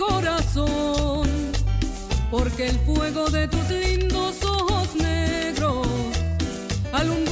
Corazón. 0.06 1.28
Porque 2.30 2.68
el 2.68 2.78
fuego 2.80 3.28
de 3.30 3.48
tus 3.48 3.68
lindos 3.68 4.42
ojos 4.44 4.94
negros 4.94 5.86
alumbraron 6.92 7.31